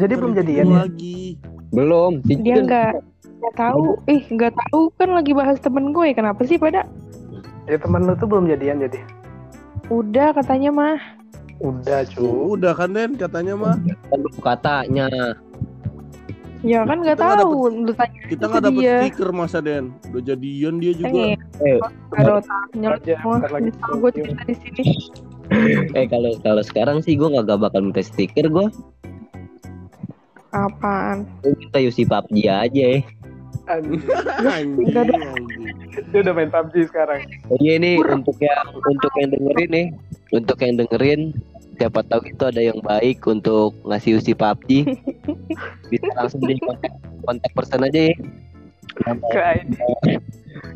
Jadi 0.00 0.12
belum 0.16 0.32
jadian 0.32 0.66
ya? 0.72 0.76
lagi. 0.86 1.36
Belum, 1.70 2.18
Dia 2.24 2.56
nggak 2.64 2.92
nggak 3.40 3.56
tahu. 3.56 3.96
Ih, 4.06 4.22
nggak 4.28 4.52
tahu 4.52 4.92
kan 5.00 5.08
lagi 5.16 5.32
bahas 5.32 5.56
temen 5.58 5.96
gue. 5.96 6.12
Kenapa 6.12 6.44
sih 6.44 6.60
pada? 6.60 6.84
Ya 7.64 7.80
teman 7.80 8.04
lu 8.04 8.12
tuh 8.20 8.28
belum 8.28 8.46
jadian 8.46 8.84
jadi. 8.84 9.00
Udah 9.88 10.36
katanya 10.36 10.70
mah. 10.70 10.98
Udah 11.60 12.04
cu. 12.08 12.56
Udah 12.56 12.72
kan 12.76 12.92
Den 12.92 13.16
katanya 13.16 13.56
mah. 13.56 13.76
kan 14.12 14.20
katanya. 14.44 15.08
Ya 16.60 16.84
kan 16.84 17.00
nggak 17.00 17.16
Kita 17.16 17.40
tahu. 17.40 17.72
Lu 17.88 17.92
tanya 17.96 18.20
Kita 18.28 18.44
nggak 18.48 18.62
dapet 18.68 18.82
dia. 18.84 18.96
stiker 19.08 19.30
masa 19.32 19.58
Den. 19.64 19.84
Udah 20.12 20.22
jadian 20.24 20.74
dia 20.76 20.92
juga. 20.92 21.08
Eh, 21.64 21.78
lagi. 22.84 23.68
Nyesel 23.72 23.94
gue 23.96 24.10
cerita 24.12 24.42
di 24.44 24.54
sini. 24.60 24.84
eh 25.98 26.06
kalau 26.06 26.30
kalau 26.46 26.62
sekarang 26.62 27.02
sih 27.02 27.18
gue 27.18 27.26
nggak 27.26 27.48
gak 27.48 27.60
bakal 27.60 27.80
minta 27.82 28.04
stiker 28.04 28.46
gue. 28.46 28.66
Apaan? 30.50 31.26
Minta 31.46 31.78
UC 31.78 32.06
PUBG 32.10 32.50
aja 32.50 32.82
ya. 32.98 33.00
Anjing. 33.70 34.02
Anjing. 34.42 34.88
Dia 36.10 36.20
udah 36.26 36.34
main 36.34 36.50
PUBG 36.50 36.90
sekarang. 36.90 37.22
Oh 37.46 37.58
iya 37.62 37.78
nih 37.78 38.02
untuk 38.02 38.36
yang 38.42 38.66
untuk 38.74 39.12
yang 39.18 39.30
dengerin 39.30 39.70
nih, 39.70 39.86
untuk 40.34 40.58
yang 40.58 40.74
dengerin 40.82 41.20
siapa 41.78 42.04
tahu 42.04 42.20
itu 42.28 42.44
ada 42.44 42.60
yang 42.60 42.78
baik 42.84 43.24
untuk 43.24 43.72
ngasih 43.88 44.20
UC 44.20 44.36
PUBG 44.36 44.84
bisa 45.90 46.10
langsung 46.18 46.44
di 46.44 46.58
kontak 46.60 46.92
kontak 47.24 47.50
person 47.54 47.86
aja 47.86 48.12
ya. 48.12 48.14
Ke 49.32 49.40
ID. 49.40 49.74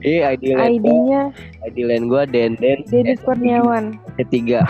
Eh 0.06 0.22
ID 0.22 0.54
line 0.54 0.78
gua, 0.80 0.94
ID-nya 0.94 1.22
ID 1.66 1.78
line 1.84 2.06
gua 2.06 2.22
Denden 2.24 2.78
Deddy 2.88 3.18
Kurniawan. 3.20 3.98
ketiga. 4.22 4.62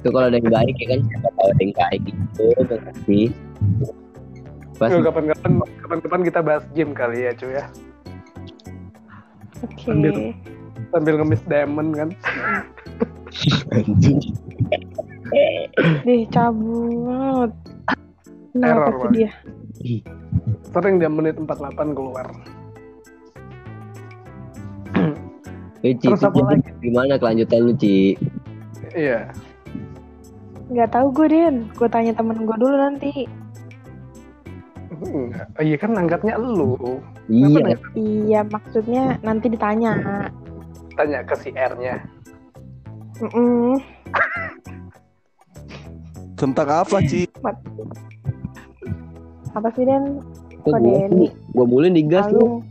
Itu 0.00 0.10
kalau 0.10 0.32
ada 0.32 0.40
yang 0.40 0.50
baik 0.50 0.74
ya 0.82 0.86
kan 0.96 1.00
siapa 1.06 1.28
tahu 1.36 1.48
ada 1.52 1.62
yang 1.62 1.74
baik 1.78 2.00
gitu 2.10 2.46
kasih. 2.66 3.28
Yuk, 4.90 5.06
kapan-kapan 5.06 5.52
kapan-kapan 5.84 6.20
kita 6.26 6.40
bahas 6.42 6.64
game 6.74 6.90
kali 6.96 7.28
ya 7.28 7.32
cuy 7.38 7.54
ya. 7.54 7.64
Oke. 9.62 9.86
Ambil. 9.94 10.14
Sambil 10.90 11.14
ngemis 11.22 11.42
diamond 11.46 11.90
kan. 11.94 12.08
anjing. 13.70 14.18
Deh 16.02 16.26
cabut. 16.34 17.50
Kenapa 18.52 18.90
Error, 18.92 19.00
tuh 19.00 19.10
dia? 19.16 19.30
Sering 20.74 21.00
dia 21.00 21.08
menit 21.08 21.38
48 21.40 21.96
keluar. 21.96 22.26
Eh, 25.82 25.98
Ci, 25.98 26.06
Terus 26.06 26.22
apa 26.22 26.38
lagi? 26.46 26.70
gimana 26.78 27.18
kelanjutan 27.18 27.58
lu 27.66 27.72
Ci? 27.74 28.14
Iya. 28.94 29.34
Nggak 30.70 30.94
tahu 30.94 31.06
gue 31.10 31.26
Den. 31.26 31.56
Gue 31.74 31.88
tanya 31.90 32.14
temen 32.14 32.44
gue 32.44 32.56
dulu 32.60 32.76
nanti. 32.78 33.26
Enggak. 35.12 35.46
Oh, 35.60 35.62
iya 35.62 35.76
kan 35.76 35.90
nanggapnya 35.92 36.34
lu. 36.40 36.72
Iya, 37.28 37.46
nanya? 37.60 37.76
Iya 37.92 38.40
maksudnya 38.48 39.02
nanti 39.20 39.46
ditanya. 39.52 39.92
tanya 40.96 41.20
ke 41.24 41.34
si 41.40 41.52
R-nya. 41.52 42.00
Mm-mm. 43.20 43.76
Tentang 46.36 46.68
apa, 46.82 46.96
Ci? 47.06 47.28
Apa 49.52 49.68
sih 49.76 49.84
Den? 49.84 50.24
Kok 50.62 50.78
Denny? 50.78 51.28
gua 51.52 51.66
mulai 51.66 51.90
digas 51.92 52.26
lu. 52.32 52.62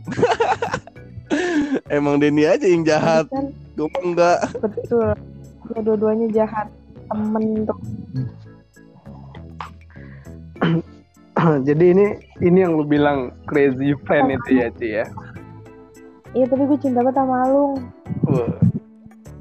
Emang 1.96 2.20
Denny 2.20 2.44
aja 2.44 2.66
yang 2.68 2.84
jahat. 2.84 3.28
Kan 3.32 3.52
Gue 3.76 3.88
enggak. 4.04 4.44
betul. 4.60 5.16
Ya 5.72 5.80
dua-duanya 5.80 6.28
jahat. 6.32 6.68
Temen 7.08 7.64
tuh. 7.64 7.78
Jadi 11.68 11.84
ini 11.96 12.06
ini 12.40 12.58
yang 12.60 12.76
lu 12.76 12.84
bilang 12.84 13.32
crazy 13.48 13.96
friend 14.04 14.28
itu 14.30 14.50
ya, 14.60 14.68
Ci 14.76 14.88
ya. 15.00 15.06
Iya 16.32 16.44
tapi 16.48 16.64
gue 16.64 16.78
cinta 16.80 17.04
banget 17.04 17.20
sama 17.20 17.44
Alung. 17.44 17.74
Wah, 18.24 18.52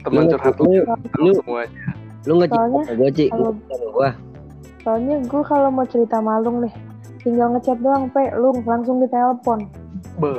teman 0.03 0.27
Lu- 0.27 0.31
curhat 0.35 0.55
lu 0.59 0.65
lu- 0.67 0.85
tahu 0.87 1.23
lu- 1.23 1.35
semuanya. 1.39 1.83
Lu 2.27 2.31
nggak 2.37 2.49
cinta 2.51 2.59
Soalnya 2.61 2.81
sama 2.83 2.95
gua, 2.99 3.09
Ci. 3.11 3.25
Lu. 3.31 3.49
Soalnya 4.81 5.15
gue 5.23 5.43
kalau 5.45 5.69
mau 5.71 5.85
cerita 5.87 6.15
sama 6.19 6.31
Alung 6.39 6.57
nih, 6.63 6.73
tinggal 7.21 7.47
ngechat 7.55 7.77
doang, 7.79 8.11
pe, 8.11 8.23
Lung 8.35 8.59
langsung 8.63 8.99
ditelepon. 8.99 9.59
Be, 10.19 10.31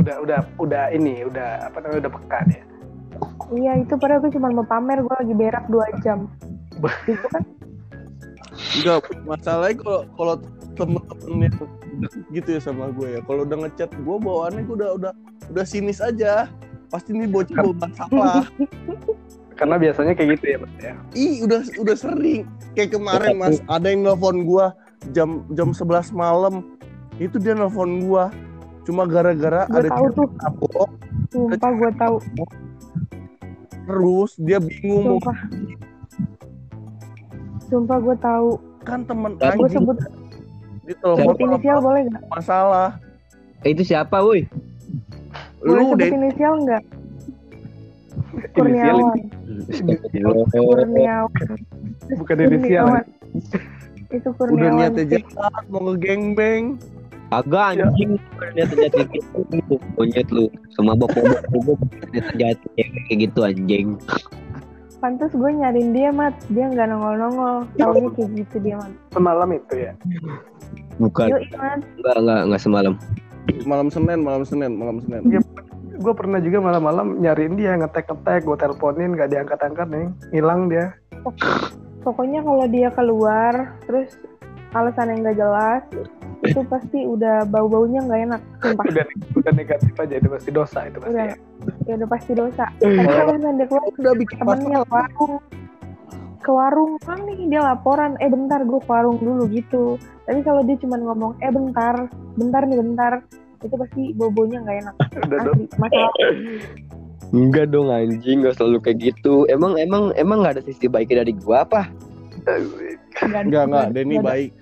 udah 0.00 0.16
udah 0.24 0.38
udah 0.56 0.84
ini 0.94 1.24
udah 1.26 1.68
apa 1.68 1.76
namanya 1.84 2.08
udah 2.08 2.12
pekan 2.16 2.46
ya. 2.48 2.62
Iya 3.48 3.72
itu 3.80 3.94
padahal 3.96 4.20
gue 4.22 4.32
cuma 4.32 4.52
mau 4.52 4.64
pamer 4.64 5.00
gue 5.00 5.14
lagi 5.18 5.34
berak 5.34 5.64
2 5.72 6.04
jam. 6.04 6.28
Bah. 6.78 6.94
Itu 7.04 7.26
kan 7.32 7.42
Enggak, 8.76 9.08
masalahnya 9.24 9.76
kalau 9.80 10.00
kalau 10.16 10.34
temen-temennya 10.76 11.50
deket 12.04 12.24
gitu 12.30 12.48
ya 12.58 12.60
sama 12.60 12.92
gue 12.92 13.18
ya. 13.18 13.20
Kalau 13.24 13.42
udah 13.48 13.56
ngechat 13.64 13.90
gue 13.90 14.16
bawaannya 14.20 14.62
gue 14.68 14.76
udah 14.76 14.90
udah 15.00 15.12
udah 15.50 15.64
sinis 15.64 16.04
aja. 16.04 16.52
Pasti 16.92 17.16
nih 17.16 17.28
bocah 17.28 17.56
bawa 17.56 17.74
masalah. 17.88 18.44
Karena 19.58 19.74
biasanya 19.74 20.14
kayak 20.14 20.38
gitu 20.38 20.44
ya, 20.54 20.56
Mas 20.62 20.74
ya. 20.78 20.94
Ih, 21.18 21.34
udah 21.42 21.60
udah 21.82 21.96
sering. 21.98 22.46
Kayak 22.78 22.94
kemarin 22.94 23.34
Mas, 23.34 23.58
ada 23.66 23.86
yang 23.90 24.06
nelpon 24.06 24.46
gua 24.46 24.70
jam 25.10 25.42
jam 25.56 25.74
11 25.74 26.14
malam. 26.14 26.78
Itu 27.18 27.42
dia 27.42 27.58
nelpon 27.58 28.06
gua. 28.06 28.30
Cuma 28.86 29.04
gara-gara 29.04 29.68
gue 29.68 29.84
ada 29.84 29.90
tahu 29.92 30.06
tuh, 30.16 30.28
tabok 30.40 30.88
sumpah 31.28 31.72
gue 31.76 31.90
tahu, 32.00 32.16
terus 33.84 34.32
dia 34.40 34.58
bingung 34.60 35.20
mau 35.20 35.32
sumpah. 37.68 37.98
Gue 37.98 38.16
tahu. 38.18 38.50
kan 38.80 39.04
temen 39.04 39.36
Gue 39.36 39.52
Gue 39.54 39.68
sebut, 39.68 39.96
di 40.82 40.94
telepon 40.96 41.20
sebut 41.20 41.36
inisial 41.38 41.78
boleh 41.78 42.00
nggak? 42.08 42.22
masalah. 42.30 42.96
Eh, 43.60 43.76
itu 43.76 43.84
siapa, 43.84 44.16
woi? 44.18 44.48
Boleh 45.60 45.68
Lu 45.76 45.92
sebut 45.92 45.98
deh 45.98 46.10
inisial 46.10 46.54
nggak? 46.64 46.82
Inisial 48.48 48.48
Kurniawan. 48.54 49.18
Kurniawan. 50.48 51.30
bukan 52.16 52.36
inisial. 52.40 52.84
ya. 52.88 53.02
Kurniawan. 53.04 53.04
Itu 54.08 54.28
udah 54.30 54.36
Kurniawan. 54.40 54.76
niatnya 54.80 55.04
sih. 55.04 55.22
jahat 55.36 55.64
mau 55.68 55.80
ngegengbeng. 55.84 56.64
Kagak 57.28 57.68
Ya. 57.76 57.84
anjing. 57.84 58.10
Ternyata 58.40 58.72
jatuh 58.78 59.04
gitu. 59.12 59.74
Monyet 60.00 60.28
lu. 60.32 60.48
Sama 60.72 60.96
bapak 60.96 61.20
bapak 61.52 61.76
ternyata 62.00 62.32
jatuh 62.40 62.70
kayak 62.72 63.18
gitu 63.20 63.40
anjing. 63.44 63.88
Pantes 64.98 65.30
gue 65.30 65.50
nyariin 65.54 65.94
dia, 65.94 66.10
Mat. 66.10 66.34
Dia 66.50 66.66
nggak 66.66 66.90
nongol-nongol. 66.90 67.70
Taunya 67.78 68.10
kayak 68.18 68.30
gitu 68.34 68.56
dia, 68.58 68.74
Mat. 68.82 68.92
Semalam 69.14 69.48
itu 69.54 69.74
ya. 69.78 69.92
Bukan. 70.98 71.26
Yuk, 71.30 71.42
Mat. 71.54 71.80
Enggak, 72.02 72.16
enggak, 72.18 72.40
enggak 72.50 72.62
semalam. 72.62 72.94
Malam 73.64 73.88
Senin, 73.88 74.18
malam 74.26 74.42
Senin, 74.42 74.72
malam 74.74 74.96
Senin. 75.06 75.22
Gue 75.98 76.14
pernah 76.14 76.38
juga 76.38 76.62
malam-malam 76.62 77.18
nyariin 77.18 77.58
dia 77.58 77.74
ngetek-ngetek, 77.74 78.46
gue 78.46 78.56
teleponin 78.60 79.18
gak 79.18 79.34
diangkat-angkat 79.34 79.88
nih, 79.90 80.06
hilang 80.30 80.70
dia. 80.70 80.94
Pokoknya 82.06 82.38
kalau 82.46 82.66
dia 82.70 82.88
keluar, 82.94 83.74
terus 83.82 84.14
alasan 84.78 85.10
yang 85.10 85.26
nggak 85.26 85.38
jelas, 85.42 85.82
itu 86.44 86.60
pasti 86.70 87.02
udah 87.02 87.46
bau-baunya 87.50 88.00
nggak 88.06 88.20
enak. 88.30 88.40
Sumpah. 88.62 88.84
Udah 88.86 89.04
udah 89.34 89.52
negatif 89.54 89.92
aja 89.98 90.14
itu 90.14 90.28
pasti 90.30 90.50
dosa 90.54 90.78
itu 90.86 90.96
pasti. 91.02 91.12
Udah. 91.14 91.24
ya. 91.26 91.36
Ya 91.86 91.92
udah 91.98 92.08
pasti 92.08 92.32
dosa. 92.36 92.64
Kalau 92.78 93.32
misalnya 93.34 93.56
dia 93.58 93.66
keluar, 93.66 93.84
Udah 93.98 94.14
bikin 94.14 94.36
temennya 94.38 94.78
ke 94.78 94.90
warung. 94.92 95.34
Ke 96.38 96.50
warung 96.54 96.92
kan 97.02 97.18
nih 97.26 97.38
dia 97.50 97.62
laporan, 97.66 98.14
eh 98.22 98.30
bentar 98.30 98.62
gue 98.62 98.80
ke 98.80 98.88
warung 98.88 99.18
dulu 99.18 99.50
gitu. 99.50 99.98
Tapi 100.24 100.40
kalau 100.46 100.62
dia 100.62 100.78
cuma 100.78 100.96
ngomong, 101.00 101.34
eh 101.42 101.50
bentar, 101.50 102.06
bentar 102.38 102.62
nih 102.62 102.78
bentar, 102.78 103.12
itu 103.58 103.74
pasti 103.74 104.02
bau-baunya 104.14 104.62
nggak 104.62 104.76
enak. 104.86 104.94
Udah. 105.26 105.38
Asli, 105.42 105.64
masalah. 105.74 106.14
Enggak 107.28 107.66
dong 107.74 107.92
anjing, 107.92 108.40
enggak 108.40 108.56
selalu 108.56 108.78
kayak 108.80 108.98
gitu. 109.12 109.44
Emang 109.50 109.76
emang 109.76 110.14
emang 110.14 110.46
enggak 110.46 110.62
ada 110.62 110.62
sisi 110.64 110.86
baiknya 110.86 111.26
dari 111.26 111.34
gua 111.36 111.66
apa? 111.66 111.90
Enggak, 112.46 113.68
enggak, 113.68 113.86
Denny 113.92 114.16
baik. 114.22 114.54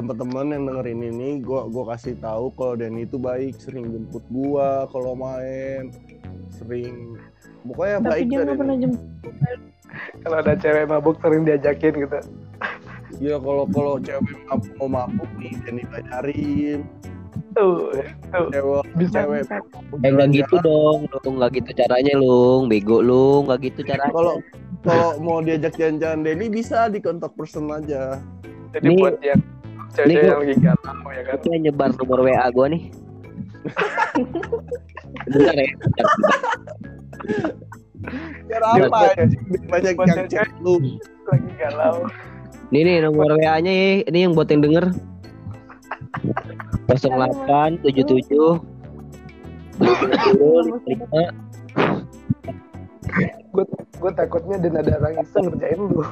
Teman-teman 0.00 0.48
yang 0.48 0.64
dengerin 0.64 1.00
ini, 1.12 1.28
gua 1.44 1.68
gua 1.68 1.92
kasih 1.92 2.16
tahu 2.24 2.56
kalau 2.56 2.72
Denny 2.72 3.04
itu 3.04 3.20
baik, 3.20 3.60
sering 3.60 3.92
jemput 3.92 4.24
gua 4.32 4.88
kalau 4.88 5.12
main, 5.12 5.92
sering 6.56 7.20
pokoknya 7.68 8.00
Tapi 8.00 8.08
baik 8.08 8.24
dia 8.32 8.38
nggak 8.40 8.56
pernah 8.56 8.76
jemput. 8.80 9.32
Kalau 10.24 10.36
ada 10.40 10.54
cewek 10.56 10.86
mabuk 10.88 11.18
sering 11.20 11.42
diajakin 11.44 11.92
gitu. 12.06 12.18
Ya 13.20 13.36
kalau 13.42 13.66
kalau 13.68 14.00
cewek 14.00 14.22
mabuk, 14.48 14.72
mau 14.80 14.88
mabuk 14.88 15.28
nih 15.36 15.52
Denny 15.66 15.82
bayarin. 15.92 16.80
Tuh, 17.52 17.92
tuh. 18.32 18.48
Cewek 18.54 18.86
Bisa. 18.96 19.26
cewek 19.26 19.42
Eh 20.00 20.08
enggak 20.08 20.28
gitu 20.32 20.56
dong, 20.64 21.10
lu 21.10 21.28
enggak 21.36 21.60
gitu 21.60 21.70
caranya 21.76 22.12
lu, 22.16 22.64
bego 22.70 23.04
lu, 23.04 23.44
enggak 23.44 23.68
gitu 23.68 23.84
caranya. 23.84 24.14
Kalau 24.14 24.34
kalau 24.80 25.10
mau 25.20 25.44
diajak 25.44 25.76
jalan-jalan 25.76 26.24
Denny 26.24 26.46
bisa 26.48 26.88
di 26.88 27.04
kontak 27.04 27.36
person 27.36 27.68
aja. 27.68 28.16
Jadi 28.72 28.86
Nih- 28.88 28.96
buat 28.96 29.18
yang 29.20 29.42
cewek 29.94 30.22
yang 30.22 30.40
lagi 30.40 30.54
galau 30.60 31.08
ya 31.10 31.22
kan. 31.26 31.34
Yang 31.46 31.62
nyebar 31.70 31.90
nomor 31.96 32.18
WA 32.24 32.46
gua 32.52 32.66
nih. 32.70 32.82
Bentar 35.30 35.54
ya. 35.58 35.68
bentar, 38.48 38.88
apa 38.88 38.98
ya? 39.12 39.24
Banyak 39.68 39.94
yang 39.94 40.28
cewek. 40.30 40.50
lu. 40.64 40.74
Lagi 41.28 41.50
galau. 41.60 42.08
Nih 42.70 42.82
nih 42.86 42.96
nomor 43.02 43.34
WA-nya 43.34 43.72
ya, 43.74 43.90
ini 44.06 44.18
yang 44.24 44.32
buat 44.32 44.48
yang 44.48 44.62
denger. 44.62 44.94
08 46.90 47.86
77 47.86 48.30
lima 50.90 51.06
Gue 54.00 54.12
takutnya 54.14 54.56
dan 54.62 54.74
ada 54.80 54.92
orang 55.02 55.14
iseng 55.22 55.50
ngerjain 55.50 55.80
lu. 55.82 56.02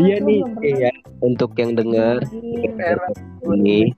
Iya 0.00 0.16
lu 0.22 0.26
nih, 0.26 0.40
iya. 0.64 0.90
Untuk 1.22 1.54
yang 1.54 1.78
denger 1.78 2.22
bikin, 2.30 2.72
Era. 2.80 3.06
ini 3.46 3.94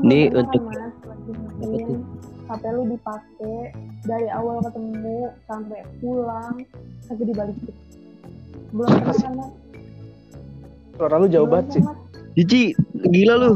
pernah 0.00 0.20
untuk-? 0.32 0.70
HP 2.50 2.62
lu 2.74 2.82
dipakai 2.90 3.70
dari 4.02 4.26
awal 4.34 4.58
ketemu 4.66 5.30
sampai 5.46 5.86
pulang 6.02 6.66
lagi 7.06 7.22
dibalikin. 7.22 7.74
Belum 8.74 8.90
pernah? 9.06 9.50
Suara 10.98 11.14
lu 11.22 11.26
jauh 11.30 11.46
banget 11.46 11.78
sih. 11.78 11.82
Cici, 12.34 12.62
gila 13.10 13.34
lu. 13.38 13.52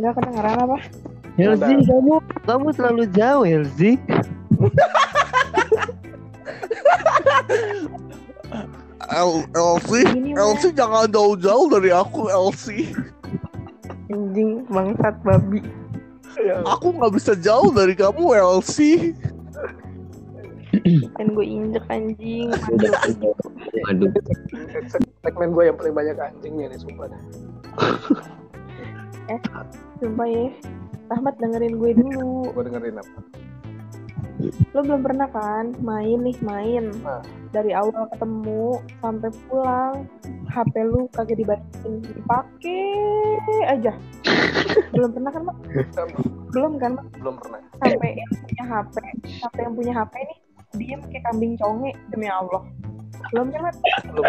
Nggak 0.00 0.12
kedengeran 0.16 0.58
apa? 0.64 0.78
Helzi, 1.40 1.72
kamu 1.88 2.14
kamu 2.44 2.66
terlalu 2.76 3.04
jauh, 3.16 3.44
Helzi. 3.48 3.96
El 9.10 9.30
Elsie, 9.56 10.04
Gini, 10.12 10.30
Mas. 10.36 10.40
Elsie 10.44 10.72
jangan 10.76 11.08
jauh-jauh 11.10 11.66
dari 11.72 11.90
aku 11.90 12.28
Elsie. 12.28 12.92
Anjing, 14.12 14.68
bangsat 14.68 15.16
babi. 15.24 15.64
Ya, 16.38 16.62
Aku 16.62 16.94
nggak 16.94 17.12
bisa 17.16 17.32
jauh 17.34 17.72
dari 17.72 17.96
kamu 17.96 18.36
Elsie. 18.36 19.16
Kan 21.18 21.26
gue 21.34 21.46
injek 21.46 21.82
anjing. 21.90 22.54
Aduh. 23.90 24.10
segmen 25.20 25.50
gue 25.50 25.64
yang 25.66 25.76
paling 25.76 25.94
banyak 25.96 26.16
anjingnya 26.16 26.70
nih 26.70 26.78
sumpah. 26.78 27.10
Dah. 29.30 29.40
Sumpah 29.98 30.26
ya. 30.26 30.46
Rahmat 31.06 31.34
dengerin 31.38 31.74
gue 31.76 31.90
dulu. 31.94 32.50
Gue 32.50 32.64
dengerin 32.66 32.98
apa? 32.98 33.18
Lo 34.72 34.80
belum 34.80 35.04
pernah 35.04 35.28
kan 35.28 35.76
main 35.84 36.16
nih 36.18 36.32
main 36.40 36.88
Ah. 37.04 37.20
dari 37.52 37.76
awal 37.76 38.08
ketemu 38.08 38.72
sampai 38.98 39.28
pulang 39.44 40.08
HP 40.48 40.74
lu 40.80 41.12
kagak 41.12 41.36
dibalikin 41.36 42.00
dipakai 42.00 42.88
aja 43.68 43.92
belum 44.96 45.12
pernah 45.12 45.28
kan 45.28 45.42
Mak? 45.44 45.56
belum 46.56 46.72
kan 46.80 46.90
Mak? 46.96 47.04
Belum 47.20 47.34
pernah. 47.36 47.60
sampai 47.84 48.16
yang 48.16 48.32
punya 48.32 48.64
HP 48.64 48.94
sampai 49.44 49.60
yang 49.60 49.74
punya 49.76 49.92
HP 49.92 50.14
nih 50.16 50.38
diem 50.72 51.00
kayak 51.04 51.22
kambing 51.28 51.54
conge 51.60 51.90
demi 52.08 52.26
Allah 52.30 52.62
belum 53.30 53.46
Mak? 53.54 53.74
Belum? 54.10 54.24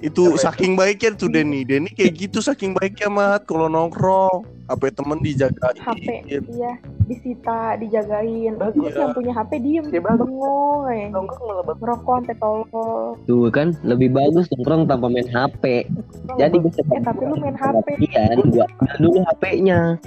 Itu 0.00 0.34
Siapa 0.34 0.54
saking 0.54 0.78
baiknya 0.78 1.10
tuh 1.18 1.28
Denny. 1.30 1.66
Denny 1.66 1.90
kayak 1.92 2.12
gitu 2.16 2.38
saking 2.38 2.74
baiknya 2.74 3.10
mat 3.10 3.42
kalau 3.46 3.66
nongkrong. 3.66 4.46
HP 4.70 4.94
temen 4.94 5.18
dijagain. 5.18 5.74
HP 5.82 6.06
iya 6.30 6.78
disita 7.10 7.74
dijagain 7.74 8.54
Bagus. 8.54 8.94
terus 8.94 9.02
yang 9.02 9.10
punya 9.18 9.32
HP 9.34 9.50
diem 9.58 9.82
Ya, 9.90 9.98
bagus. 9.98 10.30
bengong 10.30 10.82
eh. 10.94 11.10
Nongkrong 11.10 12.06
sampai 12.06 12.36
tolol 12.38 13.18
Tuh 13.26 13.50
kan 13.50 13.74
lebih 13.82 14.14
bagus 14.14 14.46
nongkrong 14.54 14.86
tanpa 14.86 15.10
main 15.10 15.26
HP. 15.26 15.90
Jadi 16.38 16.56
bisa 16.62 16.86
eh 16.94 17.02
tapi 17.02 17.22
lu 17.26 17.34
main 17.42 17.58
HP 17.58 17.86
Perhatian, 17.98 18.46
gua 18.54 18.66
dulu 19.02 19.18
HP-nya. 19.26 19.98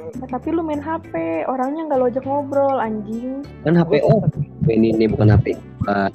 Eh, 0.00 0.28
tapi 0.28 0.48
lu 0.50 0.64
main 0.64 0.80
HP 0.80 1.44
orangnya 1.44 1.92
nggak 1.92 1.98
lo 2.00 2.06
ajak 2.08 2.24
ngobrol 2.24 2.80
anjing. 2.80 3.44
Kan 3.62 3.76
HP 3.76 4.00
oh, 4.00 4.24
ini 4.66 4.96
ini 4.96 5.04
bukan 5.04 5.28
HP. 5.28 5.60
Ah, 5.84 6.08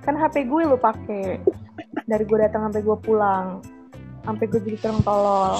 kan 0.00 0.16
HP 0.16 0.48
gue 0.48 0.62
lu 0.64 0.80
pakai 0.80 1.36
dari 2.08 2.24
gue 2.24 2.38
datang 2.40 2.68
sampai 2.68 2.80
gue 2.80 2.98
pulang. 3.04 3.60
Sampai 4.24 4.48
gue 4.48 4.60
jadi 4.60 4.76
orang 4.88 5.00
tolol. 5.04 5.54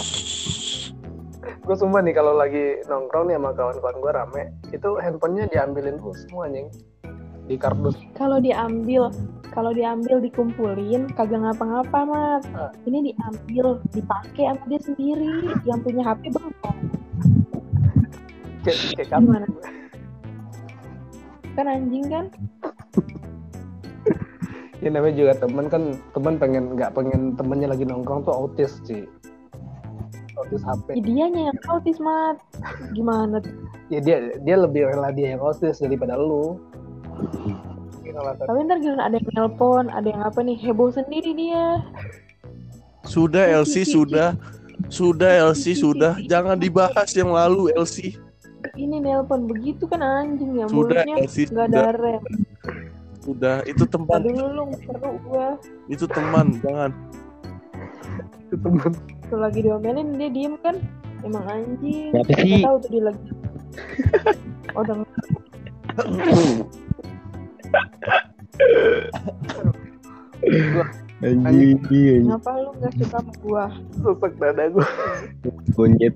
Gue 1.61 1.77
sumpah 1.77 2.01
nih 2.01 2.15
kalau 2.17 2.35
lagi 2.35 2.81
nongkrong 2.89 3.29
nih 3.29 3.37
sama 3.37 3.51
kawan-kawan 3.53 3.97
gue 4.01 4.13
rame 4.13 4.43
itu 4.73 4.89
handphonenya 4.99 5.45
diambilin 5.53 6.01
dulu 6.01 6.17
semua 6.17 6.49
anjing 6.49 6.67
di 7.51 7.59
kardus. 7.59 7.99
Kalau 8.15 8.39
diambil 8.39 9.11
kalau 9.51 9.75
diambil 9.75 10.23
dikumpulin 10.23 11.11
kagak 11.19 11.43
ngapa-ngapa 11.43 12.01
mat. 12.07 12.43
Ah. 12.55 12.71
ini 12.87 13.11
diambil 13.11 13.83
dipakai 13.91 14.55
sama 14.55 14.65
dia 14.71 14.81
sendiri. 14.87 15.35
Yang 15.67 15.79
punya 15.83 16.03
HP 16.07 16.31
kamu 19.11 19.27
gimana? 19.27 19.47
Kan 21.59 21.67
anjing 21.67 22.07
kan? 22.07 22.31
Ya 24.81 24.89
namanya 24.89 25.13
juga 25.13 25.33
temen 25.37 25.67
kan 25.69 25.83
temen 26.17 26.35
pengen 26.41 26.65
nggak 26.73 26.97
pengen 26.97 27.37
temennya 27.37 27.69
lagi 27.77 27.85
nongkrong 27.85 28.25
tuh 28.25 28.33
autis 28.33 28.81
sih 28.89 29.05
autis 30.41 30.65
HP 30.65 30.97
ya, 30.97 31.03
dianya 31.05 31.43
yang 31.53 31.59
autis 31.69 31.99
mat. 32.01 32.41
Gimana 32.97 33.45
ya 33.93 34.01
dia 34.01 34.33
dia 34.41 34.57
lebih 34.57 34.89
rela 34.89 35.13
dia 35.13 35.37
yang 35.37 35.43
autis 35.45 35.85
daripada 35.85 36.17
lu. 36.17 36.57
Tapi 38.41 38.59
ntar 38.67 38.79
gimana 38.79 39.03
ada 39.07 39.17
yang 39.17 39.29
nelpon 39.33 39.85
ada 39.89 40.05
yang 40.05 40.21
apa 40.21 40.41
nih 40.41 40.57
heboh 40.59 40.91
sendiri 40.91 41.33
dia 41.33 41.81
Sudah 43.01 43.43
LC 43.65 43.83
sudah. 43.87 44.37
Sudah 44.87 45.51
LC 45.51 45.75
sudah. 45.75 46.15
Jangan 46.23 46.57
dibahas 46.57 47.11
yang 47.13 47.33
lalu 47.33 47.73
LC. 47.75 48.15
ini 48.77 49.01
nelpon 49.01 49.49
begitu 49.49 49.89
kan 49.89 49.99
anjing 49.99 50.53
ya 50.55 50.69
Sudah 50.69 51.01
mulutnya 51.01 51.15
LC 51.19 51.37
nggak 51.49 51.67
sudah. 51.67 51.81
ada 51.81 51.91
rem 51.97 52.23
Sudah 53.21 53.57
itu 53.65 53.85
teman. 53.89 54.21
tadi 54.21 54.31
dulu 54.31 54.63
seru 54.79 55.11
gua 55.25 55.49
Itu 55.89 56.05
teman. 56.07 56.61
Jangan. 56.61 56.91
itu 58.45 58.57
temen 58.59 58.93
tuh 59.31 59.39
lagi 59.39 59.63
diomelin 59.63 60.19
dia 60.19 60.29
diem 60.29 60.55
kan 60.59 60.75
emang 61.23 61.47
anjing 61.47 62.11
sih? 62.27 62.61
tahu 62.61 62.77
tuh 62.83 62.91
dia 62.91 63.03
lagi 63.07 63.23
oh 64.77 64.83
udah 70.41 70.89
Anjing, 71.21 71.77
anjing. 71.79 72.23
ngapa 72.27 72.51
lu 72.57 72.71
nggak 72.81 72.93
suka 72.97 73.19
sama 73.21 73.33
gua 73.41 73.65
susuk 73.93 74.33
dada 74.41 74.65
gue 74.67 74.87
Monyet. 75.77 76.15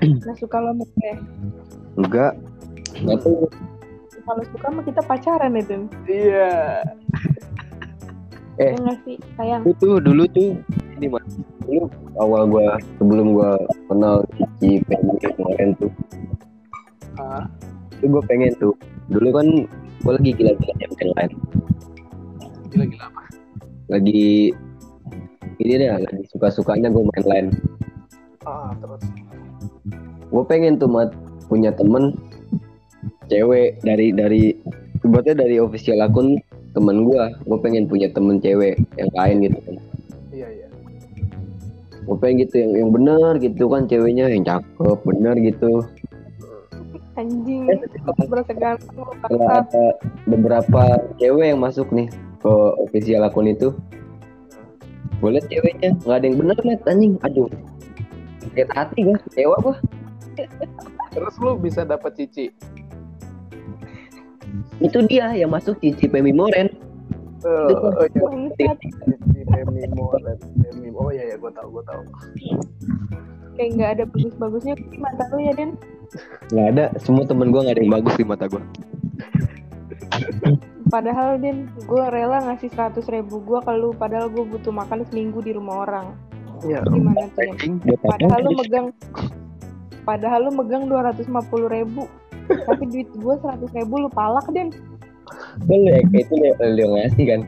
nggak 0.00 0.36
suka 0.38 0.56
lo 0.58 0.72
sama 0.72 0.84
gue 0.88 1.12
Enggak. 1.98 2.32
Enggak 2.96 3.18
kalau 4.24 4.44
suka 4.46 4.66
mah 4.70 4.84
kita 4.84 5.00
pacaran 5.02 5.52
ya 5.52 5.62
Dun 5.62 5.82
iya 6.04 6.52
Eh. 8.58 8.74
ya 8.74 8.78
nggak 8.80 8.98
sih 9.04 9.16
sayang 9.36 9.62
Itu 9.62 9.76
tuh 9.78 9.96
dulu 10.00 10.24
tuh 10.28 10.58
ini 10.96 11.06
mas. 11.06 11.30
Dulu 11.62 11.86
awal 12.18 12.42
gua 12.48 12.74
sebelum 12.98 13.30
gua 13.30 13.54
kenal 13.86 14.26
Cici 14.34 14.82
pengen 14.82 15.14
kemarin 15.22 15.68
tuh. 15.78 15.92
ah 17.14 17.46
Itu 17.94 18.10
gua 18.10 18.22
pengen 18.24 18.50
tuh. 18.56 18.74
Dulu 19.08 19.28
kan 19.32 19.46
gua 20.04 20.12
lagi 20.20 20.30
gila-gila 20.36 20.72
yang 20.78 21.12
lain. 21.16 21.32
gila-gila 22.68 23.04
apa 23.08 23.22
Lagi 23.88 24.52
ini 25.58 25.74
deh, 25.80 25.88
lagi 25.88 26.22
suka-sukanya 26.28 26.92
gua 26.92 27.08
main 27.08 27.24
lain. 27.26 27.46
ah 28.44 28.72
terus. 28.78 29.02
Gue 30.28 30.44
pengen 30.44 30.76
tuh 30.76 30.88
mat 30.88 31.10
punya 31.48 31.72
temen 31.72 32.12
cewek 33.32 33.80
dari 33.80 34.12
dari 34.12 34.52
sebetulnya 35.00 35.44
dari 35.48 35.56
official 35.56 36.04
akun 36.04 36.36
temen 36.76 37.08
gue 37.08 37.22
gue 37.48 37.58
pengen 37.64 37.88
punya 37.88 38.12
temen 38.12 38.36
cewek 38.40 38.76
yang 39.00 39.10
lain 39.16 39.36
gitu 39.48 39.58
kan. 39.64 39.76
Iya 40.32 40.48
iya. 40.52 40.66
Gue 42.04 42.16
pengen 42.20 42.44
gitu 42.44 42.54
yang 42.60 42.72
yang 42.76 42.90
benar 42.92 43.32
gitu 43.40 43.64
kan 43.72 43.88
ceweknya 43.88 44.28
yang 44.32 44.44
cakep 44.44 44.98
benar 45.04 45.34
gitu 45.40 45.84
anjing. 47.18 47.66
Berasa 48.30 48.52
ganteng 48.54 49.42
ada 49.50 49.84
beberapa 50.30 50.82
cewek 51.18 51.46
yang 51.50 51.60
masuk 51.60 51.90
nih 51.90 52.06
ke 52.38 52.52
official 52.86 53.26
akun 53.26 53.50
itu. 53.50 53.74
Gue 55.18 55.34
liat 55.34 55.50
ceweknya? 55.50 55.98
Nggak 56.06 56.16
ada 56.22 56.26
yang 56.30 56.38
benar 56.38 56.58
mat. 56.62 56.80
Anjing 56.86 57.18
aduh. 57.26 57.50
Sakit 58.46 58.70
hati 58.70 58.98
gue 59.02 59.18
kecewa 59.28 59.56
gue 59.60 59.76
terus 61.10 61.34
lu 61.42 61.58
bisa 61.58 61.82
dapat 61.82 62.14
cici? 62.14 62.54
Itu 64.78 65.02
dia 65.10 65.34
yang 65.34 65.50
masuk 65.50 65.82
Cici 65.82 66.06
Pemi 66.06 66.30
Moren. 66.30 66.70
Oh, 67.42 67.90
oh 67.98 68.06
iya. 68.54 68.74
Cici 68.78 69.42
Femimo 69.46 70.14
dan 70.22 70.38
Femimo 70.58 71.06
oh 71.06 71.10
iya 71.14 71.34
iya 71.34 71.36
gue 71.38 71.50
tahu 71.54 71.68
gue 71.78 71.84
tahu. 71.86 72.02
Kayak 73.58 73.70
nggak 73.74 73.90
ada 73.98 74.04
bagus-bagusnya 74.10 74.74
mata 74.98 75.24
lu 75.34 75.38
ya 75.42 75.52
Den 75.54 75.74
nggak 76.52 76.68
ada 76.76 76.84
semua 77.00 77.24
temen 77.28 77.52
gue 77.52 77.60
nggak 77.60 77.76
ada 77.76 77.82
yang 77.84 77.94
bagus 78.00 78.14
di 78.16 78.24
mata 78.24 78.44
gue 78.48 78.62
padahal 80.88 81.36
Den 81.38 81.68
gue 81.84 82.02
rela 82.08 82.40
ngasih 82.48 82.72
100 82.72 83.04
ribu 83.12 83.44
gue 83.44 83.58
kalau 83.62 83.92
lu 83.92 83.96
padahal 83.96 84.32
gue 84.32 84.44
butuh 84.44 84.72
makan 84.72 85.04
seminggu 85.08 85.44
di 85.44 85.52
rumah 85.52 85.84
orang. 85.84 86.06
Iya 86.64 86.82
gimana 86.90 87.28
tuh 87.38 87.54
ya 87.86 87.96
padahal 88.02 88.40
lu 88.42 88.52
megang 88.58 88.86
padahal 90.02 90.40
lu 90.48 90.50
megang 90.58 90.90
250 90.90 91.28
ribu 91.70 92.02
tapi 92.48 92.84
duit 92.90 93.08
gue 93.14 93.34
100 93.38 93.78
ribu 93.78 93.94
lu 94.02 94.10
palak 94.10 94.48
Den 94.50 94.74
Kan 95.68 95.78
lu 95.84 95.92
ya, 95.92 96.00
itu 96.00 96.34
lu, 96.40 96.84
ngasih 96.96 97.24
kan? 97.28 97.40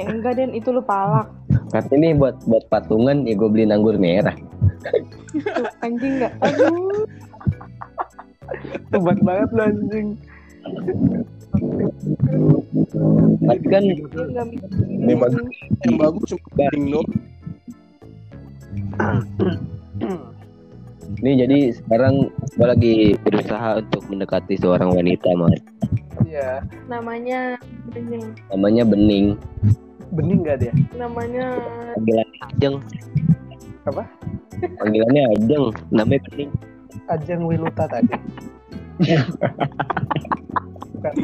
Eh 0.00 0.04
enggak 0.08 0.40
Den 0.40 0.56
itu 0.56 0.72
lu 0.72 0.80
palak. 0.80 1.28
Kata 1.68 1.92
ini 2.00 2.16
buat 2.16 2.40
buat 2.48 2.64
patungan 2.72 3.28
ya 3.28 3.36
gue 3.36 3.48
beliin 3.52 3.76
anggur 3.76 4.00
merah 4.00 4.32
anjing 5.84 6.12
nggak 6.22 6.32
aduh. 6.42 7.04
Tebat 8.88 9.18
banget 9.20 9.48
lu 9.52 9.62
anjing. 9.62 10.08
Tapi 13.44 13.66
kan 13.68 13.82
Ini 13.84 15.12
bagus. 15.16 15.44
Yang 15.84 15.96
bagus 15.96 16.28
cuma 16.32 16.48
kuning 16.56 16.86
dong. 16.92 17.08
ini 21.18 21.40
jadi 21.40 21.58
sekarang 21.74 22.30
gue 22.30 22.66
lagi 22.68 22.94
berusaha 23.26 23.80
untuk 23.82 24.02
mendekati 24.06 24.54
seorang 24.60 24.92
wanita 24.94 25.28
mas. 25.34 25.58
Iya. 26.28 26.62
Namanya 26.86 27.56
anjing 27.90 28.36
namanya 28.52 28.82
Bening. 28.84 29.26
Bening 30.12 30.40
gak 30.44 30.64
dia? 30.64 30.72
Namanya 30.96 31.56
panggilannya 31.96 32.40
Ajeng 32.48 32.76
Apa? 33.88 34.04
panggilannya 34.58 35.22
Ajeng 35.38 35.64
namanya 35.94 36.20
Bening 36.28 36.50
Ajeng 37.08 37.42
Wiluta 37.48 37.84
tadi. 37.88 38.14
Bukan. 40.92 41.14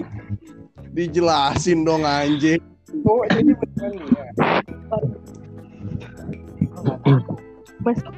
Dijelasin 0.95 1.83
dong 1.83 2.07
anjing. 2.07 2.63
oh 3.05 3.27
jadi 3.27 3.53
beneran 3.59 3.93
dia 4.07 4.25
masuk 7.83 8.15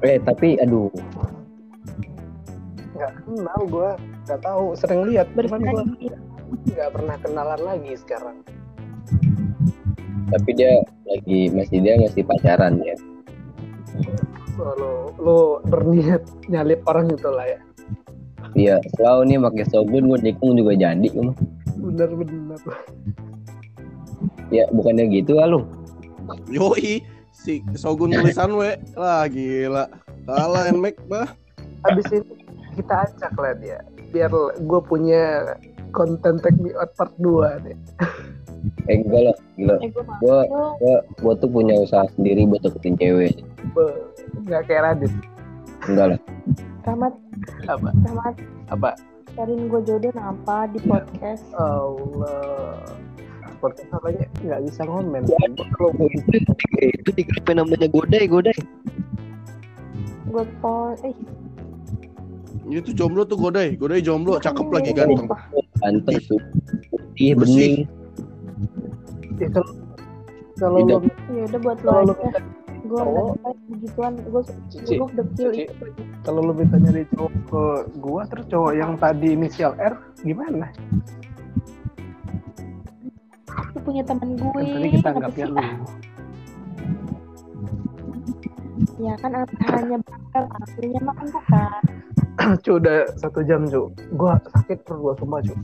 eh 0.00 0.16
tapi 0.24 0.56
aduh. 0.56 0.88
Nggak 2.96 3.12
kenal 3.22 3.60
gue 3.68 3.90
nggak 4.24 4.40
tahu 4.40 4.72
sering 4.72 5.04
lihat 5.12 5.28
cuman 5.36 5.60
gue 5.60 5.82
nggak 6.72 6.90
pernah 6.90 7.16
kenalan 7.20 7.60
lagi 7.60 7.92
sekarang. 8.00 8.40
Tapi 10.32 10.50
dia 10.56 10.80
lagi 11.04 11.52
masih 11.52 11.78
dia 11.84 12.00
masih 12.00 12.24
pacaran 12.24 12.80
ya 12.80 12.96
lo 14.56 14.92
lo 15.16 15.38
berniat 15.64 16.22
nyalip 16.46 16.80
orang 16.86 17.10
itu 17.10 17.28
lah 17.28 17.46
ya 17.46 17.60
Iya, 18.54 18.78
selalu 18.94 19.20
nih 19.26 19.38
pakai 19.42 19.64
sogun 19.66 20.06
gue 20.06 20.18
nikung 20.22 20.54
juga 20.54 20.78
jadi 20.78 21.08
emang. 21.10 21.34
bener 21.74 22.06
bener 22.14 22.54
Ya 24.54 24.70
bukannya 24.70 25.10
gitu 25.10 25.34
lah 25.34 25.50
lu. 25.50 25.66
Yoi. 26.46 27.02
Si 27.34 27.58
Sogun 27.74 28.14
tulisan 28.14 28.54
we. 28.54 28.78
Lah 28.94 29.26
gila. 29.26 29.90
Kalah 30.22 30.70
Nmax 30.70 30.96
mah. 31.10 31.34
habis 31.82 32.06
ini 32.14 32.30
kita 32.72 32.94
ajak 33.04 33.34
lah 33.34 33.52
dia 33.58 33.82
biar 34.08 34.30
gue 34.56 34.80
punya 34.86 35.52
konten 35.90 36.38
Take 36.38 36.56
Me 36.56 36.70
Out 36.72 36.94
Part 36.94 37.12
2 37.18 37.66
nih. 37.66 37.76
Eh 38.86 38.96
enggak 38.96 39.22
lah, 39.28 39.36
gila. 39.58 39.76
Eh, 39.76 39.90
gue 39.90 40.04
gua, 40.22 40.96
gua 41.18 41.32
tuh 41.36 41.50
punya 41.50 41.74
usaha 41.76 42.06
sendiri 42.14 42.46
buat 42.46 42.62
deketin 42.62 42.94
cewek. 42.96 43.34
Be- 43.74 44.13
Nggak 44.42 44.62
kayak 44.66 44.82
Radit. 44.82 45.12
Enggak 45.86 46.06
lah. 46.16 46.20
Rahmat, 46.84 47.12
Apa? 47.70 47.88
Rahmat, 47.94 48.34
Apa? 48.68 48.90
cariin 49.34 49.66
gue 49.66 49.82
jodoh 49.82 50.14
apa 50.14 50.70
di 50.70 50.78
podcast. 50.86 51.42
Allah. 51.58 52.86
Podcast 53.58 53.90
namanya 53.90 54.24
nggak 54.44 54.60
bisa 54.68 54.80
ngomen. 54.86 55.22
Kalau 55.74 55.90
itu 56.06 56.38
itu 56.78 57.10
di 57.10 57.22
grup 57.26 57.44
yang 57.50 57.58
namanya 57.66 57.88
Godai, 57.90 58.24
Godai. 58.30 58.58
Gue 60.30 60.44
pol, 60.62 60.94
eh, 61.02 61.14
Itu 62.70 62.94
jomblo 62.94 63.26
tuh 63.26 63.36
Godai, 63.36 63.74
Godai 63.74 64.00
jomblo, 64.00 64.38
cakep 64.38 64.66
lagi 64.70 64.90
ganteng. 64.94 65.26
Ganteng 65.82 66.16
tuh. 66.30 66.40
Putih, 66.94 67.34
Bersih. 67.34 67.58
bening. 67.58 67.74
Ya, 69.42 69.48
kalau 69.50 69.72
kalau 70.54 70.78
Ya 71.34 71.42
udah 71.50 71.60
buat 71.60 71.78
lo 71.82 71.90
aja. 72.06 72.38
Gue 72.84 73.00
begituan. 73.72 74.12
Gue 74.28 74.42
gue 74.70 75.08
dekil 75.16 75.50
itu. 75.56 75.84
kalau 76.24 76.40
lo 76.40 76.52
minta 76.52 76.76
nyari 76.76 77.04
cowok 77.12 77.32
ke 77.48 77.64
gua 78.00 78.22
terus 78.28 78.44
cowok 78.48 78.72
yang 78.76 78.92
tadi 79.00 79.36
inisial 79.36 79.72
R 79.76 79.96
gimana? 80.20 80.68
Lu 83.72 83.78
punya 83.84 84.02
temen 84.04 84.36
gue. 84.36 84.52
Kan 84.52 84.74
tadi 84.76 84.88
kita 84.92 85.08
anggapnya 85.16 85.46
lu. 85.48 85.64
Ya 89.00 89.14
kan 89.18 89.32
hanya 89.74 89.96
bakal 90.04 90.44
akhirnya 90.60 91.00
makan 91.02 91.26
bukan. 91.32 91.82
Cu 92.66 92.82
udah 92.82 93.06
satu 93.14 93.40
jam 93.46 93.62
cu. 93.70 93.94
Gua 94.18 94.36
sakit 94.50 94.82
perut 94.82 95.00
gua 95.00 95.14
semua 95.16 95.38
cu. 95.40 95.54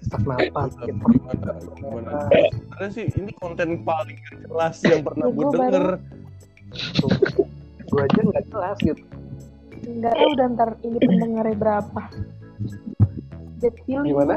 Sesak 0.00 0.22
napas. 0.24 0.72
sakit 0.74 0.94
perut. 0.96 1.20
Gimana? 1.28 1.52
Gimana? 1.76 2.10
Sebenarnya 2.32 2.88
sih 2.96 3.06
ini 3.20 3.30
konten 3.36 3.84
paling 3.84 4.18
jelas 4.32 4.76
yang 4.88 5.04
pernah 5.04 5.28
Ya, 5.28 5.34
gue 5.36 5.44
gua 5.44 5.52
denger. 5.52 5.86
Gua 7.88 8.04
aja 8.04 8.20
nggak 8.20 8.44
jelas 8.52 8.78
gitu. 8.84 9.02
Enggak 9.88 10.12
tahu 10.12 10.32
dan 10.36 10.48
ntar 10.52 10.70
ini 10.84 10.98
pendengarnya 11.00 11.56
berapa. 11.56 12.02
Bad 13.58 13.76
feeling. 13.88 14.12
Gimana? 14.12 14.36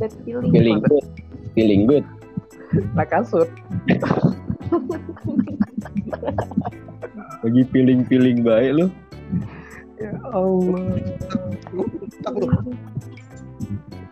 Bad 0.00 0.12
feeling. 0.24 0.50
Feeling 0.50 0.78
good. 0.82 1.06
Feeling 1.52 1.82
good. 1.84 2.06
Nah 2.96 3.06
kasut. 3.06 3.48
Lagi 7.44 7.62
feeling-feeling 7.70 8.42
baik 8.42 8.70
lu. 8.74 8.86
Ya 9.98 10.14
Allah. 10.32 10.98
Tak 12.22 12.32
lu, 12.34 12.46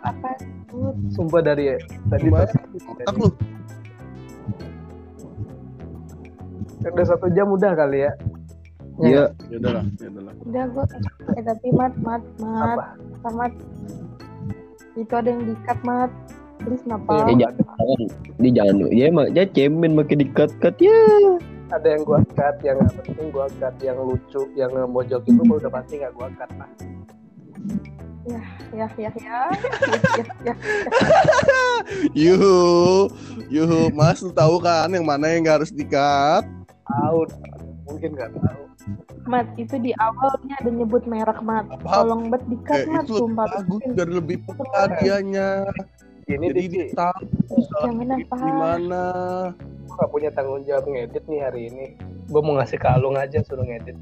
Apa? 0.07 0.31
Sumpah 1.11 1.43
dari 1.43 1.75
tadi 2.07 2.29
tak 3.03 3.14
lu. 3.19 3.33
Udah 6.93 7.07
satu 7.07 7.26
jam 7.34 7.49
udah 7.51 7.72
kali 7.74 8.07
ya. 8.07 8.12
Iya. 8.97 9.24
Ya 9.53 9.57
udahlah, 9.61 9.84
ya 10.01 10.09
udahlah. 10.09 10.34
Udah 10.47 10.64
gue. 10.72 10.84
Eh 11.37 11.43
tapi 11.45 11.68
mat, 11.76 11.93
mat, 12.01 12.22
mat, 12.41 12.78
Apa? 13.20 13.28
mat. 13.37 13.53
Itu 14.97 15.12
ada 15.12 15.28
yang 15.28 15.43
dikat 15.45 15.78
mat. 15.84 16.11
Please 16.64 16.82
kenapa? 16.89 17.28
Ya 17.28 17.47
jangan. 17.47 18.01
Dia 18.41 18.51
jangan. 18.57 18.74
Ya 18.89 19.05
emang 19.12 19.26
dia 19.37 19.45
cemen 19.53 19.93
makin 19.93 20.18
dikat-kat 20.24 20.74
ya. 20.80 21.01
Ada 21.66 21.99
yang 21.99 22.03
gua 22.07 22.22
cut, 22.32 22.57
yang 22.62 22.78
nggak 22.78 22.95
penting 23.03 23.28
gua 23.34 23.47
cut, 23.59 23.74
yang 23.82 23.99
lucu, 23.99 24.43
yang 24.55 24.70
lu 24.70 24.87
gua 24.87 25.03
udah 25.59 25.70
pasti 25.70 25.99
nggak 25.99 26.14
gua 26.14 26.30
cut 26.39 26.51
lah. 26.57 26.70
Ya, 28.26 28.43
ya, 28.74 28.87
ya, 28.99 29.11
ya, 29.22 29.41
ya, 30.18 30.24
ya. 30.51 30.55
Yuhu, 32.26 33.07
yuhu, 33.47 33.95
Mas, 33.95 34.18
lu 34.18 34.34
tahu 34.34 34.59
kan 34.59 34.91
yang 34.91 35.07
mana 35.07 35.30
yang 35.30 35.47
gak 35.47 35.62
harus 35.62 35.70
dikat? 35.70 36.43
Tahu, 36.87 37.18
mungkin 37.84 38.11
nggak 38.12 38.30
tahu. 38.32 38.62
Mat, 39.26 39.47
itu 39.57 39.74
di 39.76 39.91
awalnya 39.97 40.55
ada 40.57 40.70
nyebut 40.70 41.03
merek 41.05 41.43
mat. 41.43 41.66
Apa? 41.68 42.07
Tolong 42.07 42.30
bet 42.30 42.43
dikat 42.47 42.78
Eh, 42.80 42.87
mat, 42.89 43.05
itu 43.05 43.18
sumpah. 43.18 43.47
bagus 43.51 43.82
biar 43.91 44.09
lebih 44.09 44.37
peka 44.45 44.82
dianya. 44.97 45.66
Ini 46.26 46.47
Jadi 46.49 46.62
dia 46.68 46.87
tahu 46.93 47.22
salah 47.61 47.82
Yang 47.84 47.97
kenapa? 48.01 48.34
di 48.37 48.53
mana. 48.53 49.05
gua 49.87 49.95
nggak 49.97 50.11
punya 50.11 50.30
tanggung 50.30 50.62
jawab 50.62 50.84
ngedit 50.84 51.24
nih 51.24 51.41
hari 51.41 51.62
ini. 51.68 51.87
Gua 52.26 52.41
mau 52.41 52.55
ngasih 52.57 52.76
ke 52.76 52.89
Alung 52.89 53.14
aja 53.14 53.39
suruh 53.43 53.62
ngedit. 53.62 53.95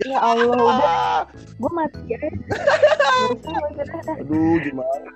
Ya 0.00 0.16
Allah, 0.16 0.56
udah. 0.56 1.28
Gue 1.60 1.70
mati 1.70 2.00
ya. 2.08 2.16
Gak 2.16 3.60
gak. 3.76 4.16
Aduh, 4.16 4.56
gimana? 4.58 5.08